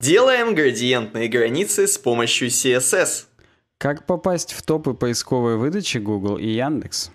[0.00, 3.26] Делаем градиентные границы с помощью CSS.
[3.78, 7.10] Как попасть в топы поисковой выдачи Google и Яндекс?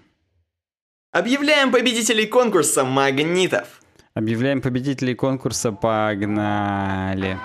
[1.13, 3.79] Объявляем победителей конкурса магнитов.
[4.15, 7.39] Объявляем победителей конкурса «Погнали».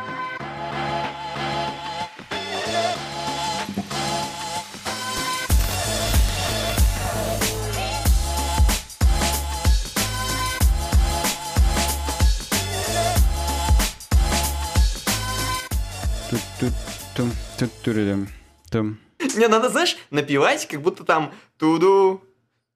[19.37, 22.23] Не, надо, знаешь, напевать, как будто там туду,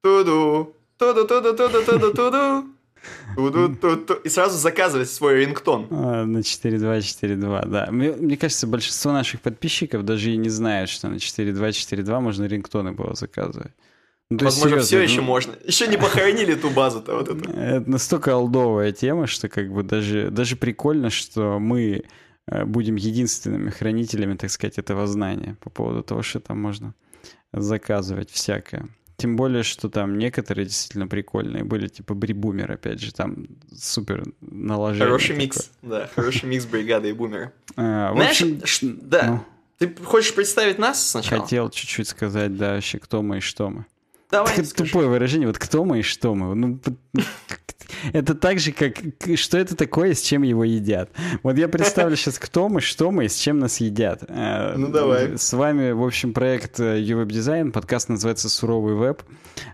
[0.02, 2.12] туду, туду, туду, туду, туду,
[3.76, 4.14] туду.
[4.24, 5.88] И сразу заказывать свой рингтон.
[5.90, 7.88] А, на 4.2.4.2, да.
[7.90, 12.92] Мне, мне кажется, большинство наших подписчиков даже и не знают, что на 4.2.4.2 можно рингтоны
[12.92, 13.72] было заказывать.
[14.30, 15.54] Ну, Возможно, серьезно, все ну, еще можно.
[15.64, 17.50] Еще не похоронили ту базу-то вот эту.
[17.50, 22.04] Это настолько олдовая тема, что как бы даже, даже прикольно, что мы
[22.46, 26.94] будем единственными хранителями, так сказать, этого знания по поводу того, что там можно
[27.52, 28.88] заказывать всякое.
[29.16, 35.04] Тем более, что там некоторые действительно прикольные были, типа Брибумер, опять же, там супер наложение.
[35.04, 35.40] Хороший такое.
[35.42, 37.52] микс, да, хороший микс бригады и бумера.
[37.76, 39.44] А, Знаешь, общем, да, ну,
[39.78, 41.42] ты хочешь представить нас сначала?
[41.42, 43.86] Хотел чуть-чуть сказать, да, вообще, кто мы и что мы.
[44.32, 46.54] Давай, Это тупое выражение, вот кто мы и что мы.
[46.54, 46.80] Ну,
[48.14, 48.96] это так же, как
[49.36, 51.10] что это такое, с чем его едят.
[51.42, 54.24] Вот я представлю сейчас, кто мы, что мы, с чем нас едят.
[54.28, 55.36] Э, ну давай.
[55.36, 59.22] С вами, в общем, проект UWeb э, Design, подкаст называется «Суровый веб».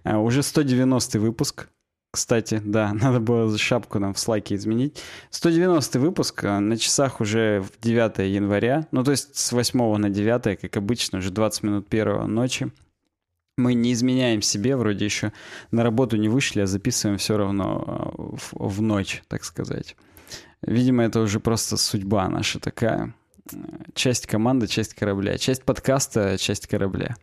[0.03, 1.69] Э, уже 190 выпуск.
[2.11, 5.01] Кстати, да, надо было шапку нам в слайке изменить.
[5.31, 10.61] 190 выпуск, на часах уже в 9 января, ну то есть с 8 на 9,
[10.61, 12.73] как обычно, уже 20 минут первого ночи
[13.59, 15.33] мы не изменяем себе, вроде еще
[15.71, 19.97] на работу не вышли, а записываем все равно э, в, в ночь, так сказать.
[20.63, 23.15] Видимо, это уже просто судьба наша такая.
[23.95, 25.39] Часть команды, часть корабля.
[25.39, 27.17] Часть подкаста, часть корабля.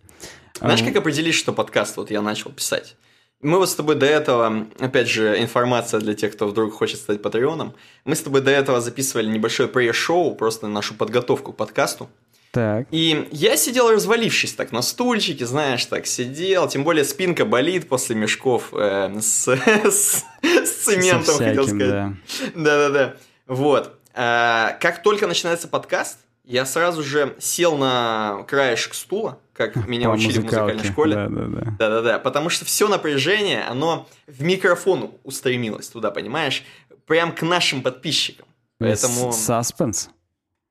[0.59, 2.95] Знаешь, а, как определить, что подкаст вот я начал писать?
[3.41, 7.21] Мы вот с тобой до этого, опять же, информация для тех, кто вдруг хочет стать
[7.21, 7.75] патреоном.
[8.05, 12.09] Мы с тобой до этого записывали небольшое пресс-шоу, просто нашу подготовку к подкасту.
[12.55, 12.87] Так.
[12.89, 16.69] И я сидел развалившись так на стульчике, знаешь, так сидел.
[16.69, 19.45] Тем более спинка болит после мешков э, с,
[19.83, 22.13] с, с цементом, всяким, хотел сказать.
[22.55, 23.15] Да-да-да.
[23.45, 23.99] Вот.
[24.13, 30.13] А, как только начинается подкаст, я сразу же сел на краешек стула, как меня По
[30.13, 31.13] учили в музыкальной школе.
[31.13, 31.75] Да-да-да.
[31.77, 32.19] Да-да-да.
[32.19, 36.63] Потому что все напряжение, оно в микрофон устремилось туда, понимаешь?
[37.05, 38.47] Прям к нашим подписчикам.
[38.77, 39.33] Поэтому...
[39.33, 40.09] Саспенс?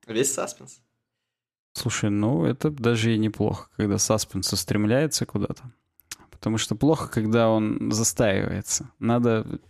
[0.07, 0.81] Весь саспенс.
[1.75, 5.65] Слушай, ну это даже и неплохо, когда саспенс устремляется куда-то.
[6.31, 8.91] Потому что плохо, когда он застаивается.
[9.01, 9.61] Надо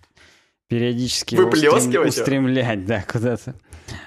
[0.69, 2.07] периодически устрем...
[2.07, 3.55] устремлять, да, куда-то.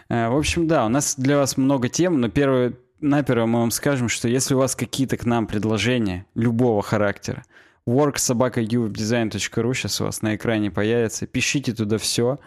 [0.09, 3.71] А, в общем, да, у нас для вас много тем, но первое, наперво мы вам
[3.71, 7.43] скажем, что если у вас какие-то к нам предложения любого характера,
[7.87, 12.37] worksobaka.uwebdesign.ru сейчас у вас на экране появится, пишите туда все,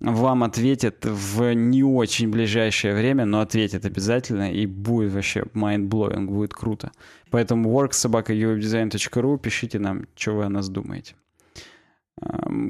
[0.00, 6.52] вам ответят в не очень ближайшее время, но ответят обязательно, и будет вообще mind-blowing, будет
[6.52, 6.92] круто.
[7.30, 11.14] Поэтому worksobaka.uwebdesign.ru пишите нам, что вы о нас думаете.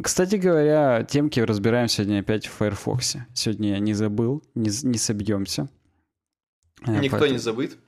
[0.02, 3.16] Кстати говоря, темки разбираем сегодня опять в Firefox.
[3.34, 5.68] Сегодня я не забыл, не, не собьемся.
[6.86, 7.32] Э, Никто Поэтому...
[7.32, 7.78] не забыт?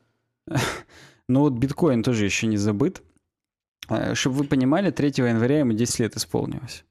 [1.28, 3.02] ну вот биткоин тоже еще не забыт.
[3.88, 6.84] Э, Чтобы вы понимали, 3 января ему 10 лет исполнилось.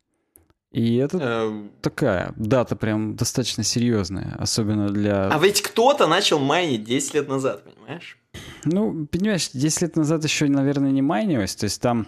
[0.75, 1.71] И это эм...
[1.79, 5.29] такая дата прям достаточно серьезная, особенно для...
[5.29, 8.17] А ведь кто-то начал майнить 10 лет назад, понимаешь?
[8.65, 12.07] Ну, понимаешь, 10 лет назад еще, наверное, не майнилось, то есть там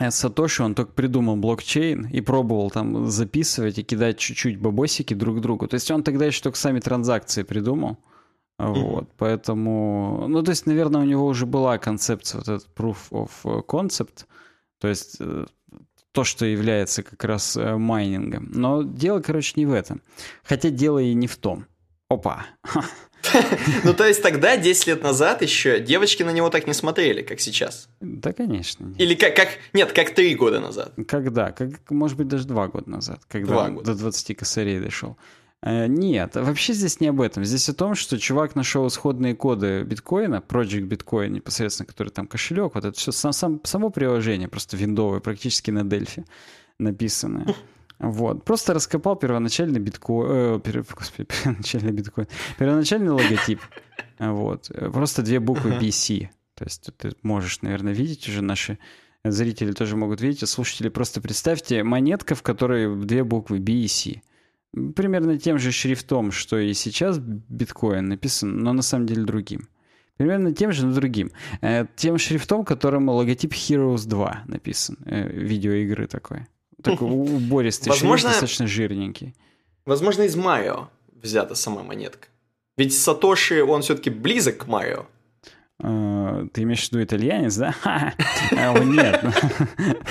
[0.00, 5.42] э, Сатоши, он только придумал блокчейн и пробовал там записывать и кидать чуть-чуть бабосики друг
[5.42, 5.68] другу.
[5.68, 7.98] То есть он тогда еще только сами транзакции придумал.
[8.56, 9.12] Вот, mm-hmm.
[9.18, 14.24] поэтому, ну, то есть, наверное, у него уже была концепция, вот этот proof of concept,
[14.80, 15.44] то есть э,
[16.12, 18.50] то, что является как раз э, майнингом.
[18.52, 20.02] Но дело, короче, не в этом.
[20.42, 21.66] Хотя дело и не в том.
[22.08, 22.46] Опа.
[23.84, 27.40] Ну, то есть тогда, 10 лет назад еще, девочки на него так не смотрели, как
[27.40, 27.88] сейчас.
[28.00, 28.94] Да, конечно.
[28.96, 30.94] Или как, как нет, как 3 года назад.
[31.06, 31.50] Когда?
[31.50, 33.92] Как, может быть, даже 2 года назад, когда 2 года.
[33.92, 35.16] до 20 косарей дошел.
[35.62, 37.44] Э, нет, вообще здесь не об этом.
[37.44, 42.74] Здесь о том, что чувак нашел исходные коды биткоина, Project Bitcoin непосредственно, который там кошелек,
[42.74, 46.24] вот это все сам, сам, само приложение, просто виндовое, практически на Дельфи
[46.78, 47.54] написанное.
[47.98, 48.44] Вот.
[48.44, 53.60] Просто раскопал первоначальный биткоин, э, пер, господи, первоначальный биткоин, первоначальный логотип.
[54.20, 54.70] Вот.
[54.92, 56.28] Просто две буквы BC.
[56.54, 58.78] То есть ты можешь, наверное, видеть уже наши
[59.24, 63.88] зрители тоже могут видеть, а слушатели просто представьте монетка, в которой две буквы B и
[63.88, 64.22] C.
[64.72, 69.68] Примерно тем же шрифтом, что и сейчас биткоин написан, но на самом деле другим.
[70.18, 71.30] Примерно тем же, но другим.
[71.60, 74.98] Э, тем шрифтом, которым логотип Heroes 2 написан.
[75.06, 76.46] Э, видеоигры такой.
[76.82, 79.34] Такой убористый возможно, шрифт, достаточно жирненький.
[79.86, 80.88] Возможно, из Марио
[81.22, 82.28] взята сама монетка.
[82.76, 85.06] Ведь Сатоши, он все-таки близок к Марио.
[85.80, 87.72] Uh, ты имеешь в виду итальянец, да?
[87.84, 89.24] А, нет.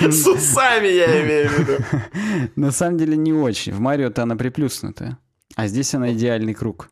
[0.00, 2.52] С усами я имею в виду.
[2.56, 3.74] На самом деле не очень.
[3.74, 5.18] В Марио-то она приплюснутая.
[5.56, 6.88] А здесь она идеальный круг.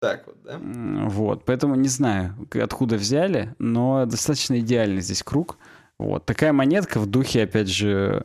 [0.00, 0.58] Так вот, да?
[0.60, 5.58] Вот, поэтому не знаю, откуда взяли, но достаточно идеальный здесь круг.
[5.98, 8.24] Вот, такая монетка в духе, опять же,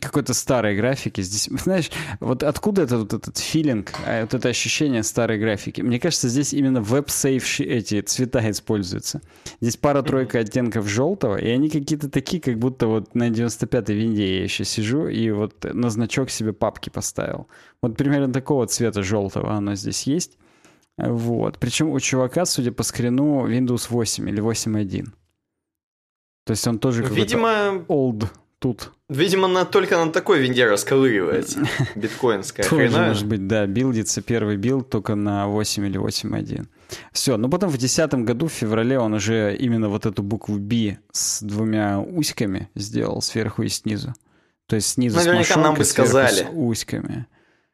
[0.00, 1.20] какой-то старой графики.
[1.20, 5.80] Здесь, знаешь, вот откуда это, вот этот филинг, а, вот это ощущение старой графики?
[5.80, 9.20] Мне кажется, здесь именно веб-сейф эти цвета используются.
[9.60, 14.42] Здесь пара-тройка оттенков желтого, и они какие-то такие, как будто вот на 95-й винде я
[14.42, 17.48] еще сижу и вот на значок себе папки поставил.
[17.82, 20.38] Вот примерно такого цвета желтого оно здесь есть.
[20.96, 21.58] Вот.
[21.58, 25.06] Причем у чувака, судя по скрину, Windows 8 или 8.1.
[26.44, 27.84] То есть он тоже какой-то Видимо...
[27.88, 28.28] old
[28.58, 28.92] тут.
[29.10, 31.66] Видимо, на, только на такой винде расковыривается
[31.96, 36.68] биткоинская Тоже, может быть, да, билдится первый билд только на 8 или 8.1.
[37.12, 40.98] Все, но потом в 2010 году, в феврале, он уже именно вот эту букву B
[41.10, 44.14] с двумя уськами сделал сверху и снизу.
[44.68, 46.44] То есть снизу Наверняка с нам бы сказали.
[46.44, 47.26] с уськами.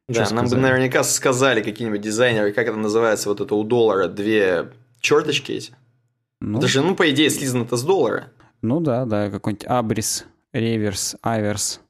[0.08, 0.62] Да, Что нам сказали?
[0.62, 5.74] бы наверняка сказали какие-нибудь дизайнеры, как это называется, вот это у доллара две черточки эти.
[6.40, 8.32] Ну, это же, ну, по идее, слизано это с доллара.
[8.62, 10.24] Ну да, да, какой-нибудь абрис
[10.60, 11.80] реверс, аверс.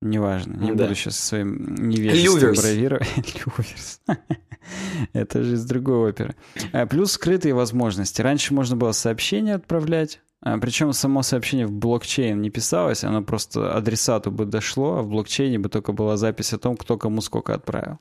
[0.00, 0.84] Неважно, не да.
[0.84, 3.08] буду сейчас своим невежеством бравировать.
[3.46, 4.00] Люверс.
[5.14, 6.36] Это же из другой оперы.
[6.72, 8.20] А, плюс скрытые возможности.
[8.20, 13.74] Раньше можно было сообщение отправлять, а, причем само сообщение в блокчейн не писалось, оно просто
[13.74, 17.54] адресату бы дошло, а в блокчейне бы только была запись о том, кто кому сколько
[17.54, 17.98] отправил.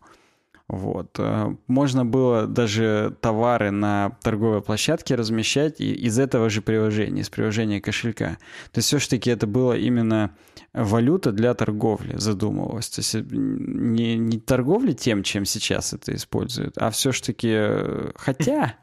[0.70, 1.20] Вот.
[1.20, 7.82] Э, можно было даже товары на торговой площадке размещать из этого же приложения, из приложения
[7.82, 8.38] кошелька.
[8.72, 10.36] То есть все-таки это было именно
[10.74, 12.90] валюта для торговли, задумывалось.
[12.90, 17.50] То есть э, не, не торговля тем, чем сейчас это используют, а все-таки...
[17.52, 18.76] Э, хотя...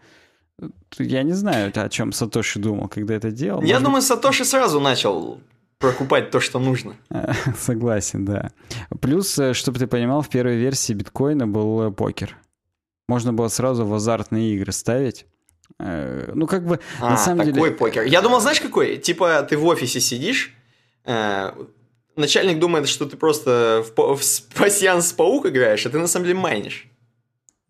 [0.98, 3.62] Я не знаю, о чем Сатоши думал, когда это делал.
[3.62, 3.84] Я Может...
[3.84, 5.40] думаю, Сатоши сразу начал
[5.80, 6.94] прокупать то, что нужно.
[7.58, 8.52] Согласен, да.
[9.00, 12.36] Плюс, э, чтобы ты понимал, в первой версии биткоина был э, покер.
[13.08, 15.26] Можно было сразу в азартные игры ставить.
[15.78, 17.70] Э, ну, как бы, а, на самом такой деле...
[17.72, 18.04] покер.
[18.04, 18.98] Я думал, знаешь, какой?
[18.98, 20.54] Типа, ты в офисе сидишь,
[22.14, 26.38] начальник думает, что ты просто в, в пассианс паук играешь, а ты на самом деле
[26.38, 26.88] майнишь.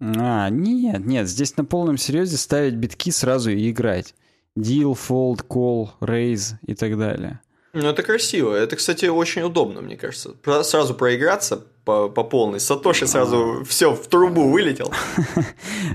[0.00, 4.14] А, нет, нет, здесь на полном серьезе ставить битки сразу и играть.
[4.58, 7.40] Deal, fold, call, raise и так далее.
[7.72, 8.54] Ну, это красиво.
[8.54, 10.34] Это, кстати, очень удобно, мне кажется.
[10.62, 12.58] Сразу проиграться по, по полной.
[12.58, 14.92] Сатоши сразу все в трубу вылетел.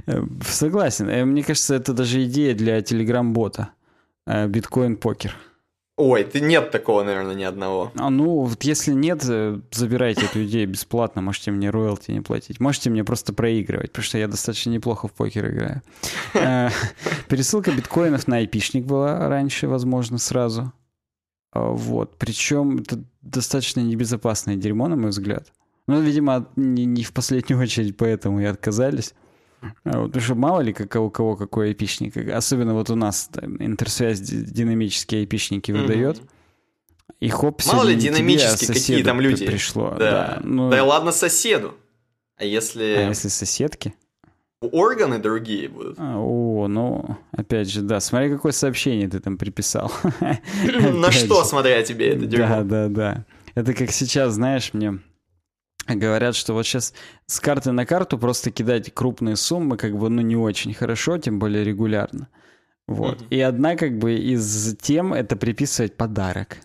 [0.45, 1.09] Согласен.
[1.09, 3.69] Э, мне кажется, это даже идея для телеграм-бота.
[4.25, 5.35] Э, биткоин-покер.
[5.97, 7.91] Ой, ты нет такого, наверное, ни одного.
[7.95, 12.59] А ну, вот если нет, э, забирайте эту идею бесплатно, можете мне роялти не платить.
[12.59, 15.81] Можете мне просто проигрывать, потому что я достаточно неплохо в покер играю.
[17.29, 20.73] Пересылка биткоинов на айпишник была раньше, возможно, сразу.
[21.55, 22.17] А, вот.
[22.17, 25.47] Причем это достаточно небезопасное дерьмо, на мой взгляд.
[25.87, 29.13] Ну, видимо, не, не в последнюю очередь поэтому и отказались.
[29.83, 32.15] А вот, потому что мало ли как, у кого какой айпишник.
[32.29, 35.81] Особенно вот у нас да, интерсвязь динамические айпишники mm-hmm.
[35.81, 36.21] выдает.
[37.19, 39.45] И хоп, Мало ли динамические, какие там люди.
[39.45, 39.91] Пришло.
[39.91, 39.97] Да.
[39.97, 40.69] Да, ну...
[40.69, 41.73] да и ладно соседу.
[42.37, 42.83] А если...
[42.83, 43.95] А если соседки?
[44.61, 45.97] Органы другие будут.
[45.99, 49.91] А, о, ну, опять же, да, смотри, какое сообщение ты там приписал.
[50.93, 52.47] На что, смотря тебе это дерьмо.
[52.47, 53.25] Да, да, да.
[53.55, 54.99] Это как сейчас, знаешь, мне
[55.87, 56.93] говорят, что вот сейчас
[57.25, 61.39] с карты на карту просто кидать крупные суммы как бы, ну, не очень хорошо, тем
[61.39, 62.29] более регулярно.
[62.87, 63.23] Вот.
[63.29, 66.57] И одна как бы из тем это приписывать подарок.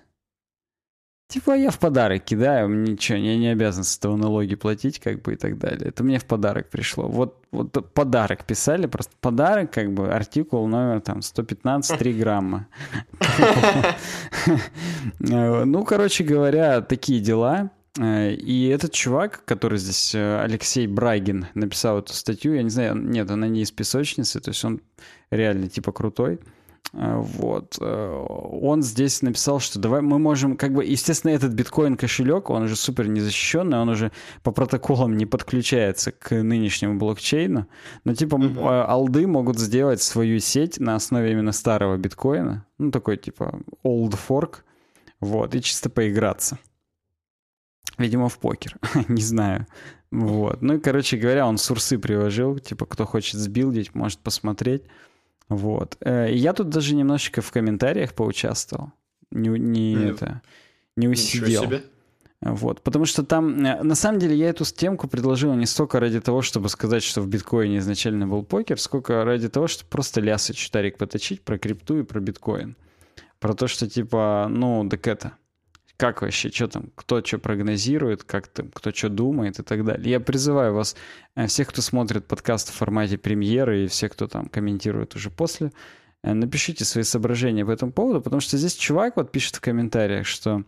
[1.30, 5.34] Типа я в подарок кидаю, ничего, я не обязан с этого налоги платить, как бы
[5.34, 5.88] и так далее.
[5.88, 7.06] Это мне в подарок пришло.
[7.06, 12.66] Вот, вот подарок писали, просто подарок, как бы артикул номер там 115, 3 грамма.
[15.20, 17.70] Ну, короче говоря, такие дела.
[18.00, 23.46] И этот чувак, который здесь, Алексей Брагин, написал эту статью, я не знаю, нет, она
[23.46, 24.80] не из песочницы, то есть он
[25.30, 26.40] реально типа крутой.
[26.92, 27.78] Э, вот.
[27.80, 28.26] Э,
[28.62, 32.76] он здесь написал, что давай мы можем, как бы, естественно, этот биткоин кошелек, он уже
[32.76, 37.66] супер незащищенный, он уже по протоколам не подключается к нынешнему блокчейну,
[38.04, 38.84] но типа uh-huh.
[38.86, 44.56] алды могут сделать свою сеть на основе именно старого биткоина, ну такой типа old fork,
[45.20, 46.58] вот, и чисто поиграться.
[47.98, 48.76] Видимо, в покер.
[49.08, 49.66] не знаю.
[50.10, 50.62] Вот.
[50.62, 54.84] Ну и, короче говоря, он сурсы приложил, типа, кто хочет сбилдить, может посмотреть.
[55.50, 55.96] Вот.
[56.00, 58.92] Э, я тут даже немножечко в комментариях поучаствовал.
[59.32, 60.10] Не, не mm.
[60.14, 60.42] это,
[60.96, 61.64] не усидел.
[62.40, 66.20] Вот, потому что там, э, на самом деле, я эту темку предложил не столько ради
[66.20, 70.54] того, чтобы сказать, что в биткоине изначально был покер, сколько ради того, чтобы просто лясы
[70.54, 72.76] читарик поточить про крипту и про биткоин.
[73.40, 75.32] Про то, что типа, ну, так это,
[76.00, 80.10] как вообще, что там, кто что прогнозирует, как там, кто что думает и так далее.
[80.10, 80.96] Я призываю вас,
[81.36, 85.72] э, всех, кто смотрит подкаст в формате премьеры и всех, кто там комментирует уже после,
[86.22, 90.26] э, напишите свои соображения по этому поводу, потому что здесь чувак вот пишет в комментариях,
[90.26, 90.64] что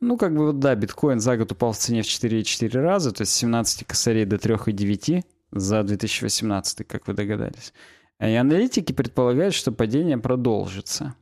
[0.00, 3.22] ну, как бы вот да, биткоин за год упал в цене в 4,4 раза, то
[3.22, 7.74] есть с 17 косарей до 3,9 за 2018, как вы догадались.
[8.20, 11.14] И аналитики предполагают, что падение продолжится.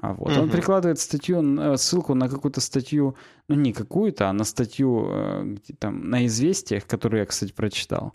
[0.00, 0.42] А вот угу.
[0.42, 3.16] он прикладывает статью, э, ссылку на какую-то статью,
[3.48, 8.14] ну не какую-то, а на статью э, где, там на известиях, которую я, кстати, прочитал.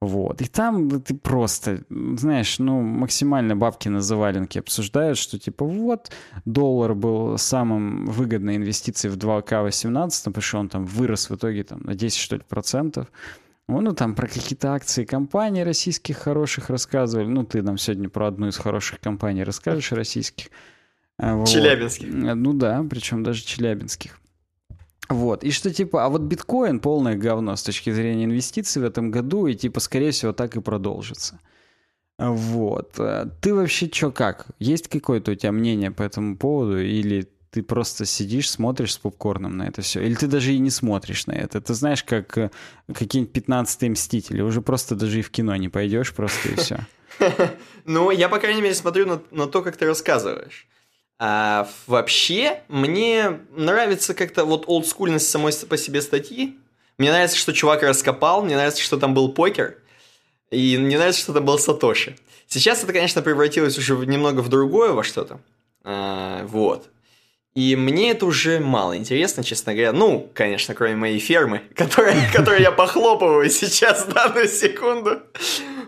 [0.00, 0.42] Вот.
[0.42, 6.10] И там ты просто, знаешь, ну, максимально бабки на заваленке обсуждают, что типа вот,
[6.44, 11.82] доллар был самым выгодной инвестицией в 2К18, потому что он там вырос в итоге там
[11.82, 13.12] на 10, что ли, процентов.
[13.68, 17.26] Ну, там про какие-то акции компаний российских хороших рассказывали.
[17.26, 20.48] Ну, ты нам сегодня про одну из хороших компаний расскажешь российских.
[21.18, 21.48] А, вот.
[21.48, 22.08] Челябинских.
[22.12, 24.18] Ну да, причем даже челябинских.
[25.08, 29.10] Вот, и что типа, а вот биткоин полное говно с точки зрения инвестиций в этом
[29.10, 31.38] году, и типа, скорее всего, так и продолжится.
[32.18, 32.98] Вот.
[32.98, 34.46] Э, ты вообще чё как?
[34.58, 39.56] Есть какое-то у тебя мнение по этому поводу, или ты просто сидишь, смотришь с попкорном
[39.58, 40.00] на это все.
[40.02, 41.60] Или ты даже и не смотришь на это.
[41.60, 42.50] Ты знаешь, как э,
[42.94, 44.40] какие-нибудь 15 мстители.
[44.40, 46.78] Уже просто даже и в кино не пойдешь, просто и все.
[47.84, 50.66] Ну, я, по крайней мере, смотрю на то, как ты рассказываешь.
[51.24, 56.58] А вообще, мне нравится как-то вот олдскульность самой по себе статьи.
[56.98, 59.78] Мне нравится, что чувак раскопал, мне нравится, что там был покер,
[60.50, 62.16] и мне нравится, что там был Сатоши.
[62.48, 65.38] Сейчас это, конечно, превратилось уже немного в другое во что-то.
[65.84, 66.88] А, вот.
[67.54, 69.92] И мне это уже мало интересно, честно говоря.
[69.92, 75.20] Ну, конечно, кроме моей фермы, которой, которой я похлопываю сейчас данную секунду.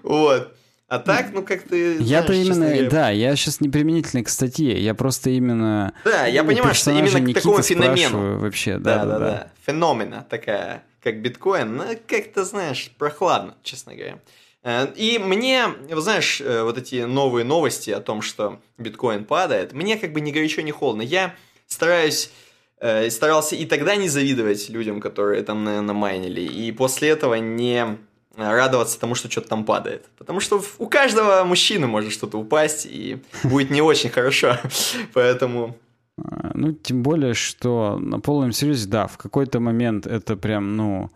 [0.05, 0.55] Вот.
[0.95, 1.97] А так, ну как ты.
[2.01, 2.89] Я-то именно, говоря...
[2.89, 5.93] да, я сейчас не применительный к статье, я просто именно.
[6.05, 8.39] Да, я понимаю, что именно к такому феномену.
[8.39, 9.53] Вообще, да, да, да, да.
[9.67, 14.19] Феномена такая, как биткоин, ну как-то, знаешь, прохладно, честно говоря.
[14.63, 19.97] Э, и мне, знаешь, э, вот эти новые новости о том, что биткоин падает, мне
[19.97, 21.03] как бы ни горячо, ни холодно.
[21.03, 21.35] Я
[21.67, 22.31] стараюсь
[22.79, 27.99] э, старался и тогда не завидовать людям, которые там, наверное, майнили, и после этого не
[28.37, 30.07] радоваться тому, что что-то там падает.
[30.19, 34.57] Потому что у каждого мужчины может что-то упасть, и будет не очень хорошо.
[35.13, 35.77] Поэтому...
[36.17, 41.11] А, ну, тем более, что на полном серьезе, да, в какой-то момент это прям, ну,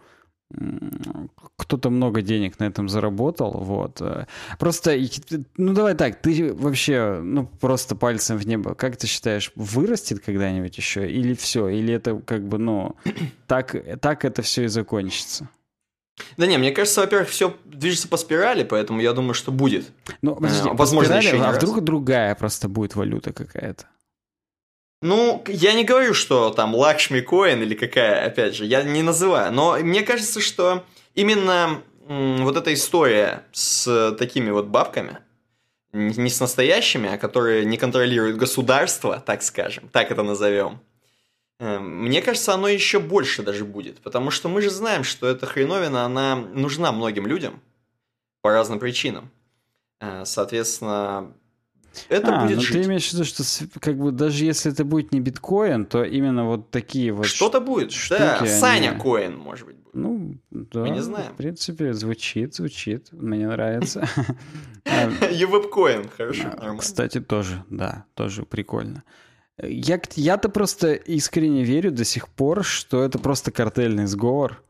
[1.56, 4.00] кто-то много денег на этом заработал, вот.
[4.58, 4.98] Просто,
[5.56, 10.76] ну давай так, ты вообще, ну просто пальцем в небо, как ты считаешь, вырастет когда-нибудь
[10.78, 12.96] еще или все, или это как бы, ну,
[13.46, 15.48] так, так это все и закончится?
[16.36, 19.86] Да не, мне кажется, во-первых, все движется по спирали, поэтому я думаю, что будет.
[20.22, 23.86] Ну, подожди, э, возможно, спирали, еще а вдруг другая просто будет валюта какая-то?
[25.00, 29.52] Ну, я не говорю, что там Лакшми Коин или какая, опять же, я не называю,
[29.52, 30.84] но мне кажется, что
[31.14, 35.18] именно вот эта история с такими вот бабками,
[35.92, 40.80] не с настоящими, а которые не контролируют государство, так скажем, так это назовем,
[41.58, 46.04] мне кажется, оно еще больше даже будет, потому что мы же знаем, что эта хреновина,
[46.04, 47.60] она нужна многим людям
[48.42, 49.30] по разным причинам.
[50.00, 51.32] Э, соответственно,
[52.08, 52.72] это а, будет ну жить.
[52.72, 53.42] ты имеешь в виду, что
[53.80, 57.92] как бы даже если это будет не биткоин, то именно вот такие вот Что-то будет,
[57.92, 59.00] штуки, да, Саня они...
[59.00, 59.76] коин, может быть.
[59.76, 59.94] Будет.
[59.94, 61.32] Ну, да, Мы не знаем.
[61.32, 64.08] В принципе, звучит, звучит, мне нравится.
[65.30, 69.02] Ювеб-коин, хорошо, Кстати, тоже, да, тоже прикольно.
[69.62, 74.62] Я, я-то просто искренне верю до сих пор, что это просто картельный сговор.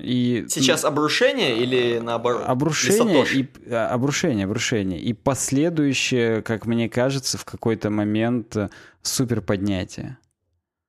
[0.00, 2.44] И, Сейчас обрушение или наоборот?
[2.46, 5.00] Обрушение и а, обрушение, обрушение.
[5.00, 8.68] И последующее, как мне кажется, в какой-то момент э,
[9.02, 10.18] супер поднятие.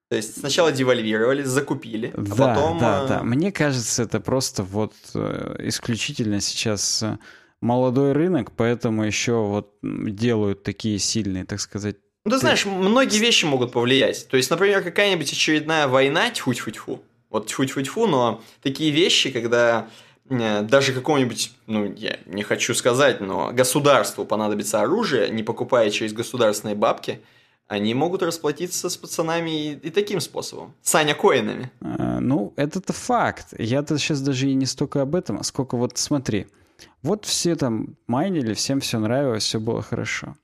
[0.09, 2.77] То есть сначала девальвировали, закупили, а да, потом...
[2.77, 3.23] Да, да.
[3.23, 7.03] Мне кажется, это просто вот э, исключительно сейчас
[7.59, 13.45] молодой рынок, поэтому еще вот делают такие сильные, так сказать, ну, ты знаешь, многие вещи
[13.45, 14.27] могут повлиять.
[14.27, 19.87] То есть, например, какая-нибудь очередная война, тьфу-тьфу-тьфу, вот тьфу-тьфу-тьфу, но такие вещи, когда
[20.27, 26.13] э, даже какому-нибудь, ну, я не хочу сказать, но государству понадобится оружие, не покупая через
[26.13, 27.21] государственные бабки,
[27.67, 30.73] они могут расплатиться с пацанами и, и таким способом.
[30.81, 31.71] Саня коинами.
[31.81, 33.53] А, ну, это-то факт.
[33.57, 36.47] Я-то сейчас даже и не столько об этом, а сколько вот смотри.
[37.03, 40.35] Вот все там майнили, всем все нравилось, все было хорошо.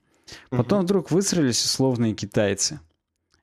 [0.50, 0.84] Потом угу.
[0.84, 2.80] вдруг высрались условные китайцы.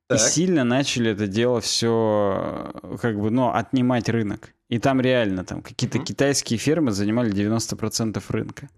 [0.08, 0.18] Так.
[0.18, 4.54] И сильно начали это дело все как бы, ну, отнимать рынок.
[4.70, 6.06] И там реально там какие-то угу.
[6.06, 8.70] китайские фермы занимали 90% рынка.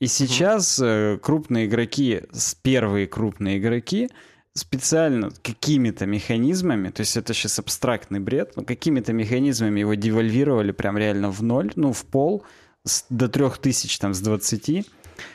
[0.00, 1.18] И сейчас угу.
[1.20, 2.22] крупные игроки,
[2.62, 4.08] первые крупные игроки,
[4.54, 10.98] специально какими-то механизмами, то есть это сейчас абстрактный бред, но какими-то механизмами его девальвировали прям
[10.98, 12.44] реально в ноль, ну, в пол,
[12.84, 14.86] с, до трех тысяч там с 20,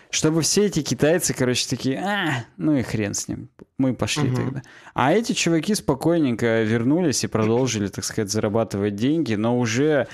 [0.09, 4.35] чтобы все эти китайцы, короче, такие, а, ну и хрен с ним, мы пошли угу.
[4.35, 4.61] тогда.
[4.93, 10.07] А эти чуваки спокойненько вернулись и продолжили, так сказать, зарабатывать деньги, но уже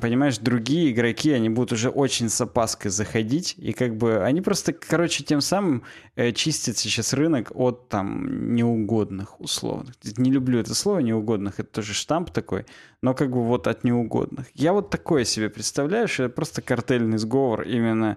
[0.00, 4.72] понимаешь, другие игроки, они будут уже очень с опаской заходить, и как бы они просто,
[4.72, 5.84] короче, тем самым
[6.16, 9.94] э, чистят сейчас рынок от там неугодных условных.
[10.16, 12.66] Не люблю это слово неугодных, это тоже штамп такой,
[13.02, 14.46] но как бы вот от неугодных.
[14.54, 18.16] Я вот такое себе представляю, что это просто картельный сговор именно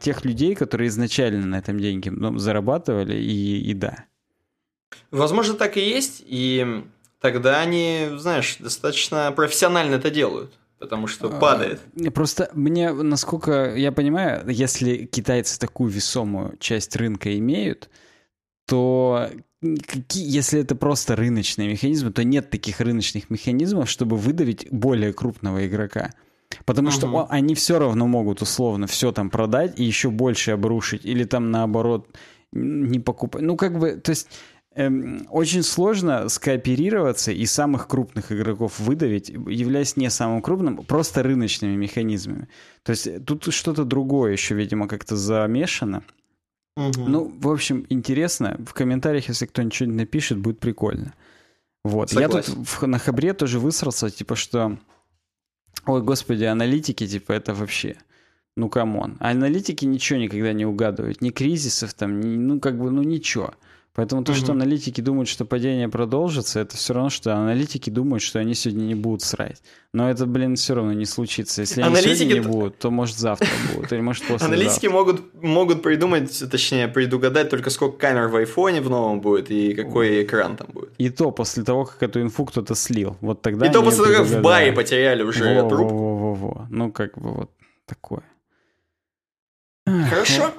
[0.00, 4.04] тех людей, которые изначально на этом деньги ну, зарабатывали, и, и да.
[5.10, 6.84] Возможно, так и есть, и
[7.20, 11.80] тогда они, знаешь, достаточно профессионально это делают потому что а, падает.
[12.14, 17.90] Просто мне, насколько я понимаю, если китайцы такую весомую часть рынка имеют,
[18.66, 19.28] то
[19.60, 25.66] какие, если это просто рыночные механизмы, то нет таких рыночных механизмов, чтобы выдавить более крупного
[25.66, 26.12] игрока.
[26.64, 26.96] Потому угу.
[26.96, 31.50] что они все равно могут условно все там продать и еще больше обрушить, или там
[31.50, 32.08] наоборот
[32.52, 33.42] не покупать.
[33.42, 34.28] Ну, как бы, то есть
[34.74, 41.76] эм, очень сложно скооперироваться и самых крупных игроков выдавить, являясь не самым крупным, просто рыночными
[41.76, 42.48] механизмами.
[42.82, 46.02] То есть тут что-то другое еще, видимо, как-то замешано.
[46.76, 47.04] Угу.
[47.06, 48.56] Ну, в общем, интересно.
[48.64, 51.14] В комментариях, если кто ничего напишет, будет прикольно.
[51.84, 52.10] Вот.
[52.10, 52.36] Согласен.
[52.36, 54.78] Я тут в, на Хабре тоже высрался, типа, что...
[55.86, 57.96] Ой, господи, аналитики, типа, это вообще...
[58.56, 59.16] Ну, come on.
[59.20, 61.22] аналитики ничего никогда не угадывают.
[61.22, 63.54] Ни кризисов там, ни, ну, как бы, ну, ничего.
[63.92, 64.38] Поэтому то, угу.
[64.38, 68.84] что аналитики думают, что падение продолжится, это все равно, что аналитики думают, что они сегодня
[68.84, 69.60] не будут срать.
[69.92, 71.62] Но это, блин, все равно не случится.
[71.62, 72.08] Если аналитики...
[72.08, 76.50] они сегодня не будут, то может завтра будут, или может после Аналитики могут, могут придумать,
[76.50, 80.90] точнее, предугадать только сколько камер в айфоне в новом будет и какой экран там будет.
[80.98, 83.16] И то после того, как эту инфу кто-то слил.
[83.20, 85.90] Вот тогда И то после того, как в баре потеряли уже во, труп.
[85.90, 86.66] Во-во-во.
[86.70, 87.50] Ну, как бы вот
[87.86, 88.22] такое.
[89.84, 90.52] Хорошо.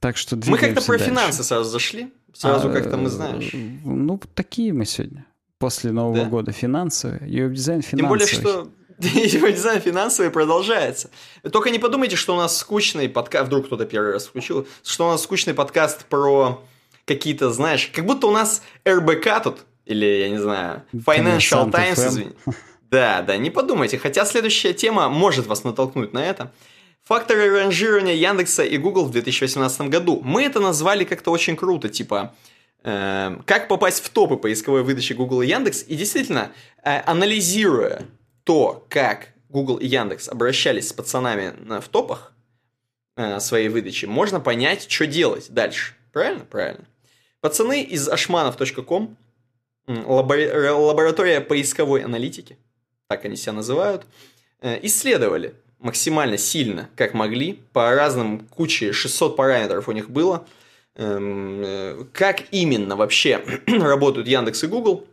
[0.00, 1.10] Так что Мы как-то про дальше.
[1.10, 2.12] финансы сразу зашли.
[2.32, 3.50] Сразу а, как-то мы знаешь.
[3.84, 5.26] Ну, такие мы сегодня.
[5.58, 6.24] После Нового да?
[6.24, 7.20] года финансовые.
[7.20, 7.98] Веб-дизайн финансовый.
[8.00, 8.68] Тем более, что
[8.98, 11.10] веб-дизайн финансовый продолжается.
[11.52, 15.10] Только не подумайте, что у нас скучный подкаст, вдруг кто-то первый раз включил, что у
[15.10, 16.62] нас скучный подкаст про
[17.04, 22.32] какие-то, знаешь, как будто у нас РБК тут, или, я не знаю, Financial Times, извини.
[22.90, 23.98] Да, да, не подумайте.
[23.98, 26.52] Хотя следующая тема может вас натолкнуть на это.
[27.04, 30.20] Факторы ранжирования Яндекса и Google в 2018 году.
[30.22, 32.34] Мы это назвали как-то очень круто, типа
[32.84, 35.84] э, как попасть в топы поисковой выдачи Google и Яндекс.
[35.88, 36.52] И действительно,
[36.84, 38.06] э, анализируя
[38.44, 42.32] то, как Google и Яндекс обращались с пацанами в топах
[43.16, 45.94] э, своей выдачи, можно понять, что делать дальше.
[46.12, 46.44] Правильно?
[46.44, 46.84] Правильно.
[47.40, 49.16] Пацаны из ashmanov.com,
[49.86, 52.56] лаборатория поисковой аналитики,
[53.08, 54.06] так они себя называют,
[54.60, 60.46] э, исследовали максимально сильно, как могли, по разным куче, 600 параметров у них было,
[60.96, 65.06] эм, э, как именно вообще работают Яндекс и Google,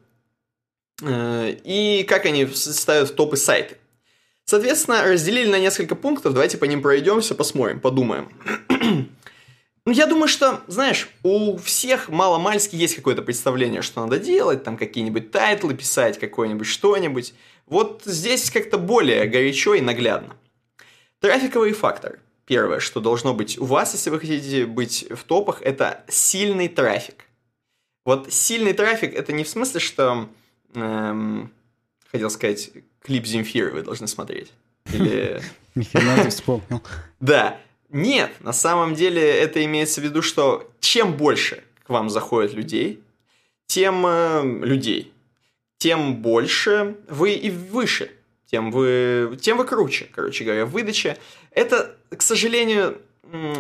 [1.01, 3.77] э, и как они ставят в топы сайты.
[4.45, 8.29] Соответственно, разделили на несколько пунктов, давайте по ним пройдемся, посмотрим, подумаем.
[9.86, 14.77] Ну, я думаю, что, знаешь, у всех мало-мальски есть какое-то представление, что надо делать, там
[14.77, 17.34] какие-нибудь тайтлы писать, какое-нибудь что-нибудь.
[17.65, 20.36] Вот здесь как-то более горячо и наглядно.
[21.19, 22.19] Трафиковый фактор.
[22.45, 27.25] Первое, что должно быть у вас, если вы хотите быть в топах, это сильный трафик.
[28.05, 30.29] Вот сильный трафик это не в смысле, что
[30.73, 31.51] эм,
[32.12, 32.71] хотел сказать,
[33.03, 34.51] клип Земфиры вы должны смотреть.
[34.91, 35.41] Или...
[35.75, 36.82] Нихрена вспомнил.
[37.19, 37.60] Да.
[37.89, 43.03] Нет, на самом деле это имеется в виду, что чем больше к вам заходит людей,
[43.65, 45.12] тем э, людей,
[45.77, 48.12] тем больше вы и выше
[48.49, 51.17] тем вы, тем вы круче, короче говоря, выдача.
[51.51, 52.99] Это, к сожалению,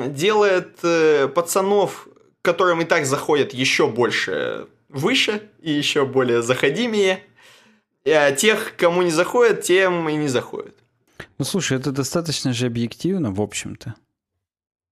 [0.07, 2.07] делает э, пацанов,
[2.41, 7.21] которым и так заходят еще больше выше и еще более заходимее.
[8.05, 10.75] А тех, кому не заходят, тем и не заходят.
[11.37, 13.95] Ну, слушай, это достаточно же объективно, в общем-то.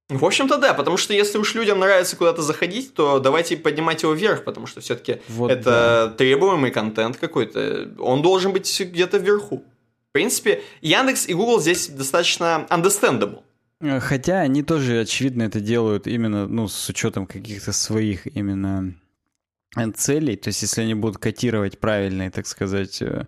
[0.10, 4.14] В общем-то, да, потому что если уж людям нравится куда-то заходить, то давайте поднимать его
[4.14, 5.64] вверх, потому что все-таки вот это
[6.10, 6.16] да.
[6.16, 7.90] требуемый контент какой-то.
[8.00, 9.66] Он должен быть где-то вверху.
[10.10, 13.44] В принципе, Яндекс и Google здесь достаточно understandable.
[13.80, 18.96] Хотя они тоже, очевидно, это делают именно ну, с учетом каких-то своих именно
[19.76, 20.36] э, целей.
[20.36, 23.26] То есть, если они будут котировать правильные, так сказать, э,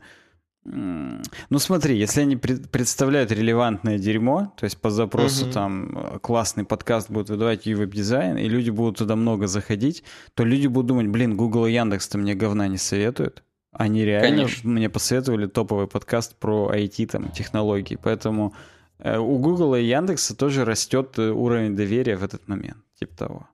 [0.66, 5.54] ну смотри, если они представляют релевантное дерьмо, то есть по запросу угу.
[5.54, 10.44] там э, классный подкаст будет выдавать и веб-дизайн, и люди будут туда много заходить, то
[10.44, 13.44] люди будут думать, блин, Google и Яндекс-то мне говна не советуют.
[13.72, 14.70] Они реально Конечно.
[14.70, 18.00] мне посоветовали топовый подкаст про IT, там, технологии.
[18.02, 18.56] Поэтому
[18.98, 23.50] э, у Google и Яндекса тоже растет э, уровень доверия в этот момент, типа того.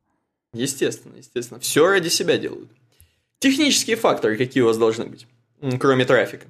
[0.54, 1.60] Естественно, естественно.
[1.60, 2.69] Все ради себя делают.
[3.39, 5.28] Технические факторы какие у вас должны быть,
[5.80, 6.47] кроме трафика?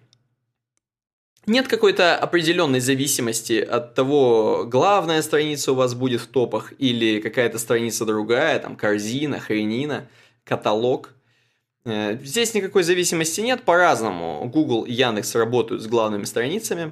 [1.48, 7.60] нет какой-то определенной зависимости от того, главная страница у вас будет в топах или какая-то
[7.60, 10.08] страница другая, там корзина, хренина,
[10.44, 11.14] каталог.
[11.86, 14.50] Э, здесь никакой зависимости нет, по-разному.
[14.52, 16.92] Google и Яндекс работают с главными страницами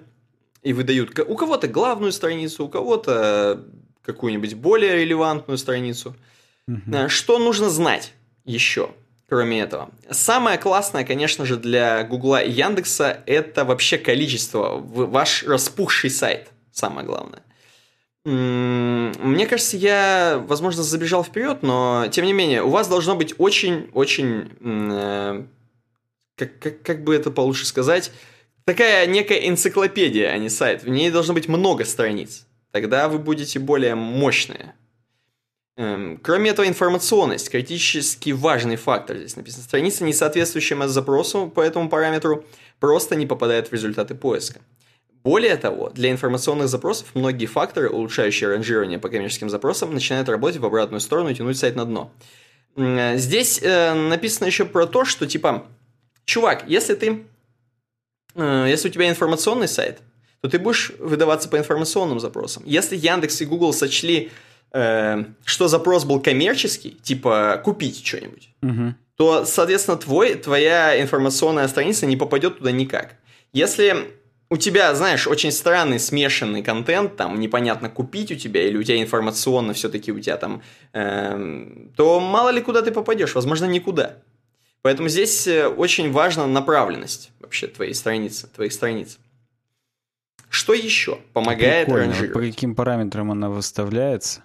[0.62, 3.66] и выдают у кого-то главную страницу, у кого-то
[4.04, 6.16] какую-нибудь более релевантную страницу.
[6.68, 7.10] Угу.
[7.10, 8.14] Что нужно знать
[8.46, 8.90] еще?
[9.34, 9.90] кроме этого.
[10.12, 17.08] Самое классное, конечно же, для Гугла и Яндекса это вообще количество, ваш распухший сайт, самое
[17.08, 17.42] главное.
[18.26, 24.50] Мне кажется, я, возможно, забежал вперед, но тем не менее, у вас должно быть очень-очень,
[24.62, 25.44] э,
[26.38, 28.12] как, как, как бы это получше сказать,
[28.64, 30.84] такая некая энциклопедия, а не сайт.
[30.84, 32.48] В ней должно быть много страниц.
[32.72, 34.74] Тогда вы будете более мощные.
[35.76, 39.18] Эм, кроме этого, информационность– критически важный фактор.
[39.18, 42.46] Здесь написано, страница, не соответствующая запросу по этому параметру,
[42.80, 44.62] просто не попадает в результаты поиска.
[45.24, 50.66] Более того, для информационных запросов многие факторы, улучшающие ранжирование по коммерческим запросам, начинают работать в
[50.66, 52.12] обратную сторону и тянуть сайт на дно.
[52.76, 55.66] Э, здесь э, написано еще про то, что типа,
[56.26, 57.24] чувак, если ты,
[58.36, 60.00] э, если у тебя информационный сайт,
[60.42, 62.64] то ты будешь выдаваться по информационным запросам.
[62.66, 64.30] Если Яндекс и Google сочли
[64.74, 68.96] э, что запрос был коммерческий, типа купить что-нибудь, угу.
[69.16, 73.16] то, соответственно, твой, твоя информационная страница не попадет туда никак.
[73.54, 74.12] Если
[74.54, 79.02] у тебя, знаешь, очень странный смешанный контент, там непонятно купить у тебя, или у тебя
[79.02, 80.62] информационно все-таки у тебя там,
[80.94, 84.18] э, то мало ли куда ты попадешь, возможно, никуда.
[84.84, 89.18] Поэтому здесь э, очень важна направленность вообще твоей страницы, твоих страниц.
[90.50, 92.06] Что еще помогает Прикольно.
[92.10, 92.34] ранжировать?
[92.34, 94.44] По каким параметрам она выставляется?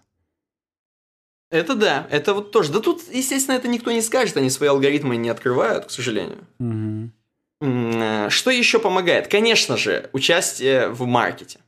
[1.51, 2.73] Это да, это вот тоже.
[2.73, 6.47] Да тут, естественно, это никто не скажет, они свои алгоритмы не открывают, к сожалению.
[6.61, 7.11] Угу.
[7.61, 9.29] Что еще помогает?
[9.29, 11.59] Конечно же, участие в маркете.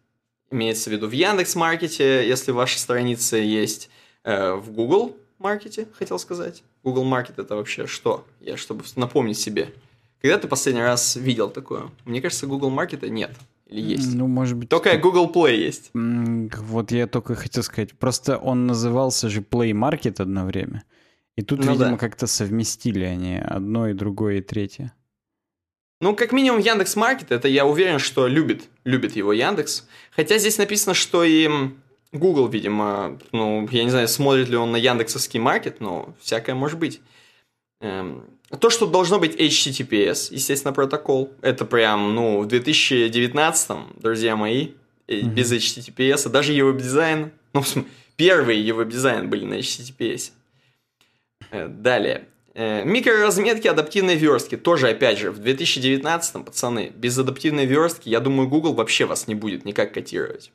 [0.52, 3.88] Имеется в виду в Яндекс Маркете, если ваша страница есть,
[4.24, 6.64] э, в Google Маркете, хотел сказать.
[6.82, 8.26] Google Маркет это вообще что?
[8.40, 9.72] Я чтобы напомнить себе.
[10.20, 11.90] Когда ты последний раз видел такое?
[12.04, 13.30] Мне кажется, Google Маркета нет.
[13.66, 14.14] Или есть?
[14.14, 14.68] Ну, может быть...
[14.68, 15.90] Только Google Play есть.
[15.94, 17.96] Вот я только хотел сказать.
[17.96, 20.82] Просто он назывался же Play Market одно время.
[21.36, 21.96] И тут, ну, видимо, да.
[21.96, 24.92] как-то совместили они одно и другое и третье.
[26.00, 29.86] Ну, как минимум, Яндекс Маркет, это я уверен, что любит, любит его Яндекс.
[30.10, 31.48] Хотя здесь написано, что и
[32.12, 36.78] Google, видимо, ну, я не знаю, смотрит ли он на Яндексовский маркет, но всякое может
[36.78, 37.00] быть.
[37.82, 38.24] Эм,
[38.58, 41.32] то, что должно быть HTTPS, естественно, протокол.
[41.42, 44.70] Это прям, ну, в 2019, друзья мои,
[45.06, 45.22] mm-hmm.
[45.22, 47.62] без HTTPS, даже его дизайн, ну,
[48.16, 50.32] первые его дизайн были на HTTPS.
[51.50, 52.26] Э, далее.
[52.54, 54.56] Э, микроразметки адаптивной верстки.
[54.56, 59.34] Тоже, опять же, в 2019, пацаны, без адаптивной верстки, я думаю, Google вообще вас не
[59.34, 60.50] будет никак котировать.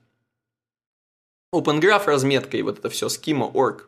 [1.53, 3.88] OpenGraph разметка и вот это все, schema.org.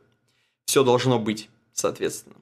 [0.65, 2.35] Все должно быть, соответственно.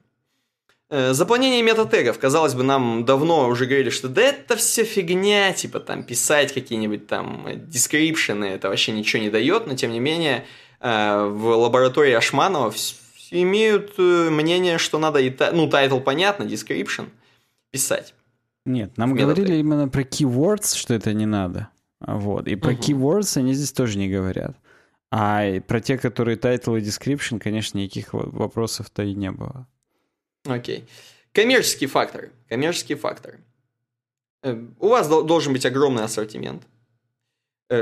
[0.88, 5.80] Э, заполнение метатегов, казалось бы, нам давно уже говорили, что да это все фигня, типа
[5.80, 10.46] там писать какие-нибудь там дескрипшены, это вообще ничего не дает, но тем не менее
[10.78, 12.70] э, в лаборатории Ашманова
[13.42, 17.08] имеют э, мнение, что надо и, ну, title понятно, description
[17.70, 18.14] писать.
[18.64, 21.68] Нет, нам говорили именно про keywords, что это не надо.
[22.00, 22.48] Вот.
[22.48, 22.80] И про угу.
[22.80, 24.56] keywords они здесь тоже не говорят.
[25.10, 29.66] А про те, которые title и description, конечно, никаких вопросов-то и не было.
[30.44, 30.86] Окей.
[31.32, 32.32] Коммерческие факторы.
[32.48, 33.40] Коммерческие факторы.
[34.42, 36.62] Э, у вас должен быть огромный ассортимент,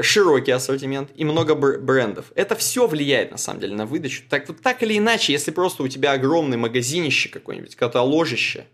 [0.03, 2.33] широкий ассортимент и много брендов.
[2.35, 4.23] Это все влияет, на самом деле, на выдачу.
[4.29, 8.67] Так, вот так или иначе, если просто у тебя огромный магазинище какой-нибудь, каталожище,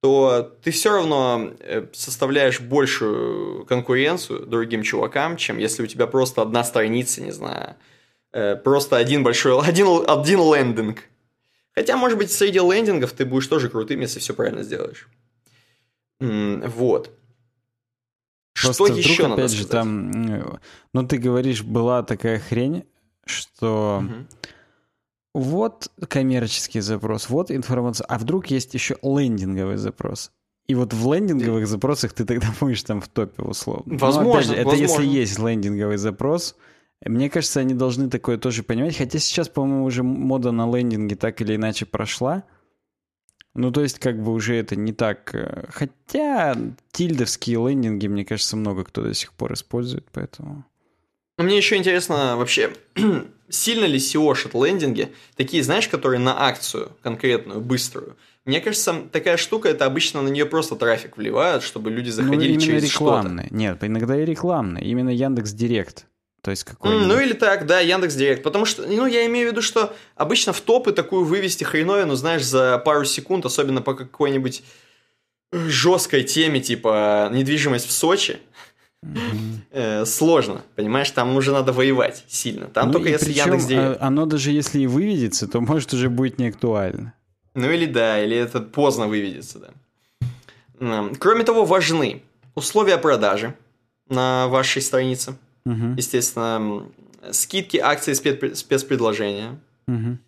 [0.00, 6.40] то ты все равно э, составляешь большую конкуренцию другим чувакам, чем если у тебя просто
[6.40, 7.76] одна страница, не знаю,
[8.32, 11.04] э, просто один большой, один, один лендинг.
[11.74, 15.06] Хотя, может быть, среди лендингов ты будешь тоже крутым, если все правильно сделаешь.
[16.18, 17.10] Вот.
[18.62, 19.70] Просто что вдруг, еще опять надо же, сказать?
[19.70, 20.50] там,
[20.92, 22.84] ну, ты говоришь, была такая хрень,
[23.24, 24.14] что угу.
[25.34, 30.32] вот коммерческий запрос, вот информация, а вдруг есть еще лендинговый запрос.
[30.66, 33.96] И вот в лендинговых запросах ты тогда будешь там в топе условно.
[33.98, 35.02] Возможно, Но, опять же, это возможно.
[35.02, 36.54] если есть лендинговый запрос,
[37.04, 38.96] мне кажется, они должны такое тоже понимать.
[38.96, 42.44] Хотя сейчас, по-моему, уже мода на лендинге так или иначе прошла.
[43.54, 45.34] Ну, то есть, как бы уже это не так...
[45.34, 46.56] Э, хотя
[46.92, 50.64] тильдовские лендинги, мне кажется, много кто до сих пор использует, поэтому...
[51.38, 52.70] Мне еще интересно вообще,
[53.48, 58.16] сильно ли SEO-шат лендинги, такие, знаешь, которые на акцию конкретную, быструю.
[58.44, 62.60] Мне кажется, такая штука, это обычно на нее просто трафик вливают, чтобы люди заходили ну,
[62.60, 63.46] через рекламные.
[63.46, 63.54] что-то.
[63.54, 64.84] Нет, иногда и рекламные.
[64.84, 66.06] Именно Яндекс Директ.
[66.42, 68.42] То есть какой mm, Ну или так, да, Яндекс Директ.
[68.42, 72.44] Потому что, ну, я имею в виду, что обычно в топы такую вывести хреновину, знаешь,
[72.44, 74.62] за пару секунд, особенно по какой-нибудь
[75.52, 78.38] жесткой теме, типа недвижимость в Сочи,
[79.04, 80.06] mm-hmm.
[80.06, 82.66] сложно, понимаешь, там уже надо воевать сильно.
[82.68, 84.00] Там ну, только если Яндекс Директ.
[84.00, 87.12] А, оно даже если и выведется, то может уже будет не актуально.
[87.54, 91.10] Ну или да, или это поздно выведется, да.
[91.18, 92.22] Кроме того, важны
[92.54, 93.54] условия продажи
[94.08, 95.94] на вашей странице– Угу.
[95.96, 96.86] Естественно,
[97.32, 99.58] скидки, акции, спецпредложения.
[99.86, 100.18] Угу.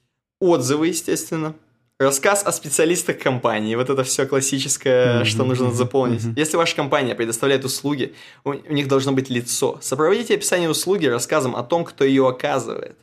[0.41, 1.55] Отзывы, естественно.
[1.99, 3.77] Рассказ о специалистах компании.
[3.77, 6.23] Вот это все классическое, mm-hmm, что нужно заполнить.
[6.23, 6.35] Mm-hmm.
[6.37, 9.79] Если ваша компания предоставляет услуги, у, у них должно быть лицо.
[9.81, 12.97] Сопроводите описание услуги рассказом о том, кто ее оказывает.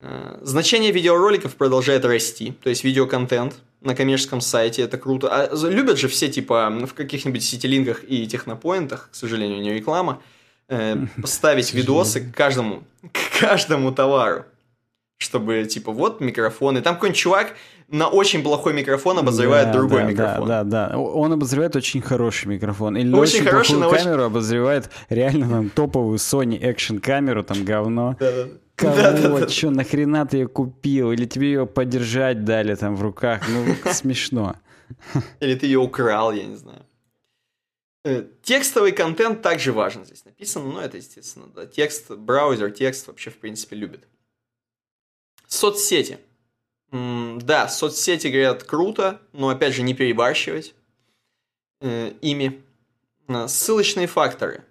[0.00, 5.28] Э, значение видеороликов продолжает расти, то есть видеоконтент на коммерческом сайте, это круто.
[5.28, 10.22] А любят же все, типа, в каких-нибудь сетилинках и технопоинтах, к сожалению, не реклама,
[10.70, 14.44] э, поставить видосы к каждому, к каждому товару.
[15.18, 16.78] Чтобы, типа, вот микрофон.
[16.78, 17.54] И там какой-нибудь чувак
[17.88, 20.48] на очень плохой микрофон обозревает да, другой да, микрофон.
[20.48, 20.98] Да, да, да.
[20.98, 22.96] Он обозревает очень хороший микрофон.
[22.96, 24.32] Или очень, очень хороший, плохую камеру очень...
[24.32, 28.16] обозревает реально там топовую Sony Action камеру, там говно.
[28.18, 28.48] Да, да.
[28.76, 29.48] Кого, да, да, да.
[29.48, 31.12] что, нахрена ты ее купил?
[31.12, 33.42] Или тебе ее подержать дали там в руках?
[33.46, 34.56] Ну, смешно.
[35.40, 36.80] Или ты ее украл, я не знаю.
[38.02, 41.66] Э, текстовый контент также важен здесь написано, но это естественно, да.
[41.66, 44.08] Текст, браузер, текст вообще в принципе любит.
[45.46, 46.18] Соцсети.
[46.90, 50.74] Да, соцсети говорят круто, но опять же не перебарщивать
[51.80, 52.64] э, ими.
[53.28, 54.64] Э, ссылочные факторы.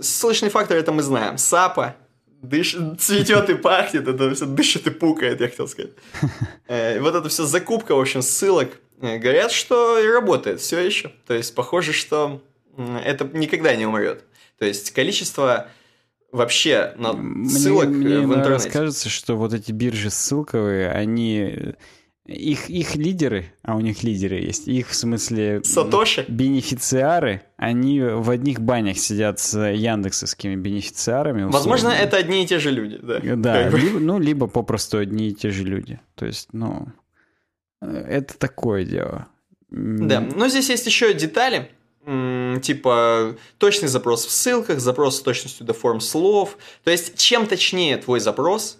[0.00, 1.36] Ссылочные факторы это мы знаем.
[1.36, 1.96] Сапа,
[2.42, 2.76] дыш...
[2.98, 5.92] цветет и пахнет, это все дышит и пукает, я хотел сказать.
[6.68, 11.12] Вот это все закупка, в общем, ссылок Э, говорят, что и работает все еще.
[11.26, 12.42] То есть, похоже, что
[12.76, 14.24] это никогда не умрет.
[14.58, 15.68] То есть, количество
[16.32, 17.12] вообще на
[17.48, 18.70] ссылок мне, э, мне в интернете.
[18.70, 21.74] кажется, что вот эти биржи ссылковые, они
[22.26, 25.62] их, их лидеры, а у них лидеры есть, их в смысле...
[25.62, 26.24] Сатоши?
[26.26, 31.44] Бенефициары, они в одних банях сидят с яндексовскими бенефициарами.
[31.44, 31.58] Условно.
[31.58, 33.20] Возможно, это одни и те же люди, да.
[33.36, 36.00] Да, либо, ну, либо попросту одни и те же люди.
[36.14, 36.88] То есть, ну...
[37.80, 39.28] Это такое дело.
[39.70, 41.70] Да, но здесь есть еще детали,
[42.62, 46.56] типа точный запрос в ссылках, запрос с точностью до форм слов.
[46.84, 48.78] То есть, чем точнее твой запрос,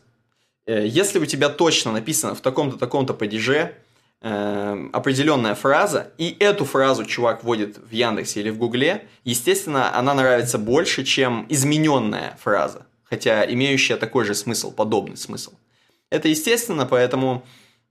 [0.66, 3.74] э, если у тебя точно написано в таком-то, таком-то падеже
[4.22, 10.14] э, определенная фраза, и эту фразу чувак вводит в Яндексе или в Гугле, естественно, она
[10.14, 15.52] нравится больше, чем измененная фраза, хотя имеющая такой же смысл, подобный смысл.
[16.10, 17.44] Это естественно, поэтому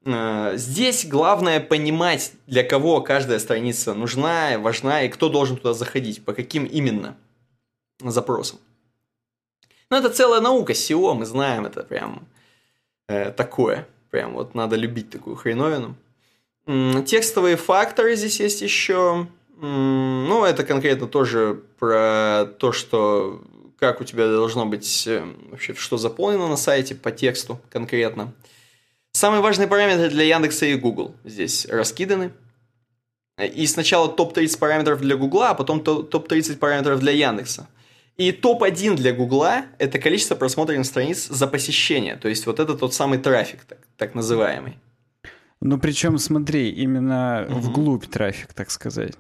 [0.06, 6.34] здесь главное понимать, для кого каждая страница нужна, важна и кто должен туда заходить, по
[6.34, 7.18] каким именно
[8.00, 8.60] запросам.
[9.90, 12.28] Ну, это целая наука SEO, мы знаем, это прям
[13.08, 13.88] э, такое.
[14.10, 15.96] Прям вот надо любить такую хреновину.
[17.06, 19.28] Текстовые факторы здесь есть еще.
[19.58, 23.42] Ну, это конкретно тоже про то, что
[23.78, 28.34] как у тебя должно быть э, вообще, что заполнено на сайте по тексту конкретно.
[29.16, 32.34] Самые важные параметры для Яндекса и Google здесь раскиданы.
[33.40, 37.70] И сначала топ-30 параметров для Гугла, а потом топ-30 параметров для Яндекса.
[38.18, 42.18] И топ-1 для Гугла– это количество просмотренных страниц за посещение.
[42.18, 44.80] То есть вот это тот самый трафик, так, так называемый.
[45.62, 47.60] Ну, причем, смотри, именно угу.
[47.60, 49.14] вглубь трафик, так сказать.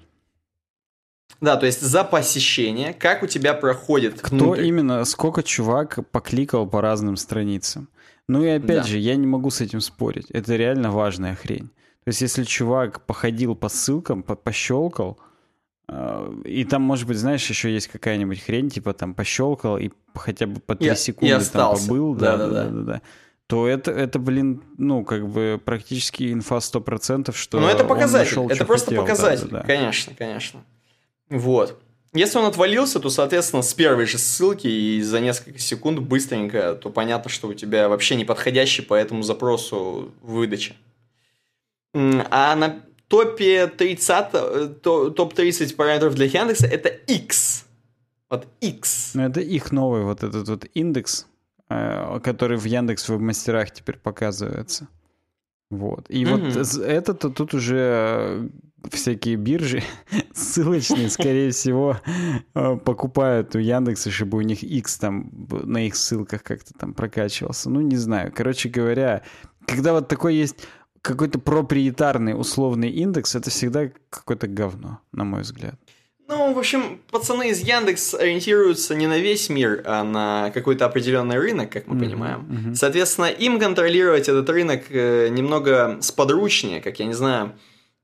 [1.39, 4.65] Да, то есть за посещение, как у тебя проходит Кто внутрь.
[4.65, 7.87] именно, сколько чувак покликал по разным страницам.
[8.27, 8.83] Ну и опять да.
[8.83, 10.31] же, я не могу с этим спорить.
[10.31, 11.69] Это реально важная хрень.
[12.03, 15.19] То есть, если чувак походил по ссылкам, по пощелкал,
[15.87, 20.47] Э, и там, может быть, знаешь, еще есть какая-нибудь хрень, типа там пощелкал и хотя
[20.47, 23.01] бы по 3 я, секунды я там побыл, да, да, да, да, да, да.
[23.47, 28.49] То это, это, блин, ну, как бы практически инфа 100%, что Ну, это показатель, нашел,
[28.49, 29.67] это просто хотел, показатель, да, да, да.
[29.67, 30.63] конечно, конечно.
[31.29, 31.79] Вот.
[32.15, 36.89] Если он отвалился, то, соответственно, с первой же ссылки и за несколько секунд быстренько, то
[36.89, 40.75] понятно, что у тебя вообще не подходящий по этому запросу выдача.
[41.93, 47.65] А на топе 30, э, топ-30 параметров для Яндекса это X.
[48.29, 49.11] Вот X.
[49.13, 51.27] Ну, это их новый вот этот вот индекс,
[51.69, 54.87] э, который в Яндекс в мастерах теперь показывается.
[55.69, 56.05] Вот.
[56.09, 56.37] И угу.
[56.37, 58.49] вот это-то тут уже
[58.91, 59.83] всякие биржи
[60.33, 61.99] ссылочные, скорее всего,
[62.53, 67.69] покупают у Яндекса, чтобы у них X там на их ссылках как-то там прокачивался.
[67.69, 68.31] Ну, не знаю.
[68.35, 69.23] Короче говоря,
[69.67, 70.57] когда вот такой есть
[71.01, 75.75] какой-то проприетарный условный индекс, это всегда какое-то говно, на мой взгляд.
[76.27, 81.37] Ну, в общем, пацаны из Яндекс ориентируются не на весь мир, а на какой-то определенный
[81.37, 82.47] рынок, как мы mm-hmm, понимаем.
[82.49, 82.75] Mm-hmm.
[82.75, 87.51] Соответственно, им контролировать этот рынок э, немного сподручнее, как я не знаю,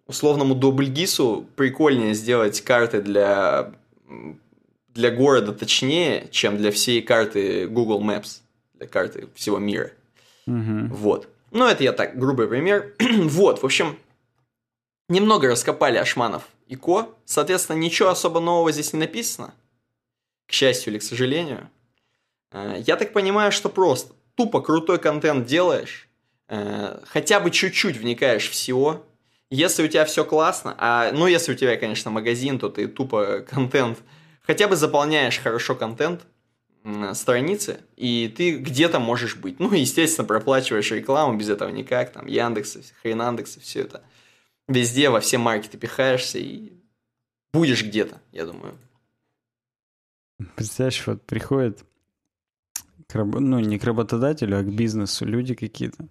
[0.08, 3.74] условному Дубльгису прикольнее сделать карты для
[4.94, 8.42] для города точнее, чем для всей карты Google Maps,
[8.74, 9.92] для карты всего мира.
[10.48, 10.88] Mm-hmm.
[10.88, 11.30] Вот.
[11.52, 12.94] Ну, это я так, грубый пример.
[13.00, 13.98] вот, в общем,
[15.08, 17.10] немного раскопали Ашманов и Ко.
[17.26, 19.54] Соответственно, ничего особо нового здесь не написано.
[20.48, 21.70] К счастью или к сожалению.
[22.52, 26.10] Э, я так понимаю, что просто тупо крутой контент делаешь,
[26.48, 29.02] э, хотя бы чуть-чуть вникаешь в SEO,
[29.52, 33.46] если у тебя все классно, а, ну, если у тебя, конечно, магазин, то ты тупо
[33.48, 34.00] контент,
[34.42, 36.26] хотя бы заполняешь хорошо контент,
[37.14, 39.60] страницы, и ты где-то можешь быть.
[39.60, 44.04] Ну, естественно, проплачиваешь рекламу, без этого никак, там, Яндекс, Хренандекс, все это.
[44.68, 46.74] Везде, во все маркеты пихаешься и
[47.54, 48.78] будешь где-то, я думаю.
[50.56, 51.86] Представляешь, вот приходит,
[53.08, 56.08] к, ну, не к работодателю, а к бизнесу люди какие-то,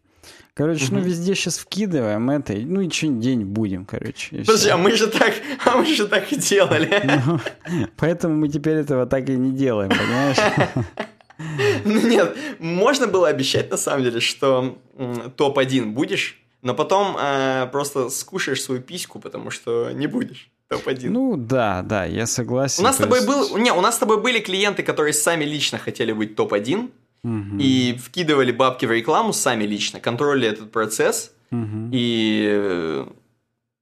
[0.54, 0.96] Короче, угу.
[0.96, 4.36] ну везде сейчас вкидываем это, ну и что день будем, короче.
[4.38, 4.72] Подожди, все.
[4.72, 5.32] а мы же так,
[5.64, 7.02] а мы же так и делали.
[7.70, 10.36] Ну, поэтому мы теперь этого так и не делаем, понимаешь?
[11.84, 14.76] Ну нет, можно было обещать на самом деле, что
[15.36, 21.08] топ-1 будешь, но потом э, просто скушаешь свою письку, потому что не будешь топ-1.
[21.08, 22.82] Ну да, да, я согласен.
[22.82, 23.28] У нас с тобой есть...
[23.28, 26.90] был, не, у нас с тобой были клиенты, которые сами лично хотели быть топ-1,
[27.22, 27.58] угу.
[27.58, 31.88] и вкидывали бабки в рекламу сами лично, контролили этот процесс, угу.
[31.92, 33.06] и э,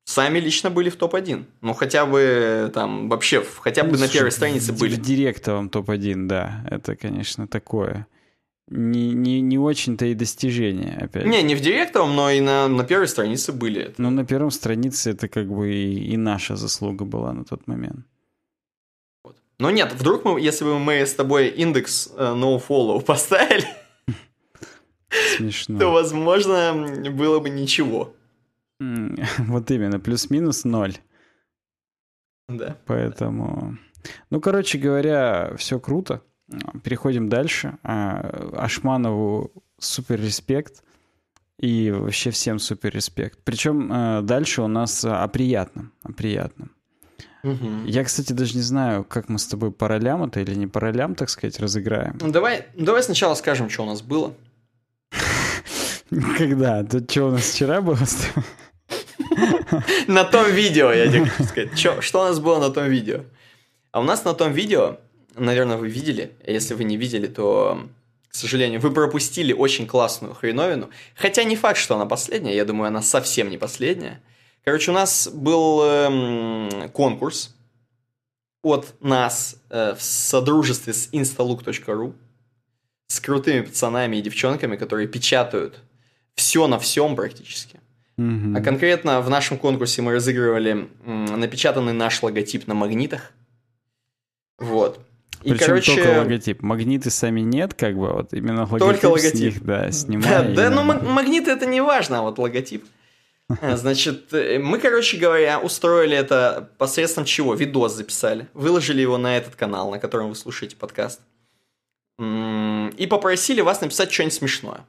[0.05, 1.45] сами лично были в топ-1.
[1.61, 4.95] Ну, хотя бы там вообще, хотя бы ну, на первой странице в, были.
[4.95, 8.07] В директовом топ-1, да, это, конечно, такое.
[8.71, 11.25] Не, не, не очень-то и достижение, опять.
[11.27, 13.95] Не, не в директовом, но и на, на первой странице были.
[13.97, 18.07] Ну, на первом странице это как бы и, и наша заслуга была на тот момент.
[19.59, 23.67] Но нет, вдруг мы, если бы мы с тобой индекс uh, nofollow поставили,
[25.37, 25.79] Смешно.
[25.79, 28.15] то, возможно, было бы ничего.
[29.39, 30.95] Вот именно, плюс-минус ноль.
[32.49, 32.77] Да.
[32.87, 33.77] Поэтому...
[34.31, 36.23] Ну, короче говоря, все круто.
[36.85, 37.79] Переходим дальше.
[37.83, 40.85] А, Ашманову супер респект.
[41.59, 43.41] И вообще всем супер респект.
[43.43, 45.93] Причем э, дальше у нас о приятном.
[46.05, 46.71] О приятном.
[47.53, 47.87] Угу.
[47.87, 50.81] Я, кстати, даже не знаю, как мы с тобой по ролям это или не по
[50.81, 52.19] ролям, так сказать, разыграем.
[52.21, 54.35] Ну, давай, давай сначала скажем, что у нас было.
[56.39, 56.85] Когда?
[56.85, 57.99] Тут что у нас вчера было?
[60.07, 61.79] На том видео, я тебе хочу сказать.
[61.79, 63.25] Что у нас было на том видео?
[63.93, 64.99] А у нас на том видео,
[65.35, 67.89] наверное, вы видели, а если вы не видели, то,
[68.29, 70.91] к сожалению, вы пропустили очень классную хреновину.
[71.15, 74.21] Хотя не факт, что она последняя, я думаю, она совсем не последняя.
[74.69, 77.57] Короче, у нас был эм, конкурс
[78.63, 82.13] от нас э, в содружестве с instalook.ru
[83.07, 85.81] с крутыми пацанами и девчонками, которые печатают
[86.35, 87.81] все на всем практически.
[88.19, 88.59] Mm-hmm.
[88.59, 93.33] А конкретно в нашем конкурсе мы разыгрывали м, напечатанный наш логотип на магнитах.
[94.59, 95.01] Вот.
[95.45, 95.95] И, Причем короче...
[95.95, 96.61] только логотип.
[96.61, 99.35] Магниты сами нет, как бы, вот именно логотип только логотип.
[99.35, 100.55] с них, да, снимаем.
[100.55, 102.85] Да, да ну магниты это не важно, а вот логотип.
[103.61, 107.55] Э, значит, э, мы, короче говоря, устроили это посредством чего?
[107.55, 108.47] Видос записали.
[108.55, 111.21] Выложили его на этот канал, на котором вы слушаете подкаст.
[112.19, 114.85] И попросили вас написать что-нибудь смешное.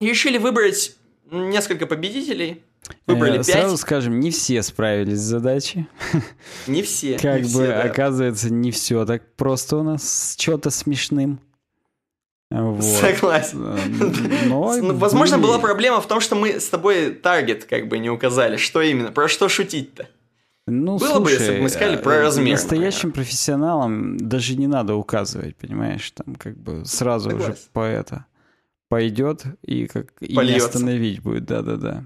[0.00, 0.96] И решили выбрать
[1.30, 2.62] несколько победителей.
[3.06, 3.46] Выбрали э, пять.
[3.46, 5.86] Сразу скажем, не все справились с задачей.
[6.66, 7.18] Не все.
[7.18, 7.82] Как не бы, все, да.
[7.82, 11.38] оказывается, не все так просто у нас с что-то смешным.
[12.52, 12.84] Вот.
[12.84, 13.64] Согласен.
[13.64, 17.98] Э, но ну, Возможно, была проблема в том, что мы с тобой таргет как бы
[17.98, 20.06] не указали, что именно, про что шутить-то.
[20.66, 22.52] Ну, Было слушай, бы, если бы мы сказали про э, размер.
[22.52, 23.14] Настоящим например.
[23.14, 26.10] профессионалам даже не надо указывать, понимаешь?
[26.12, 27.52] Там как бы сразу Согласен.
[27.52, 28.26] уже по это
[28.88, 32.04] пойдет и как и не остановить будет, да-да-да.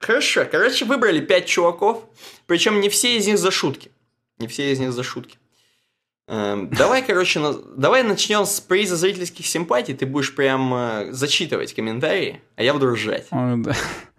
[0.00, 2.06] Хорошо, короче, выбрали пять чуваков,
[2.46, 3.90] причем не все из них за шутки.
[4.38, 5.36] Не все из них за шутки.
[6.30, 7.40] Эм, Давай, короче,
[7.76, 9.94] давай начнем с приза зрительских симпатий.
[9.94, 13.26] Ты будешь прям э, зачитывать комментарии, а я буду ржать.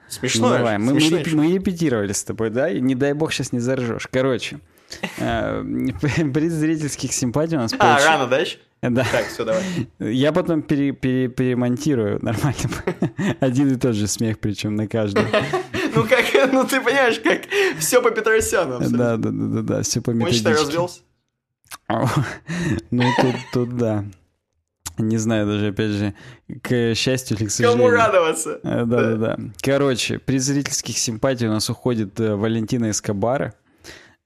[0.09, 2.69] Смешно Ну, давай, мы, мы мы репетировали с тобой, да?
[2.69, 4.09] И не дай бог сейчас не заржешь.
[4.11, 4.59] Короче,
[5.19, 5.63] э,
[6.33, 8.43] приз зрительских симпатий у нас А, рано, да?
[8.81, 9.05] Да.
[9.09, 9.63] Так, все, давай.
[9.99, 12.57] Я потом пере- пере- перемонтирую нормально.
[13.39, 15.27] Один и тот же смех, причем на каждом.
[15.95, 17.43] Ну как, ну ты понимаешь, как
[17.79, 18.79] все по Петросяну.
[18.79, 20.53] Да, да, да, да, да, все по Он, считай, методичке.
[20.53, 20.99] развелся.
[22.91, 24.05] Ну, тут, тут да.
[24.97, 26.13] Не знаю даже, опять же,
[26.61, 27.91] к счастью или к Кому сожалению.
[27.91, 28.59] радоваться?
[28.63, 29.37] Э, Да, да, да.
[29.61, 33.53] Короче, при зрительских симпатий у нас уходит э, Валентина Эскобара.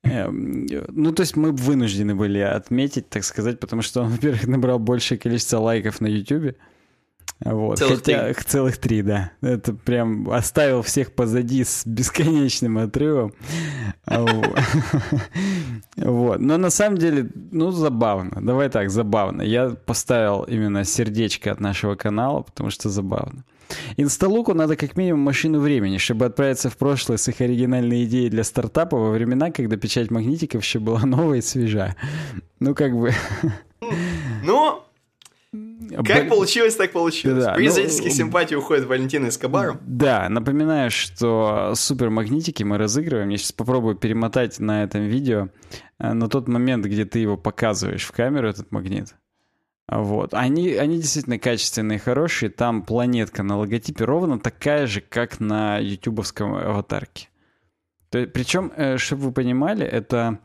[0.04, 4.48] Эм, э, Ну, то есть мы вынуждены были отметить, так сказать, потому что он, во-первых,
[4.48, 6.56] набрал большее количество лайков на Ютубе.
[7.44, 7.78] Вот.
[7.78, 9.32] Целых Хотя, целых три, да.
[9.42, 13.34] Это прям оставил всех позади с бесконечным отрывом.
[14.08, 14.60] Вот.
[15.98, 16.42] Вот.
[16.42, 18.42] Но на самом деле, ну, забавно.
[18.42, 19.42] Давай так, забавно.
[19.42, 23.46] Я поставил именно сердечко от нашего канала, потому что забавно.
[23.98, 28.44] Инсталуку надо как минимум машину времени, чтобы отправиться в прошлое с их оригинальной идеей для
[28.44, 31.96] стартапа во времена, когда печать магнитиков еще была новая и свежа.
[32.60, 33.14] Ну, как бы...
[34.44, 34.84] Ну,
[36.04, 37.44] как Б- получилось, так получилось.
[37.44, 39.78] Да, При ну, зрительских симпатий уходит Валентина Эскобару.
[39.86, 43.30] Да, напоминаю, что супермагнитики мы разыгрываем.
[43.30, 45.50] Я сейчас попробую перемотать на этом видео
[46.00, 49.16] э, на тот момент, где ты его показываешь в камеру, этот магнит.
[49.88, 50.34] Вот.
[50.34, 52.50] Они, они действительно качественные, хорошие.
[52.50, 57.30] Там планетка на логотипе ровно такая же, как на ютубовском аватарке.
[58.10, 60.40] То причем, э, чтобы вы понимали, это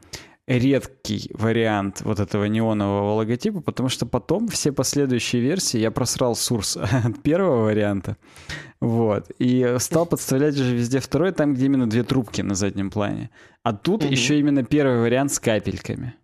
[0.58, 6.76] редкий вариант вот этого неонового логотипа, потому что потом все последующие версии я просрал сурс
[7.04, 8.16] от первого варианта,
[8.80, 13.30] вот, и стал подставлять уже везде второй, там, где именно две трубки на заднем плане.
[13.62, 14.10] А тут Мгм.
[14.10, 16.14] еще именно первый вариант с капельками.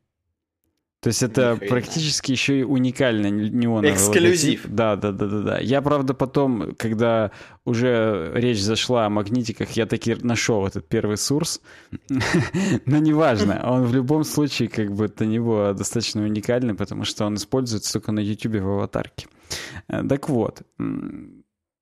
[1.01, 1.71] То есть это Ни хрена.
[1.71, 4.63] практически еще и уникальный неоновый Эксклюзив.
[4.65, 4.75] логотип.
[4.75, 5.59] Да, да, да, да, да.
[5.61, 7.31] Я, правда, потом, когда
[7.65, 11.61] уже речь зашла о магнитиках, я таки нашел этот первый сурс.
[12.87, 17.35] Но неважно, он в любом случае, как бы ни было, достаточно уникальный, потому что он
[17.35, 19.27] используется только на YouTube в аватарке.
[19.89, 20.63] Э, Так вот,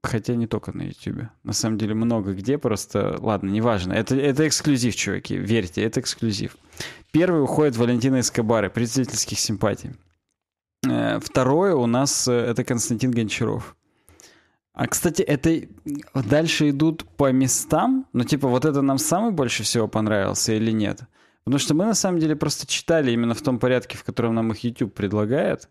[0.02, 1.28] хотя не только на YouTube.
[1.44, 3.92] На самом деле много где, просто, ладно, неважно.
[3.94, 6.56] Это, это эксклюзив, чуваки, верьте, это эксклюзив.
[7.14, 9.90] Первый уходит Валентина Эскобары, представительских симпатий.
[10.84, 13.76] Э, Второе у нас э, это Константин Гончаров.
[14.72, 15.60] А, кстати, это
[16.12, 21.02] дальше идут по местам, но типа вот это нам самый больше всего понравился или нет?
[21.44, 24.50] Потому что мы на самом деле просто читали именно в том порядке, в котором нам
[24.50, 25.68] их YouTube предлагает.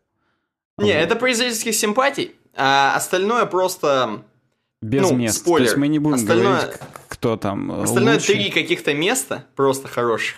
[0.77, 0.93] Не, Вот.
[0.93, 4.23] это при зрительских симпатий, а остальное просто...
[4.81, 5.39] Без ну, мест.
[5.39, 5.65] спойлер.
[5.65, 6.79] То есть мы не будем Остальное- говорить,
[7.09, 8.27] кто там э, Остальное лучше.
[8.27, 10.37] три каких-то места просто хороших.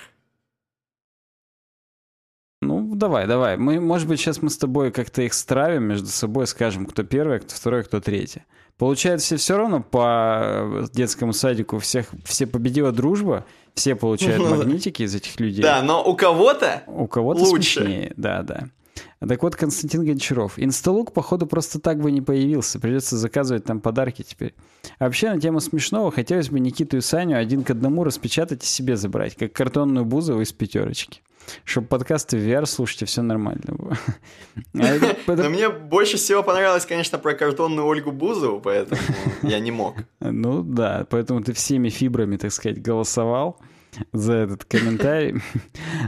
[2.95, 3.57] Ну, давай, давай.
[3.57, 7.39] Мы, может быть, сейчас мы с тобой как-то их стравим между собой, скажем, кто первый,
[7.39, 8.43] кто второй, кто третий.
[8.77, 13.43] Получается, все равно по э, детскому садику всех, все победила дружба,
[13.73, 15.61] все получают Ну магнитики из этих людей.
[15.61, 16.83] Да, но у кого-то...
[16.87, 17.81] У кого-то Лучше.
[17.81, 18.69] смешнее, да, да.
[19.19, 20.53] Так вот, Константин Гончаров.
[20.55, 22.79] Инсталук, походу, просто так бы не появился.
[22.79, 24.53] Придется заказывать там подарки теперь.
[24.99, 28.67] А вообще, на тему смешного, хотелось бы Никиту и Саню один к одному распечатать и
[28.67, 31.19] себе забрать, как картонную Бузову из пятерочки.
[31.63, 33.97] Чтобы подкасты в VR слушать, и все нормально было.
[34.73, 39.01] А Но мне больше всего понравилось, конечно, про картонную Ольгу Бузову, поэтому
[39.43, 39.95] я не мог.
[40.19, 43.59] Ну да, поэтому ты всеми фибрами, так сказать, голосовал
[44.13, 45.41] за этот комментарий.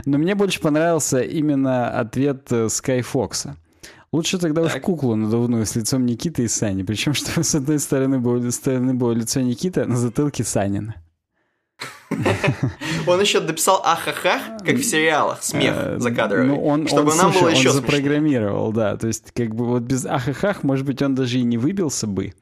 [0.04, 3.50] Но мне больше понравился именно ответ э, Skyfox.
[4.12, 4.82] Лучше тогда уж Так.
[4.82, 6.82] куклу надувную с лицом Никиты и Сани.
[6.82, 10.94] Причем, что с одной стороны было, стороны было лицо Никиты, а на затылке Санина.
[13.06, 17.32] Он еще дописал ахахах, как в сериалах, смех Э, закадровый, ну, он, чтобы он, нам
[17.32, 17.82] слушай, было он еще смешнее.
[17.82, 18.96] запрограммировал, да.
[18.96, 22.34] То есть, как бы вот без ахахах, может быть, он даже и не выбился бы.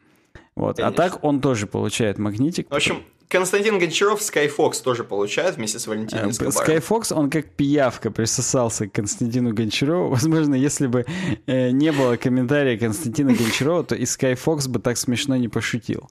[0.54, 0.80] Вот.
[0.80, 2.70] А так он тоже получает магнитик.
[2.70, 6.52] В общем, Константин Гончаров Skyfox тоже получает вместе с Валентиной Эскобаром.
[6.52, 10.08] Скайфокс, он как пиявка присосался к Константину Гончарову.
[10.10, 11.04] Возможно, если бы
[11.46, 16.08] э, не было комментария Константина Гончарова, то и Skyfox бы так смешно не пошутил.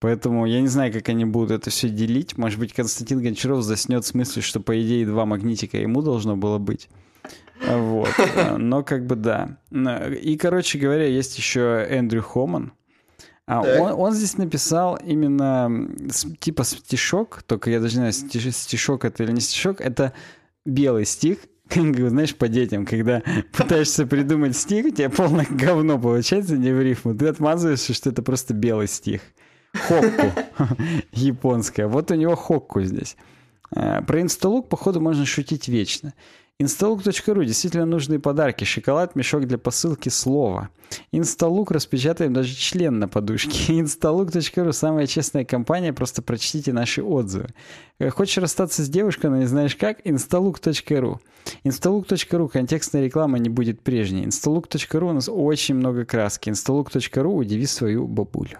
[0.00, 2.38] Поэтому я не знаю, как они будут это все делить.
[2.38, 6.58] Может быть, Константин Гончаров заснет в смысле, что, по идее, два магнитика ему должно было
[6.58, 6.88] быть.
[7.66, 8.08] Вот.
[8.56, 9.58] Но как бы да.
[10.22, 12.72] И, короче говоря, есть еще Эндрю Хоман.
[13.46, 15.88] А он, он здесь написал именно
[16.38, 20.12] типа стишок, только я даже не знаю, стишок это или не стишок, это
[20.66, 21.38] белый стих,
[21.74, 23.22] знаешь, по детям, когда
[23.56, 28.22] пытаешься придумать стих, у тебя полное говно получается не в рифму, ты отмазываешься, что это
[28.22, 29.22] просто белый стих.
[29.86, 30.32] Хокку
[31.12, 31.86] японская.
[31.86, 33.16] Вот у него хокку здесь.
[33.74, 36.14] Э, про инсталук, походу, можно шутить вечно.
[36.60, 38.64] Instalook.ru действительно нужные подарки.
[38.64, 40.70] Шоколад, мешок для посылки, слово.
[41.12, 43.74] Instalook распечатаем даже член на подушке.
[43.80, 47.50] Instalook.ru самая честная компания, просто прочтите наши отзывы.
[48.00, 50.04] Э, хочешь расстаться с девушкой, но не знаешь как?
[50.04, 51.18] Instalook.ru.
[51.62, 54.24] Instalook.ru контекстная реклама не будет прежней.
[54.24, 56.50] Instalook.ru у нас очень много краски.
[56.50, 58.58] Instalook.ru удиви свою бабулю.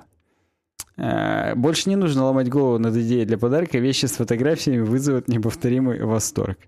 [0.99, 3.79] Э, больше не нужно ломать голову над идеей для подарка.
[3.79, 6.59] Вещи с фотографиями вызовут неповторимый восторг.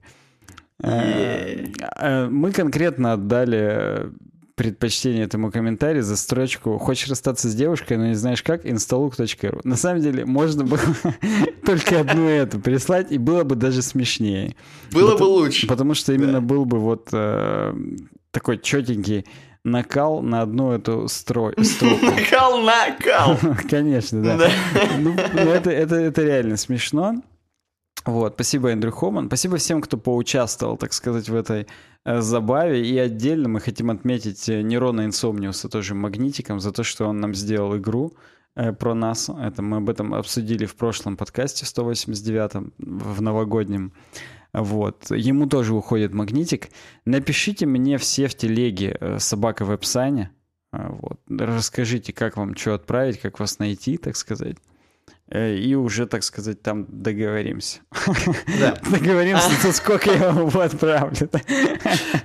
[0.83, 1.66] Э,
[1.97, 4.12] э, мы конкретно отдали
[4.55, 8.64] предпочтение этому комментарию за строчку «Хочешь расстаться с девушкой, но не знаешь как?
[8.64, 9.61] instalook.ru».
[9.64, 10.81] На самом деле, можно было
[11.66, 14.55] только одну эту прислать, и было бы даже смешнее.
[14.93, 15.66] Было бы лучше.
[15.66, 17.07] Потому что именно был бы вот
[18.31, 19.26] такой четенький
[19.64, 22.06] накал на одну эту строй, строку.
[22.06, 23.38] Накал, накал!
[23.70, 24.50] Конечно, да.
[24.98, 27.22] Ну, ну, это, это, это реально смешно.
[28.06, 29.26] Вот, спасибо, Эндрю Хоман.
[29.26, 31.66] Спасибо всем, кто поучаствовал, так сказать, в этой
[32.04, 32.86] э, забаве.
[32.86, 37.34] И отдельно мы хотим отметить э, Нерона Инсомниуса тоже магнитиком за то, что он нам
[37.34, 38.14] сделал игру
[38.56, 39.28] э, про нас.
[39.28, 43.92] Это мы об этом обсудили в прошлом подкасте 189 в новогоднем.
[44.53, 45.11] Вот.
[45.11, 46.68] Ему тоже уходит магнитик.
[47.05, 50.30] Напишите мне все в телеге э, собака в Эпсане.
[50.72, 51.20] Вот.
[51.28, 54.57] Расскажите, как вам что отправить, как вас найти, так сказать.
[55.30, 57.80] Э, и уже, так сказать, там договоримся.
[58.59, 58.76] Да.
[58.90, 59.72] договоримся, а.
[59.72, 61.30] сколько я вам отправлю.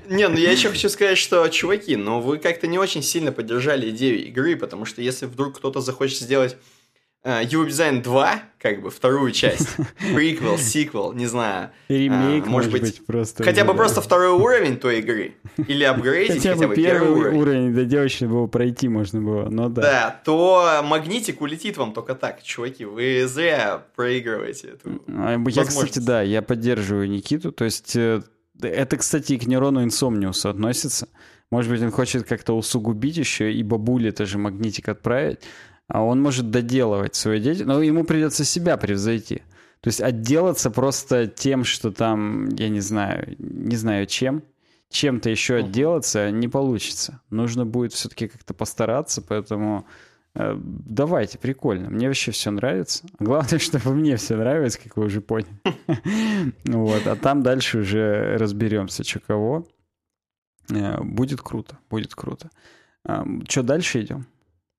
[0.09, 3.91] Не, ну я еще хочу сказать, что, чуваки, ну вы как-то не очень сильно поддержали
[3.91, 6.57] идею игры, потому что если вдруг кто-то захочет сделать
[7.25, 9.67] Его Design 2, как бы вторую часть,
[10.15, 11.71] приквел, сиквел, не знаю.
[11.87, 13.43] Ремейк, а, может быть, быть просто.
[13.43, 15.33] Хотя бы просто второй уровень той игры.
[15.67, 17.37] Или апгрейдить хотя, хотя бы первый уровень.
[17.39, 19.81] уровень до девочки было пройти можно было, но да.
[19.81, 22.85] Да, то магнитик улетит вам только так, чуваки.
[22.85, 27.51] Вы зря проигрываете эту а, Я, кстати, да, я поддерживаю Никиту.
[27.51, 28.21] То есть э,
[28.61, 31.07] это, кстати, и к нейрону инсомниусу относится.
[31.49, 35.39] Может быть, он хочет как-то усугубить еще и бабуле тоже магнитик отправить
[35.87, 39.43] он может доделывать свою деятельность, но ему придется себя превзойти.
[39.81, 44.43] То есть отделаться просто тем, что там, я не знаю, не знаю чем,
[44.89, 47.21] чем-то еще отделаться не получится.
[47.29, 49.85] Нужно будет все-таки как-то постараться, поэтому
[50.33, 51.89] э, давайте, прикольно.
[51.89, 53.05] Мне вообще все нравится.
[53.19, 55.49] Главное, чтобы мне все нравилось, как вы уже поняли.
[56.65, 59.67] Вот, а там дальше уже разберемся, что кого.
[60.71, 62.49] Э, будет круто, будет круто.
[63.47, 64.25] Что дальше идем?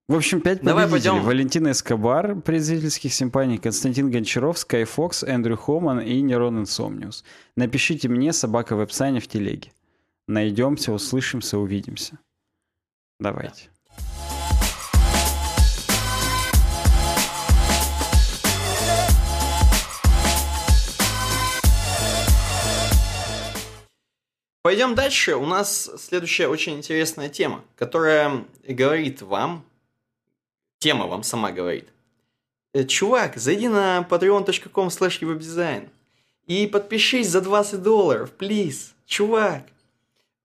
[0.08, 1.14] В общем, пять Давай победителей.
[1.14, 1.26] Пойдем.
[1.26, 7.24] Валентина Эскобар, представительских симпаний, Константин Гончаров, Скайфокс, Эндрю Хоман и Нерон Инсомниус.
[7.56, 9.72] Напишите мне, собака в веб-сайне в телеге.
[10.28, 12.20] Найдемся, услышимся, увидимся.
[13.18, 13.68] Давайте.
[24.62, 25.34] Пойдем дальше.
[25.34, 29.64] У нас следующая очень интересная тема, которая говорит вам,
[30.86, 31.88] тема вам сама говорит.
[32.72, 35.88] Э, чувак, зайди на patreon.com slash webdesign
[36.46, 38.94] и подпишись за 20 долларов, плиз.
[39.04, 39.62] Чувак,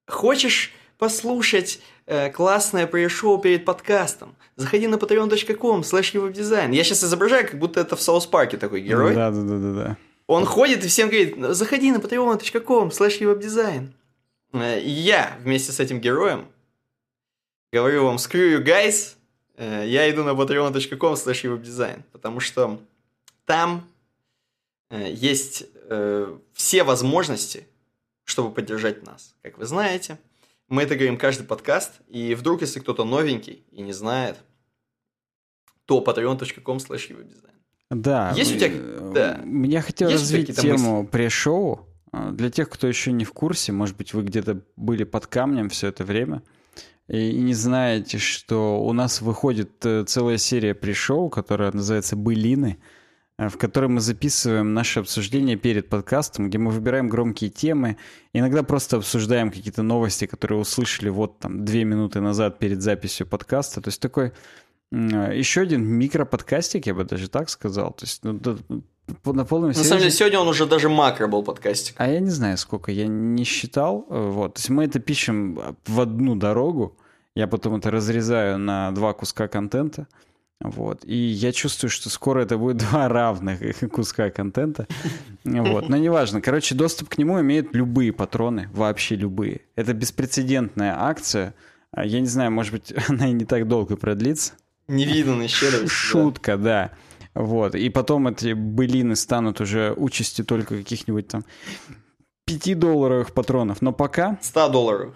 [0.08, 4.34] хочешь послушать э, классное пресс-шоу перед подкастом?
[4.56, 6.74] Заходи на patreon.com slash webdesign.
[6.74, 9.14] Я сейчас изображаю, как будто это в Саус Парке такой герой.
[9.14, 9.96] Да, да, да, да, да.
[10.26, 13.92] Он ходит и всем говорит, заходи на patreon.com slash webdesign.
[14.80, 16.48] И я вместе с этим героем
[17.72, 19.14] говорю вам, screw you guys,
[19.56, 22.80] я иду на patreon.com slash webdesign, потому что
[23.44, 23.86] там
[24.90, 27.66] э, есть э, все возможности,
[28.24, 29.34] чтобы поддержать нас.
[29.42, 30.18] Как вы знаете,
[30.68, 34.38] мы это говорим каждый подкаст, и вдруг, если кто-то новенький и не знает,
[35.84, 37.50] то patreon.com slash webdesign.
[37.90, 38.32] Да.
[38.34, 39.10] Есть у тебя...
[39.12, 39.44] Да.
[39.44, 41.88] Я хотел есть развить тему пресс-шоу.
[42.12, 45.88] Для тех, кто еще не в курсе, может быть, вы где-то были под камнем все
[45.88, 46.42] это время–
[47.12, 52.78] и не знаете, что у нас выходит э, целая серия пришоу, которая называется «Былины»,
[53.36, 57.98] э, в которой мы записываем наше обсуждение перед подкастом, где мы выбираем громкие темы,
[58.32, 63.82] иногда просто обсуждаем какие-то новости, которые услышали вот там две минуты назад перед записью подкаста.
[63.82, 64.32] То есть такой
[64.90, 67.92] еще один микроподкастик, я бы даже так сказал.
[67.92, 68.40] То есть ну,
[69.24, 71.94] на полном На самом деле, сегодня он уже даже макро был подкастик.
[71.98, 74.06] А я не знаю, сколько, я не считал.
[74.08, 74.54] Э, вот.
[74.54, 76.96] То есть мы это пишем в одну дорогу,
[77.34, 80.06] я потом это разрезаю на два куска контента.
[80.60, 81.04] Вот.
[81.04, 83.60] И я чувствую, что скоро это будет два равных
[83.90, 84.86] куска контента.
[85.44, 85.88] Вот.
[85.88, 86.40] Но неважно.
[86.40, 89.62] Короче, доступ к нему имеют любые патроны, вообще любые.
[89.76, 91.54] Это беспрецедентная акция.
[91.96, 94.54] Я не знаю, может быть, она и не так долго продлится.
[94.88, 95.92] Невиданный щедрость.
[95.92, 96.90] Шутка, да.
[97.34, 97.74] Вот.
[97.74, 101.44] И потом эти былины станут уже участью только каких-нибудь там
[102.48, 103.80] 5-долларовых патронов.
[103.80, 104.38] Но пока...
[104.42, 105.14] 100 долларов.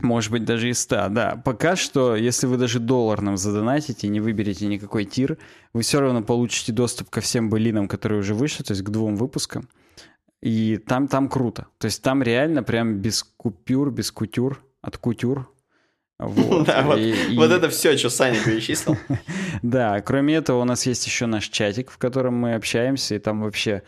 [0.00, 1.42] Может быть, даже и 100, да.
[1.44, 5.38] Пока что, если вы даже доллар нам задонатите и не выберете никакой тир,
[5.72, 9.16] вы все равно получите доступ ко всем былинам, которые уже вышли, то есть к двум
[9.16, 9.68] выпускам.
[10.40, 11.66] И там, там круто.
[11.78, 15.52] То есть там реально прям без купюр, без кутюр, от кутюр.
[16.18, 18.96] Вот, да, вот, и, вот это все, что Саня перечислил.
[19.62, 23.42] да, кроме этого у нас есть еще наш чатик, в котором мы общаемся, и там
[23.42, 23.84] вообще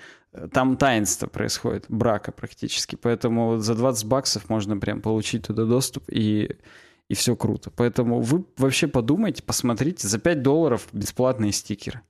[0.52, 2.96] там таинство происходит, брака практически.
[2.96, 6.56] Поэтому за 20 баксов можно прям получить туда доступ, и,
[7.08, 7.70] и все круто.
[7.70, 12.02] Поэтому вы вообще подумайте, посмотрите, за 5 долларов бесплатные стикеры.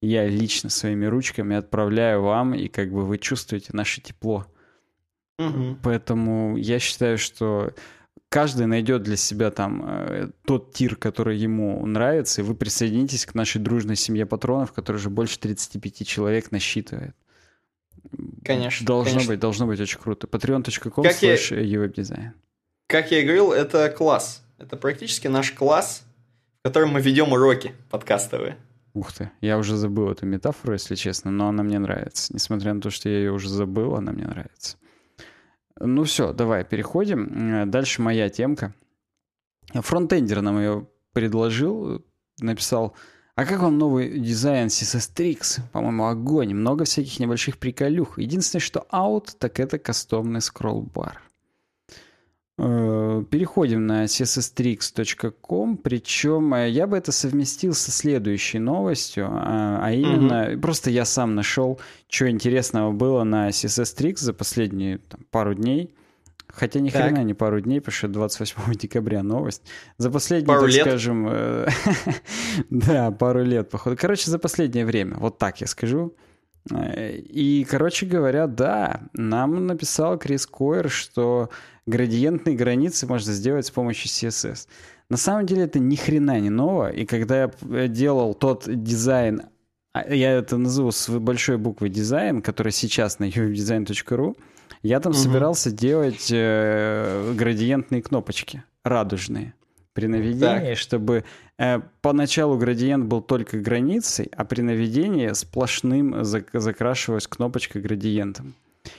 [0.00, 4.46] Я лично своими ручками отправляю вам, и как бы вы чувствуете наше тепло.
[5.38, 5.78] Угу.
[5.82, 7.72] Поэтому я считаю, что
[8.28, 13.34] каждый найдет для себя там э, тот тир, который ему нравится, и вы присоединитесь к
[13.34, 17.14] нашей дружной семье патронов, которая уже больше 35 человек насчитывает.
[18.44, 18.86] Конечно.
[18.86, 19.32] Должно конечно.
[19.32, 20.26] быть, должно быть очень круто.
[20.26, 22.32] patreon.com slash uwebdesign.
[22.86, 24.42] Как я и говорил, это класс.
[24.58, 26.04] Это практически наш класс,
[26.60, 28.56] в котором мы ведем уроки подкастовые.
[28.94, 32.32] Ух ты, я уже забыл эту метафору, если честно, но она мне нравится.
[32.34, 34.76] Несмотря на то, что я ее уже забыл, она мне нравится.
[35.78, 37.70] Ну все, давай переходим.
[37.70, 38.74] Дальше моя темка.
[39.72, 42.04] Фронтендер нам ее предложил,
[42.40, 42.96] написал
[43.38, 45.60] а как вам новый дизайн CSS Tricks?
[45.70, 46.52] По-моему, огонь.
[46.54, 48.18] Много всяких небольших приколюх.
[48.18, 51.22] Единственное, что аут, так это кастомный скролл-бар.
[52.58, 59.92] Э, переходим на csstrix.com, причем э, я бы это совместил со следующей новостью, а, а
[59.92, 60.60] именно, угу.
[60.60, 61.78] просто я сам нашел,
[62.08, 65.94] что интересного было на CSS за последние там, пару дней.
[66.58, 69.62] Хотя ни хрена не пару дней, потому что 28 декабря новость.
[69.96, 70.86] За последние, пару так лет?
[70.86, 71.28] скажем...
[71.30, 71.68] Э,
[72.70, 73.96] да, пару лет, походу.
[73.96, 76.14] Короче, за последнее время, вот так я скажу.
[76.70, 81.50] Э, и, короче говоря, да, нам написал Крис Койер, что
[81.86, 84.66] градиентные границы можно сделать с помощью CSS.
[85.10, 89.42] На самом деле это ни хрена не ново, и когда я э, делал тот дизайн,
[89.94, 94.36] а, я это назову с большой буквы дизайн, который сейчас на uwebdesign.ru,
[94.88, 95.18] я там угу.
[95.18, 99.52] собирался делать э, градиентные кнопочки, радужные,
[99.92, 100.78] при наведении, так.
[100.78, 101.24] чтобы
[101.58, 108.54] э, поначалу градиент был только границей, а при наведении сплошным зак закрашивалась кнопочка градиентом.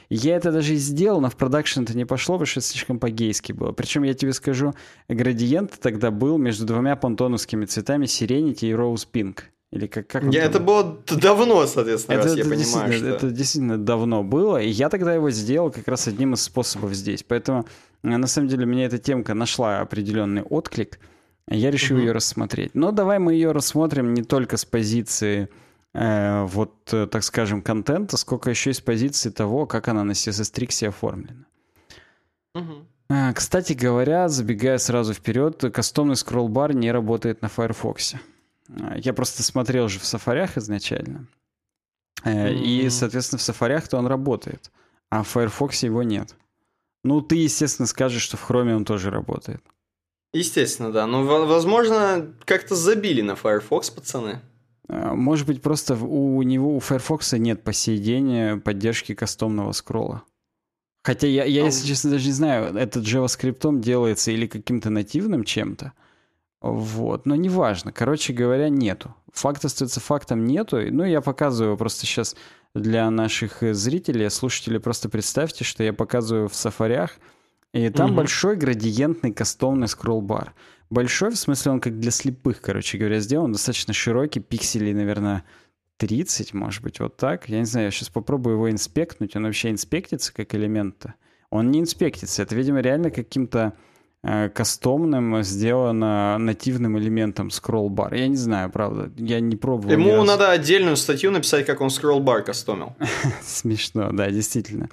[0.09, 2.99] Я это даже и сделал, но в продакшн это не пошло, потому что это слишком
[2.99, 3.71] по-гейски было.
[3.71, 4.75] Причем, я тебе скажу,
[5.07, 9.39] градиент тогда был между двумя понтоновскими цветами Serenity и Rose Pink.
[9.71, 13.07] Или как, как я, это было давно, соответственно, это, раз это я понимаю, что...
[13.07, 17.21] Это действительно давно было, и я тогда его сделал как раз одним из способов здесь.
[17.21, 17.67] Поэтому,
[18.01, 20.99] э, на самом деле, меня эта темка нашла определенный отклик,
[21.47, 22.05] я решил угу.
[22.05, 22.73] ее рассмотреть.
[22.73, 25.49] Но давай мы ее рассмотрим не только с позиции,
[25.93, 30.13] э, вот, э, так скажем, контента, сколько еще и с позиции того, как она на
[30.13, 31.45] CSS Tricks оформлена.
[32.55, 33.33] Угу.
[33.35, 38.15] Кстати говоря, забегая сразу вперед, кастомный скролл-бар не работает на Firefox.
[38.69, 41.27] А, я просто смотрел же в сафарях изначально.
[42.23, 42.53] Mm-hmm.
[42.53, 44.71] И, соответственно, в сафарях-то он работает,
[45.09, 46.35] а в Firefox его нет.
[47.03, 49.63] Ну, ты, естественно, скажешь, что в Chrome он тоже работает.
[50.33, 51.07] Естественно, да.
[51.07, 54.41] Но, возможно, как-то забили на Firefox, пацаны.
[54.89, 60.23] А, может быть, просто у него, у Firefox нет по сей день поддержки кастомного скролла.
[61.03, 65.93] Хотя я, я, если честно, даже не знаю, это JavaScript делается или каким-то нативным чем-то.
[66.61, 67.91] Вот, но неважно.
[67.91, 69.15] Короче говоря, нету.
[69.33, 70.79] Факт остается фактом, нету.
[70.91, 72.35] Ну, я показываю просто сейчас
[72.75, 77.17] для наших зрителей, слушателей, просто представьте, что я показываю в сафарях,
[77.73, 78.17] и там угу.
[78.17, 80.53] большой градиентный кастомный скролл-бар.
[80.89, 85.43] Большой, в смысле, он как для слепых, короче говоря, сделан, достаточно широкий, пикселей, наверное,
[85.97, 87.47] 30, может быть, вот так.
[87.47, 89.35] Я не знаю, я сейчас попробую его инспектнуть.
[89.35, 91.13] Он вообще инспектится как элемент-то?
[91.51, 92.41] Он не инспектится.
[92.41, 93.88] Это, видимо, реально каким-то Э,
[94.21, 98.17] кастомным сделано нативным элементом bar.
[98.17, 99.91] Я не знаю, правда, я не пробовал.
[99.91, 100.27] Ему раз...
[100.27, 102.95] надо отдельную статью написать, как он bar кастомил.
[103.41, 104.89] Смешно, да, действительно.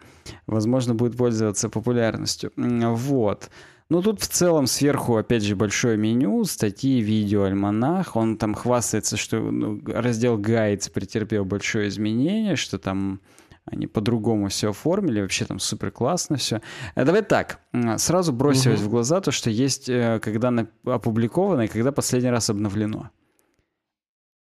[0.47, 2.53] Возможно, будет пользоваться популярностью.
[2.57, 3.51] Вот.
[3.89, 8.17] Ну, тут в целом сверху, опять же, большое меню, статьи, видео, альманах.
[8.17, 13.21] Он там хвастается, что ну, раздел гайдс претерпел большое изменение, что там
[13.67, 16.61] они по-другому все оформили, вообще там супер классно все.
[16.95, 17.61] Э, давай так,
[17.99, 18.89] сразу бросилось угу.
[18.89, 20.53] в глаза то, что есть, э, когда
[20.85, 23.11] опубликовано и когда последний раз обновлено.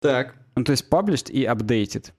[0.01, 0.37] Так.
[0.55, 2.13] Ну, то есть published и updated.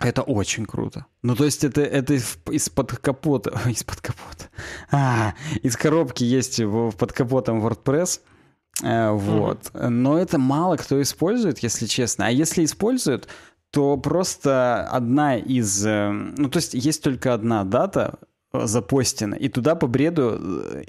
[0.00, 1.06] Это очень круто.
[1.22, 4.48] Ну, то есть это, это из-под капота, из-под капота,
[4.90, 6.60] а, из коробки есть
[6.98, 8.20] под капотом WordPress,
[8.82, 9.70] э, вот.
[9.72, 9.88] Mm-hmm.
[9.88, 12.26] Но это мало кто использует, если честно.
[12.26, 13.28] А если используют,
[13.72, 15.84] то просто одна из...
[15.84, 18.20] Э, ну, то есть есть только одна дата
[18.52, 20.40] э, запостена, и туда по бреду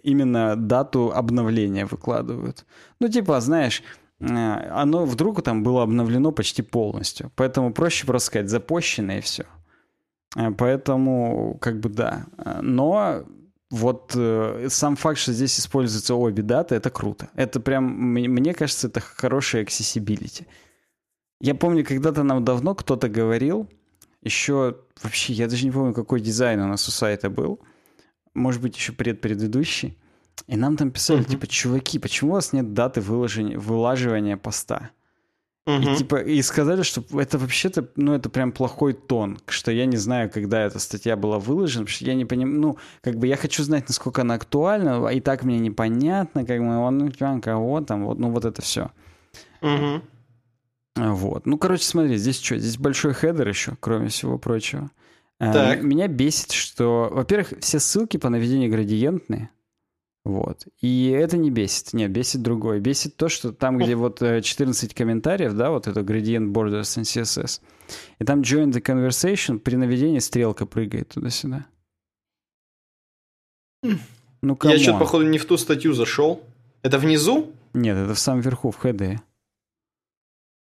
[0.03, 2.65] именно дату обновления выкладывают.
[2.99, 3.81] Ну, типа, знаешь,
[4.23, 7.31] Э, оно вдруг там было обновлено почти полностью.
[7.36, 9.45] Поэтому проще просто сказать запущено и все.
[10.36, 12.25] Э, поэтому, как бы да.
[12.61, 13.23] Но
[13.69, 17.29] вот э, сам факт, что здесь используются обе даты, это круто.
[17.36, 20.45] Это прям, мне кажется, это хорошая accessibility.
[21.43, 23.67] Я помню, когда-то нам давно кто-то говорил,
[24.21, 27.59] еще вообще, я даже не помню, какой дизайн у нас у сайта был,
[28.33, 29.97] может быть, еще предпредыдущий,
[30.47, 31.31] и нам там писали, uh-huh.
[31.31, 34.91] типа, чуваки, почему у вас нет даты выложения, вылаживания поста?
[35.67, 35.95] Uh-huh.
[35.95, 39.97] И типа, и сказали, что это вообще-то, ну, это прям плохой тон, что я не
[39.97, 43.35] знаю, когда эта статья была выложена, потому что я не понимаю, ну, как бы я
[43.35, 48.05] хочу знать, насколько она актуальна, и так мне непонятно, как бы, он, ну, кого там,
[48.05, 48.91] вот, ну, вот это все.
[49.61, 50.01] Uh-huh.
[50.95, 51.45] Вот.
[51.45, 54.91] Ну, короче, смотри, здесь что, здесь большой хедер еще, кроме всего прочего.
[55.39, 55.83] Э, так.
[55.83, 59.49] Меня бесит, что, во-первых, все ссылки по наведению градиентные,
[60.25, 60.67] вот.
[60.79, 61.91] И это не бесит.
[61.93, 62.79] Нет, бесит другое.
[62.79, 67.03] Бесит то, что там, где вот 14 э, комментариев, да, вот это gradient borders and
[67.03, 67.59] CSS,
[68.19, 71.65] и там join the conversation, при наведении стрелка прыгает туда-сюда.
[73.81, 76.41] Ну, Я что-то, походу, не в ту статью зашел.
[76.81, 77.51] Это внизу?
[77.73, 79.19] Нет, это в самом верху, в HD.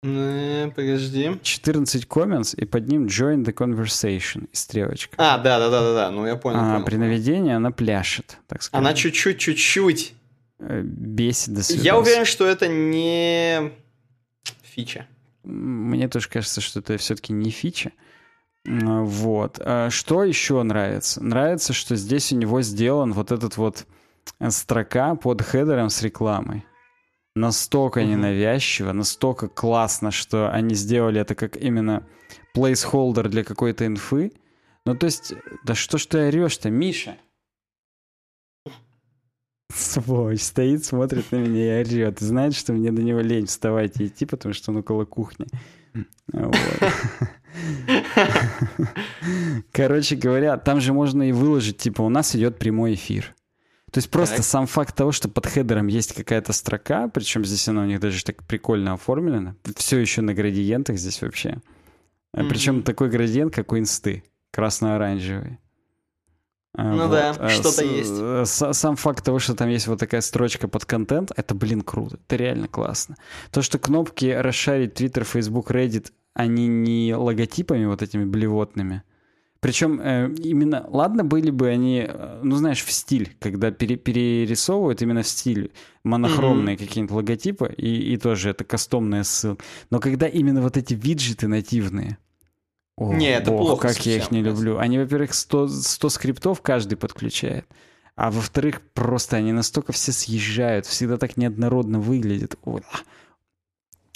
[0.01, 1.37] Не, подожди.
[1.41, 5.15] 14 comments, и под ним join the conversation, и стрелочка.
[5.17, 6.59] А, да, да, да, да, да, ну я понял.
[6.59, 8.85] А понял, при наведении она пляшет, так сказать.
[8.85, 10.13] Она чуть-чуть, чуть-чуть.
[10.59, 11.85] Э, бесит до свидания.
[11.85, 13.73] Я уверен, что это не
[14.63, 15.05] фича.
[15.43, 17.91] Мне тоже кажется, что это все-таки не фича.
[18.65, 19.59] Вот.
[19.59, 21.23] А что еще нравится?
[21.23, 23.85] Нравится, что здесь у него сделан вот этот вот
[24.49, 26.65] строка под хедером с рекламой
[27.39, 32.07] настолько ненавязчиво, настолько классно, что они сделали это как именно
[32.55, 34.33] placeholder для какой-то инфы.
[34.85, 35.33] Ну, то есть,
[35.63, 37.17] да что ж ты орешь-то, Миша?
[39.73, 42.19] Сволочь, стоит, смотрит на меня и орет.
[42.19, 45.45] Знает, что мне до него лень вставать и идти, потому что он около кухни.
[49.71, 53.35] Короче говоря, там же можно и выложить, типа, у нас идет прямой эфир.
[53.91, 54.45] То есть просто так.
[54.45, 58.23] сам факт того, что под хедером есть какая-то строка, причем здесь она у них даже
[58.23, 61.57] так прикольно оформлена, все еще на градиентах здесь вообще.
[62.35, 62.49] Mm-hmm.
[62.49, 65.57] Причем такой градиент, как у инсты, красно-оранжевый.
[66.75, 67.11] А, ну вот.
[67.11, 68.11] да, а что-то есть.
[68.13, 72.19] Э, сам факт того, что там есть вот такая строчка под контент, это, блин, круто.
[72.27, 73.15] Это реально классно.
[73.51, 79.03] То, что кнопки расшарить Twitter, Facebook, Reddit, они не логотипами вот этими блевотными,
[79.61, 85.01] причем э, именно, ладно, были бы они, э, ну знаешь, в стиль, когда пере, перерисовывают
[85.01, 85.71] именно в стиль
[86.03, 86.79] монохромные mm-hmm.
[86.79, 89.63] какие-нибудь логотипы, и, и тоже это кастомная ссылка.
[89.89, 92.17] Но когда именно вот эти виджеты нативные,
[92.95, 94.77] о, не, это бог, плохо как совсем, я их не люблю.
[94.77, 97.65] Они, во-первых, 100, 100 скриптов каждый подключает.
[98.15, 102.55] А во-вторых, просто они настолько все съезжают, всегда так неоднородно выглядят.
[102.63, 102.81] Ой,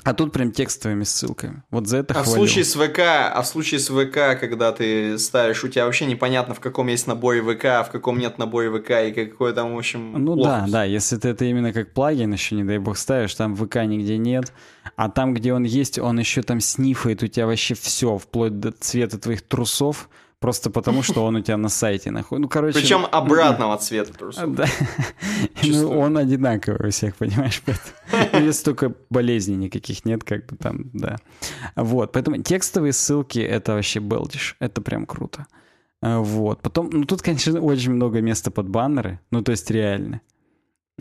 [0.04, 1.64] а тут прям текстовыми ссылками.
[1.72, 2.30] Вот за это А хвалю.
[2.30, 6.06] в случае с ВК, а в случае с ВК, когда ты ставишь, у тебя вообще
[6.06, 9.76] непонятно, в каком есть наборе ВК, а в каком нет наборе ВК, и какой там,
[9.76, 12.98] в общем, Ну да, да, если ты это именно как плагин еще, не дай бог,
[12.98, 14.52] ставишь, там ВК нигде нет,
[14.96, 18.72] а там, где он есть, он еще там снифает у тебя вообще все, вплоть до
[18.72, 20.10] цвета твоих трусов,
[20.44, 22.42] Просто потому, что он у тебя на сайте находится.
[22.42, 22.78] Ну, короче...
[22.78, 24.46] Причем обратного цвета просто.
[24.48, 24.66] Да.
[25.64, 27.62] Ну, он одинаковый у всех, понимаешь?
[28.34, 31.16] Здесь только болезней никаких нет, как бы там, да.
[31.78, 34.58] Вот, поэтому текстовые ссылки— это вообще белдиш.
[34.60, 35.48] Это прям круто.
[36.02, 36.62] А, вот.
[36.62, 39.22] Потом, ну, тут, конечно, очень много места под баннеры.
[39.32, 40.20] Ну, то есть реально.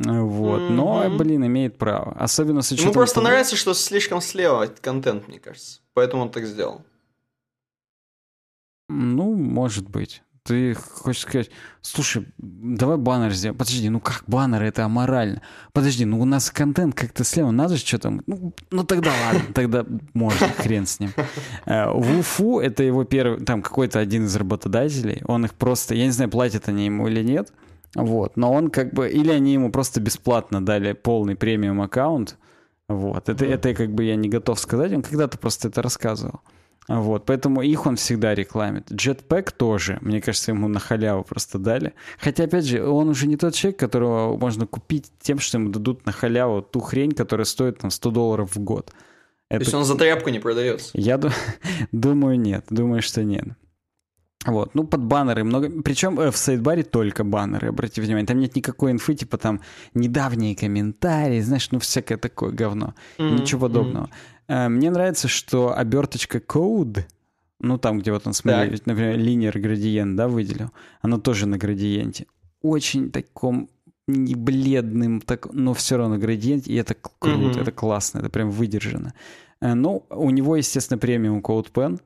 [0.06, 0.70] А, вот.
[0.70, 2.12] Но, блин, имеет право.
[2.12, 2.90] Особенно с учетом...
[2.90, 5.80] Ему просто нравится, что слишком слева контент, мне кажется.
[5.94, 6.82] Поэтому он так сделал.
[8.88, 10.22] Ну, может быть.
[10.44, 11.50] Ты хочешь сказать,
[11.82, 13.56] слушай, давай баннер сделаем.
[13.56, 15.40] Подожди, ну как баннер, это аморально.
[15.72, 18.10] Подожди, ну у нас контент как-то слева, надо же что-то...
[18.26, 21.10] Ну, ну тогда ладно, тогда можно, хрен с ним.
[21.64, 26.06] Э, в Уфу это его первый, там какой-то один из работодателей, он их просто, я
[26.06, 27.52] не знаю, платят они ему или нет,
[27.94, 32.36] вот, но он как бы, или они ему просто бесплатно дали полный премиум аккаунт,
[32.88, 36.40] вот, это, это как бы я не готов сказать, он когда-то просто это рассказывал.
[36.88, 38.90] Вот, поэтому их он всегда рекламит.
[38.90, 41.94] Jetpack тоже, мне кажется, ему на халяву просто дали.
[42.18, 46.04] Хотя, опять же, он уже не тот человек, которого можно купить тем, что ему дадут
[46.06, 48.92] на халяву ту хрень, которая стоит там 100 долларов в год.
[49.48, 49.60] Это...
[49.60, 50.90] То есть он за тряпку не продается?
[50.94, 51.20] Я
[51.92, 52.66] думаю, нет.
[52.70, 53.48] Думаю, что нет.
[54.46, 55.70] Вот, ну, под баннеры много.
[55.82, 58.26] Причем э, в сайдбаре только баннеры, обратите внимание.
[58.26, 59.60] Там нет никакой инфы, типа там
[59.94, 62.94] недавние комментарии, знаешь, ну, всякое такое говно.
[63.18, 63.40] Mm-hmm.
[63.40, 64.10] Ничего подобного.
[64.48, 64.68] Mm-hmm.
[64.68, 67.04] Мне нравится, что оберточка code,
[67.60, 68.86] ну, там, где вот он, смотри, так.
[68.86, 70.70] например, линер градиент, да, выделил,
[71.00, 72.26] она тоже на градиенте.
[72.60, 73.68] Очень таком
[74.08, 77.62] не бледным, так, но все равно градиент, и это круто, mm-hmm.
[77.62, 79.14] это классно, это прям выдержано.
[79.60, 82.00] Э, ну, у него, естественно, премиум CodePen,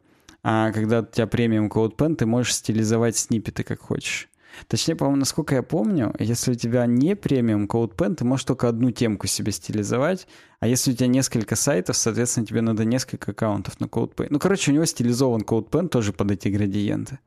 [0.49, 4.29] а когда у тебя премиум CodePen, ты можешь стилизовать сниппеты как хочешь.
[4.69, 8.93] Точнее, по-моему, насколько я помню, если у тебя не премиум CodePen, ты можешь только одну
[8.93, 10.29] темку себе стилизовать,
[10.61, 14.29] а если у тебя несколько сайтов, соответственно, тебе надо несколько аккаунтов на CodePen.
[14.31, 17.19] Ну, короче, у него стилизован CodePen тоже под эти градиенты.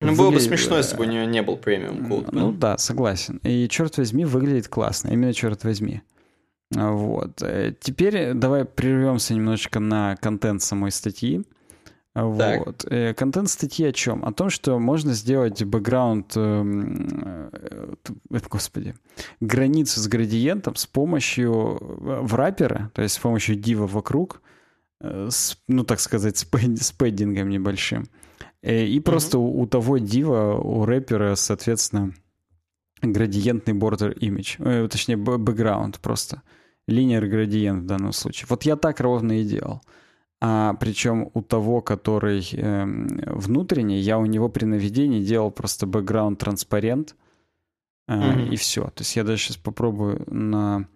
[0.00, 2.30] Ну, было бы смешно, если бы у него не был премиум CodePen.
[2.32, 3.36] Ну да, согласен.
[3.44, 5.10] И, черт возьми, выглядит классно.
[5.10, 6.02] Именно черт возьми.
[6.72, 7.42] Вот.
[7.42, 11.44] Э, теперь давай прервемся немножечко на контент самой статьи.
[12.22, 12.86] Вот.
[12.90, 14.24] Э, контент статьи о чем?
[14.24, 16.64] О том, что можно сделать бэкграунд, э,
[18.30, 18.94] э, господи,
[19.40, 24.40] границу с градиентом с помощью враппера, то есть с помощью дива вокруг,
[25.00, 28.08] с, ну, так сказать, с, пэд, с пэддингом небольшим.
[28.62, 29.62] И просто mm-hmm.
[29.62, 32.14] у, того дива, у рэпера, соответственно,
[33.02, 36.42] градиентный image, э, точнее, бэкграунд просто.
[36.88, 38.46] Линер градиент в данном случае.
[38.48, 39.82] Вот я так ровно и делал.
[40.40, 42.84] А причем у того, который э,
[43.26, 47.16] внутренний, я у него при наведении делал просто бэкграунд транспарент.
[48.06, 48.48] Э, mm-hmm.
[48.50, 48.84] И все.
[48.84, 50.86] То есть я даже сейчас попробую на,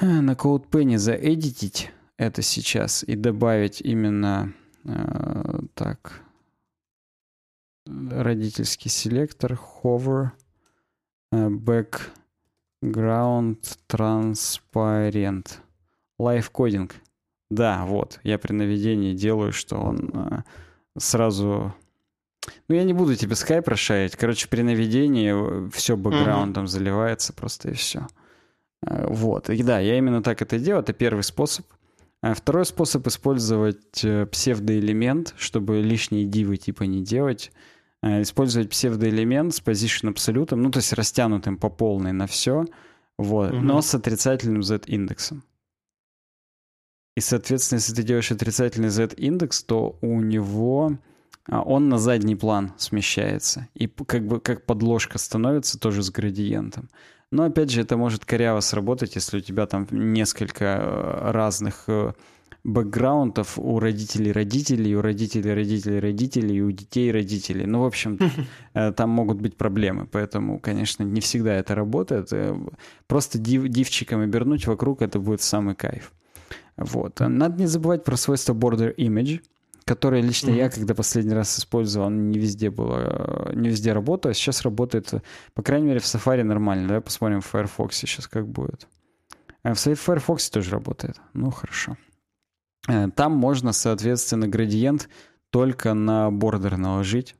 [0.00, 4.52] э, на CodePen заэдитить это сейчас и добавить именно
[4.84, 6.22] э, так
[7.86, 10.32] родительский селектор hover
[11.32, 12.18] background
[13.88, 15.60] transparent
[16.18, 16.90] live coding
[17.50, 18.20] да, вот.
[18.22, 20.42] Я при наведении делаю, что он э,
[20.98, 21.74] сразу...
[22.68, 24.16] Ну, я не буду тебе скайп расширять.
[24.16, 26.68] Короче, при наведении все бэкграундом mm-hmm.
[26.68, 28.06] заливается просто и все.
[28.86, 29.50] Э, вот.
[29.50, 30.82] И да, я именно так это делаю.
[30.82, 31.66] Это первый способ.
[32.20, 37.50] А второй способ использовать э, псевдоэлемент, чтобы лишние дивы типа не делать.
[38.02, 42.66] Э, использовать псевдоэлемент с position абсолютом, ну, то есть растянутым по полной на все,
[43.16, 43.60] вот, mm-hmm.
[43.60, 45.42] но с отрицательным z-индексом.
[47.18, 50.98] И, соответственно, если ты делаешь отрицательный z-индекс, то у него
[51.48, 53.66] а, он на задний план смещается.
[53.74, 56.88] И как бы как подложка становится тоже с градиентом.
[57.32, 62.12] Но опять же, это может коряво сработать, если у тебя там несколько э, разных э,
[62.62, 67.66] бэкграундов у родителей родителей, у родителей родителей родителей, у детей родителей.
[67.66, 68.20] Ну, в общем,
[68.74, 70.06] э, там могут быть проблемы.
[70.06, 72.30] Поэтому, конечно, не всегда это работает.
[73.08, 76.12] Просто див, дивчиком обернуть вокруг, это будет самый кайф.
[76.78, 77.20] Вот.
[77.20, 79.42] Надо не забывать про свойство border image,
[79.84, 80.56] которое лично mm-hmm.
[80.56, 84.32] я, когда последний раз использовал, не везде было, не везде работало.
[84.32, 85.12] Сейчас работает,
[85.54, 86.88] по крайней мере, в Safari нормально.
[86.88, 88.86] Давай посмотрим в Firefox сейчас как будет.
[89.64, 91.20] Э, в Firefox тоже работает.
[91.34, 91.96] Ну, хорошо.
[92.86, 95.08] Э, там можно, соответственно, градиент
[95.50, 97.34] только на бордер наложить.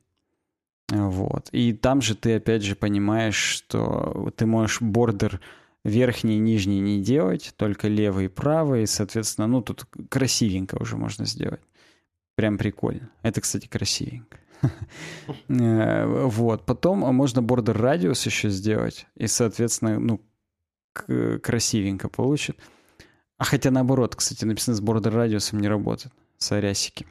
[0.91, 1.49] Вот.
[1.53, 5.41] И там же ты, опять же, понимаешь, что ты можешь бордер
[5.85, 10.97] верхний и нижний не делать, только левый и правый, и, соответственно, ну, тут красивенько уже
[10.97, 11.61] можно сделать.
[12.37, 13.11] Прям прикольно.
[13.23, 14.39] Это, кстати, красивенько.
[15.49, 16.67] Э, вот.
[16.67, 20.21] Потом можно border радиус еще сделать, и, соответственно, ну,
[21.43, 22.59] красивенько получит.
[23.39, 26.13] А хотя наоборот, кстати, написано с border радиусом не работает.
[26.39, 27.07] Сорясики.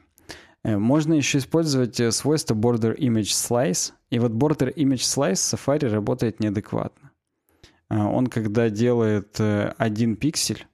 [0.62, 3.92] Э, можно еще использовать э, свойство border image slice.
[4.10, 7.07] И вот border image slice в Safari работает неадекватно.
[7.88, 10.66] А, он когда делает э, один пиксель,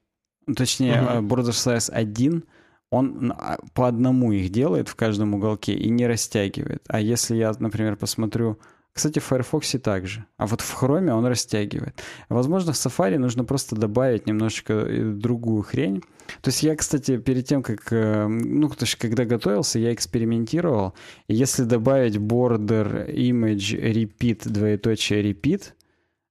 [0.55, 1.23] точнее, uh-huh.
[1.23, 2.45] border size 1,
[2.91, 6.83] он а, по одному их делает в каждом уголке и не растягивает.
[6.89, 8.59] А если я, например, посмотрю...
[8.93, 10.25] Кстати, в Firefox также.
[10.37, 12.01] А вот в Chrome он растягивает.
[12.29, 16.01] Возможно, в Safari нужно просто добавить немножечко э, другую хрень.
[16.43, 17.91] То есть я, кстати, перед тем, как...
[17.91, 20.95] Ну, то есть, когда готовился, я экспериментировал.
[21.27, 25.84] И если добавить border image repeat, двоеточие repeat, Э,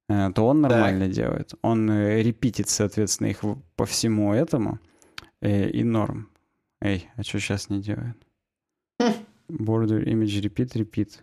[0.07, 1.13] то он нормально так.
[1.13, 1.53] делает.
[1.61, 3.41] Он э, репитит, соответственно, их
[3.75, 4.79] по всему этому.
[5.41, 6.29] Э, и норм.
[6.81, 8.17] Эй, а что сейчас не делает?
[9.49, 11.19] Border image repeat, repeat.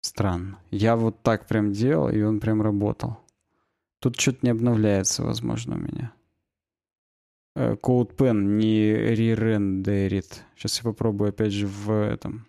[0.00, 0.58] Странно.
[0.70, 3.18] Я вот так прям делал, и он прям работал.
[4.00, 6.12] Тут что-то не обновляется, возможно, у меня.
[7.54, 10.42] CodePen не ререндерит.
[10.56, 12.46] Сейчас я попробую опять же в этом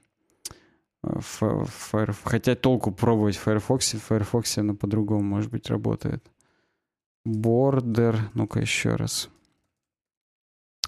[1.04, 1.43] в
[1.91, 2.16] Fire...
[2.24, 6.26] Хотя толку пробовать в Firefox, в Firefox оно по-другому, может быть, работает.
[7.28, 9.30] Border, ну-ка еще раз.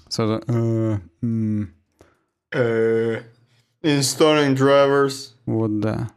[0.08, 0.42] Сразу...
[0.46, 1.68] Uh, mm.
[2.54, 3.22] uh,
[3.82, 5.34] installing drivers.
[5.44, 6.10] Вот да.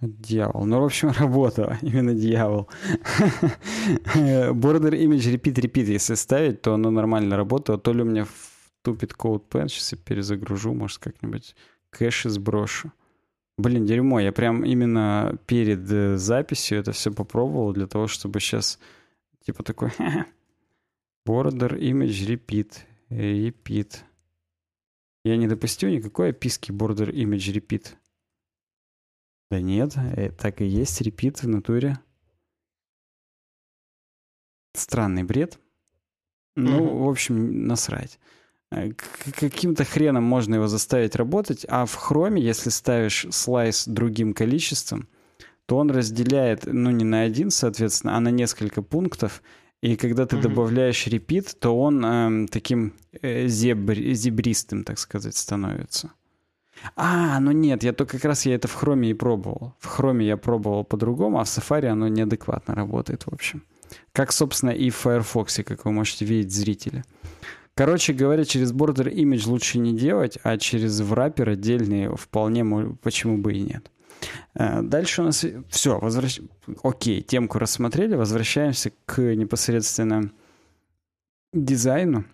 [0.00, 0.66] Дьявол.
[0.66, 1.78] Ну, в общем, работало.
[1.82, 2.68] Именно дьявол.
[4.14, 7.78] Border Image Repeat Repeat, если ставить, то оно нормально работало.
[7.78, 8.26] То ли у меня
[8.86, 9.68] тупит CodePen.
[9.68, 11.56] Сейчас я перезагружу, может, как-нибудь
[11.90, 12.92] кэши сброшу.
[13.58, 14.20] Блин, дерьмо.
[14.20, 18.78] Я прям именно перед э, записью это все попробовал для того, чтобы сейчас
[19.44, 19.88] типа такой
[21.28, 22.78] Border Image Repeat.
[23.10, 23.96] Repeat.
[25.24, 27.96] Я не допустил никакой описки Border Image Repeat.
[29.50, 31.98] Да нет, э, так и есть, репит в натуре.
[34.74, 35.58] Странный бред.
[36.54, 37.04] Ну, mm-hmm.
[37.04, 38.20] в общем, насрать.
[38.72, 38.90] Э,
[39.38, 45.08] каким-то хреном можно его заставить работать, а в хроме, если ставишь слайс другим количеством,
[45.66, 49.42] то он разделяет, ну, не на один, соответственно, а на несколько пунктов.
[49.82, 50.42] И когда ты mm-hmm.
[50.42, 56.12] добавляешь репит, то он э, таким э, зебр, зебристым, так сказать, становится.
[56.94, 59.74] А, ну нет, я только как раз я это в хроме и пробовал.
[59.78, 63.62] В хроме я пробовал по-другому, а в Safari оно неадекватно работает, в общем.
[64.12, 67.04] Как, собственно, и в Firefox, как вы можете видеть зрители.
[67.76, 72.64] Короче говоря, через Border Image лучше не делать, а через враппер отдельный вполне,
[73.02, 73.90] почему бы и нет.
[74.54, 76.40] Э, дальше у нас все, возвращ...
[76.82, 80.32] окей, темку рассмотрели, возвращаемся к непосредственно
[81.52, 82.24] дизайну.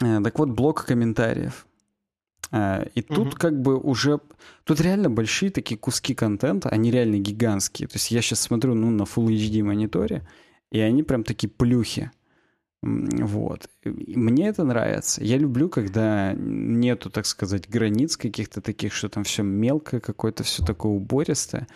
[0.00, 1.64] Э, так вот, блок комментариев.
[2.50, 3.36] А, и тут угу.
[3.36, 4.18] как бы уже...
[4.64, 7.86] Тут реально большие такие куски контента, они реально гигантские.
[7.86, 10.26] То есть я сейчас смотрю ну, на Full HD мониторе,
[10.72, 12.10] и они прям такие плюхи.
[12.84, 13.68] Вот.
[13.82, 15.24] И мне это нравится.
[15.24, 20.64] Я люблю, когда нету, так сказать, границ каких-то таких, что там все мелкое, какое-то все
[20.64, 21.66] такое убористое.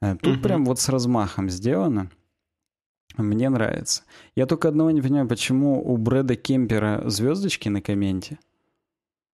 [0.00, 0.42] А тут угу.
[0.42, 2.10] прям вот с размахом сделано.
[3.16, 4.02] Мне нравится.
[4.36, 8.38] Я только одного не понимаю, почему у Брэда Кемпера звездочки на комменте.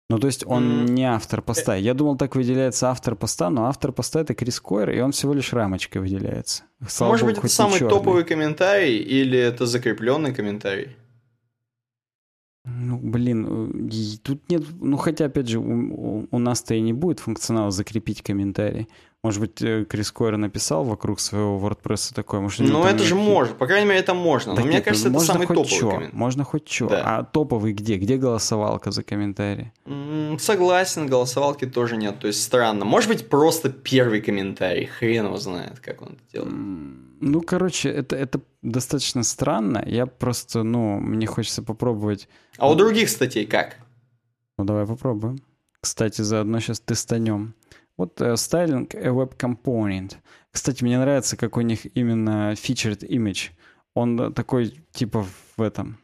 [0.08, 0.90] Ну, то есть он mm.
[0.90, 1.74] не автор поста.
[1.74, 5.32] Я думал, так выделяется автор поста, но автор поста это Крис Койер, и он всего
[5.32, 6.64] лишь рамочкой выделяется.
[6.86, 7.90] Слава Может Богу, быть, это самый черный.
[7.90, 10.96] топовый комментарий или это закрепленный комментарий?
[12.64, 14.62] Ну, блин, э, тут нет...
[14.80, 18.88] Ну, хотя, опять же, у, у нас-то и не будет функционала закрепить комментарий.
[19.24, 22.40] Может быть, э, Крис Койер написал вокруг своего WordPress такое?
[22.40, 23.54] Может, ну, это же можно.
[23.54, 24.54] По крайней мере, это можно.
[24.54, 25.90] Но мне нет, кажется, это самый топовый чё.
[25.90, 26.16] комментарий.
[26.16, 26.88] Можно хоть что.
[26.88, 27.02] Да.
[27.04, 27.98] А топовый где?
[27.98, 29.72] Где голосовалка за комментарий?
[30.38, 32.18] согласен, голосовалки тоже нет.
[32.18, 32.84] То есть странно.
[32.84, 34.86] Может быть, просто первый комментарий.
[34.86, 36.54] Хрен его знает, как он это делает.
[37.24, 39.80] Ну, короче, это, это достаточно странно.
[39.86, 42.28] Я просто, ну, мне хочется попробовать.
[42.58, 43.76] А у других статей как?
[44.58, 45.38] Ну, давай попробуем.
[45.80, 47.54] Кстати, заодно сейчас тестанем.
[47.96, 50.16] Вот uh, styling a web component.
[50.50, 53.50] Кстати, мне нравится, как у них именно featured image.
[53.94, 55.24] Он такой, типа,
[55.56, 55.98] в этом...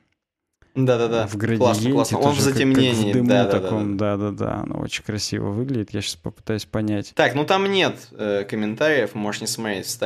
[0.87, 1.27] Да-да-да.
[1.27, 1.65] В градиенте.
[1.65, 2.19] Классно, классно.
[2.19, 2.91] Он в затемнении.
[2.91, 3.97] Как в дыму да, таком.
[3.97, 4.61] Да-да-да.
[4.61, 5.93] Оно очень красиво выглядит.
[5.93, 7.13] Я сейчас попытаюсь понять.
[7.17, 9.15] Так, ну там нет э, комментариев.
[9.15, 10.03] Можешь не смотреть в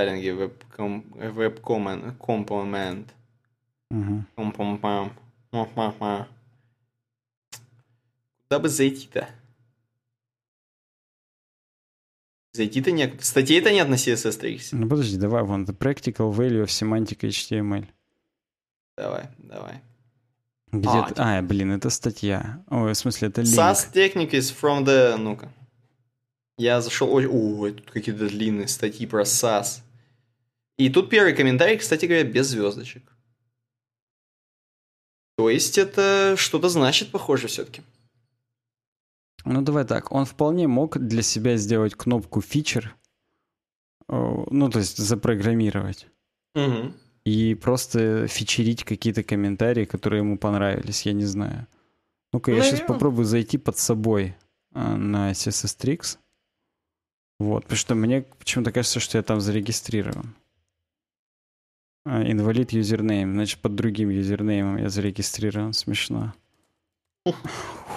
[0.76, 3.08] component.
[3.90, 4.24] Угу.
[8.48, 9.28] Куда бы зайти-то?
[12.54, 13.22] Зайти-то нет.
[13.22, 14.68] Статей-то нет на CSS3.
[14.72, 17.86] Ну подожди, давай, вон, the practical value of semantic HTML.
[18.96, 19.80] Давай, давай.
[20.72, 21.14] Где а, ты...
[21.22, 22.64] а, блин, это статья.
[22.68, 23.54] Ой, в смысле, это линк.
[23.54, 25.16] SAS Technic is from the...
[25.16, 25.52] Ну-ка.
[26.56, 27.12] Я зашел...
[27.12, 29.82] Ой, ой, тут какие-то длинные статьи про SAS.
[30.78, 33.12] И тут первый комментарий, кстати говоря, без звездочек.
[35.36, 37.82] То есть это что-то значит, похоже, все-таки.
[39.44, 40.12] Ну, давай так.
[40.12, 42.96] Он вполне мог для себя сделать кнопку фичер,
[44.08, 46.06] ну, то есть запрограммировать.
[46.54, 46.92] Угу.
[47.24, 51.66] И просто фичерить какие-то комментарии, которые ему понравились, я не знаю.
[52.32, 54.34] Ну-ка, я сейчас попробую зайти под собой
[54.74, 56.18] а, на CSS
[57.38, 60.34] Вот, потому что мне почему-то кажется, что я там зарегистрирован.
[62.04, 65.72] Invalid username, значит, под другим юзернеймом я зарегистрирован.
[65.72, 66.34] Смешно.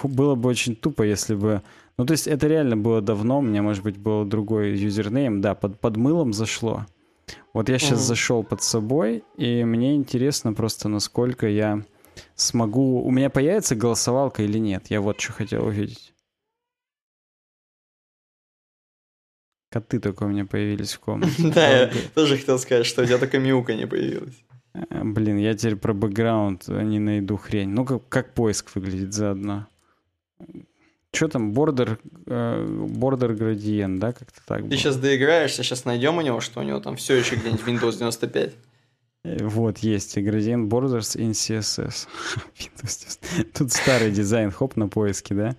[0.04, 1.62] Было бы очень тупо, если бы...
[1.98, 5.40] Ну, то есть это реально было давно, у меня, может быть, был другой username.
[5.40, 6.86] Да, под, под мылом зашло.
[7.52, 11.82] Вот я сейчас мм зашел под собой, и мне интересно просто, насколько я
[12.34, 13.02] смогу...
[13.02, 14.86] У меня появится голосовалка или нет?
[14.90, 16.12] Я вот что хотел увидеть.
[19.70, 21.34] Коты только у меня появились в комнате.
[21.54, 24.36] Да, я тоже хотел сказать, что у тебя только мяука не появилась.
[24.74, 27.70] Э, блин, я теперь про бэкграунд не найду хрень.
[27.70, 29.66] Ну, как, как поиск выглядит заодно.
[31.16, 34.76] Что там, бордер, бордер градиент, да, как-то так Ты было.
[34.76, 38.54] сейчас доиграешься, сейчас найдем у него, что у него там все еще где-нибудь Windows 95.
[39.24, 42.06] Вот, есть Gradient Borders in CSS.
[43.58, 45.56] Тут старый дизайн, хоп, на поиске, да?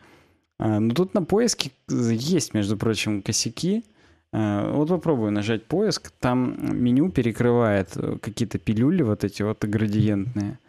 [0.59, 3.83] А, ну, тут на поиске есть, между прочим, косяки.
[4.31, 6.11] А, вот попробую нажать поиск.
[6.19, 10.59] Там меню перекрывает э, какие-то пилюли вот эти вот градиентные.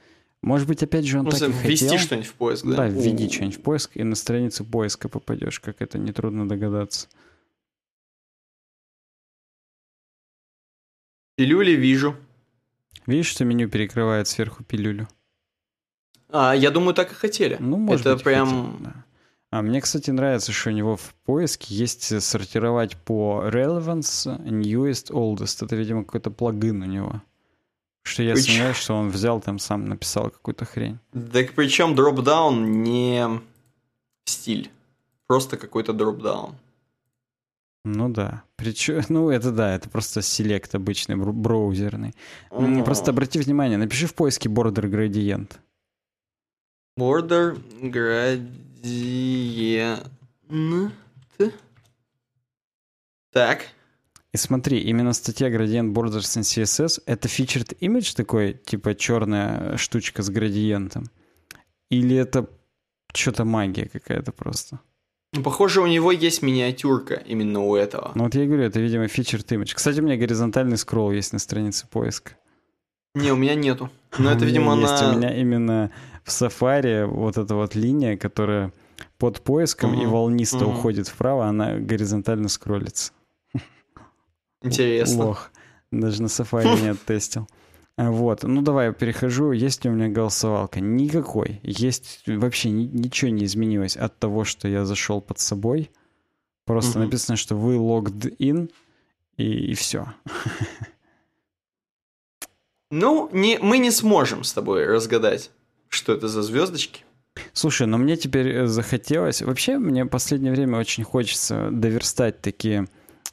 [0.42, 1.98] Может быть, опять же, он ну, так и ввести хотел.
[1.98, 2.76] что-нибудь в поиск, да?
[2.76, 7.08] Да, введи что-нибудь в поиск, и на страницу поиска попадешь, как это нетрудно догадаться.
[11.36, 12.16] Пилюли вижу.
[13.06, 15.08] Видишь, что меню перекрывает сверху пилюлю?
[16.30, 17.56] А, я думаю, так и хотели.
[17.58, 18.72] Ну, может Это быть, прям...
[18.72, 19.04] Хотели, да.
[19.50, 25.64] А мне, кстати, нравится, что у него в поиске есть сортировать по relevance, newest, oldest.
[25.64, 27.22] Это, видимо, какой-то плагин у него.
[28.08, 28.46] Что я Прич...
[28.46, 30.98] сомневаюсь, что он взял там сам написал какую-то хрень.
[31.12, 33.40] Так причем дропдаун не
[34.24, 34.70] стиль.
[35.26, 36.54] Просто какой-то дропдаун.
[37.84, 38.44] Ну да.
[38.56, 42.14] Причем, ну это да, это просто селект обычный, браузерный.
[42.50, 42.82] Mm.
[42.82, 45.58] Просто обрати внимание, напиши в поиске border gradient.
[46.98, 48.52] Border gradient.
[53.32, 53.66] Так.
[54.38, 60.22] И смотри, именно статья Gradient Borders in CSS— это featured image такой, типа черная штучка
[60.22, 61.10] с градиентом?
[61.90, 62.48] Или это
[63.12, 64.78] что-то магия какая-то просто?
[65.32, 68.12] Ну, похоже, у него есть миниатюрка именно у этого.
[68.14, 69.74] Ну вот я говорю, это, видимо, featured image.
[69.74, 72.36] Кстати, у меня горизонтальный скролл есть на странице поиска.
[73.16, 73.90] Не, у меня нету.
[74.18, 74.82] Но это, видимо, на...
[74.82, 75.90] Есть у меня именно
[76.22, 78.72] в Safari вот эта вот линия, которая
[79.18, 80.02] под поиском угу.
[80.02, 80.74] и волнисто угу.
[80.74, 83.12] уходит вправо, она горизонтально скроллится.
[84.62, 85.26] Интересно.
[85.26, 85.50] Лох.
[85.90, 87.48] Даже на Safari не оттестил.
[87.96, 89.50] Вот, ну давай перехожу.
[89.50, 90.80] Есть ли у меня голосовалка?
[90.80, 91.60] Никакой.
[91.64, 95.90] Есть вообще ни, ничего не изменилось от того, что я зашел под собой.
[96.64, 97.06] Просто угу.
[97.06, 98.70] написано, что вы logged in,
[99.36, 100.06] и, и все.
[102.90, 105.50] Ну, не, мы не сможем с тобой разгадать,
[105.88, 107.04] что это за звездочки.
[107.52, 109.42] Слушай, но мне теперь э, захотелось...
[109.42, 112.88] Вообще, мне в последнее время очень хочется доверстать такие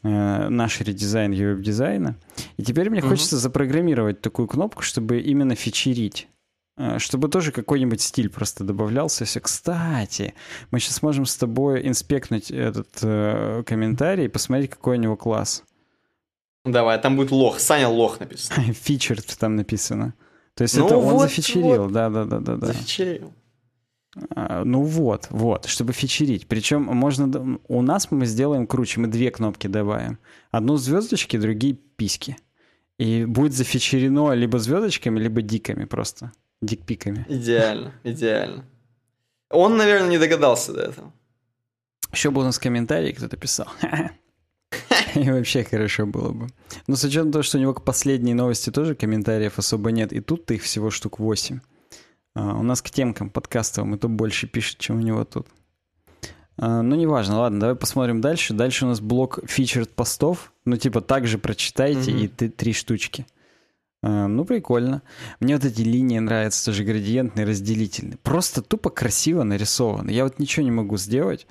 [0.09, 2.15] наш редизайн веб-дизайна.
[2.57, 3.09] И теперь мне угу.
[3.09, 6.27] хочется запрограммировать такую кнопку, чтобы именно фичерить.
[6.77, 9.25] Э, чтобы тоже какой-нибудь стиль просто добавлялся.
[9.25, 9.39] Все.
[9.39, 10.33] Кстати,
[10.71, 15.63] мы сейчас можем с тобой инспектнуть этот э, комментарий и посмотреть, какой у него класс.
[16.65, 17.59] Давай, там будет лох.
[17.59, 18.73] Саня лох написано.
[18.73, 20.13] Фичерд там написано.
[20.55, 22.55] То есть ну это вот, он зафичерил, да-да-да-да.
[22.55, 22.65] Вот.
[22.65, 23.33] Зафичерил.
[24.35, 26.47] А, ну вот, вот, чтобы фичерить.
[26.47, 27.59] Причем можно...
[27.67, 30.19] У нас мы сделаем круче, мы две кнопки добавим.
[30.51, 32.37] Одну звездочки, другие письки.
[32.97, 36.31] И будет зафичерено либо звездочками, либо диками просто.
[36.61, 37.25] Дикпиками.
[37.27, 38.65] Идеально, идеально.
[39.49, 41.13] Он, наверное, не догадался до этого.
[42.11, 43.67] Еще бы у нас комментарий кто-то писал.
[45.15, 46.47] И вообще хорошо было бы.
[46.87, 50.19] Но с учетом того, что у него к последней новости тоже комментариев особо нет, и
[50.19, 51.59] тут их всего штук 8.
[52.35, 55.47] А, у нас к темкам подкастовым и то больше пишет, чем у него тут.
[56.57, 58.53] А, ну, неважно, ладно, давай посмотрим дальше.
[58.53, 60.53] Дальше у нас блок фичерд постов.
[60.65, 62.23] Ну, типа, также прочитайте mm-hmm.
[62.23, 63.25] и ты, три штучки.
[64.03, 65.01] А, ну, прикольно.
[65.39, 68.17] Мне вот эти линии нравятся, тоже градиентные, разделительные.
[68.17, 70.11] Просто тупо красиво нарисованы.
[70.11, 71.47] Я вот ничего не могу сделать,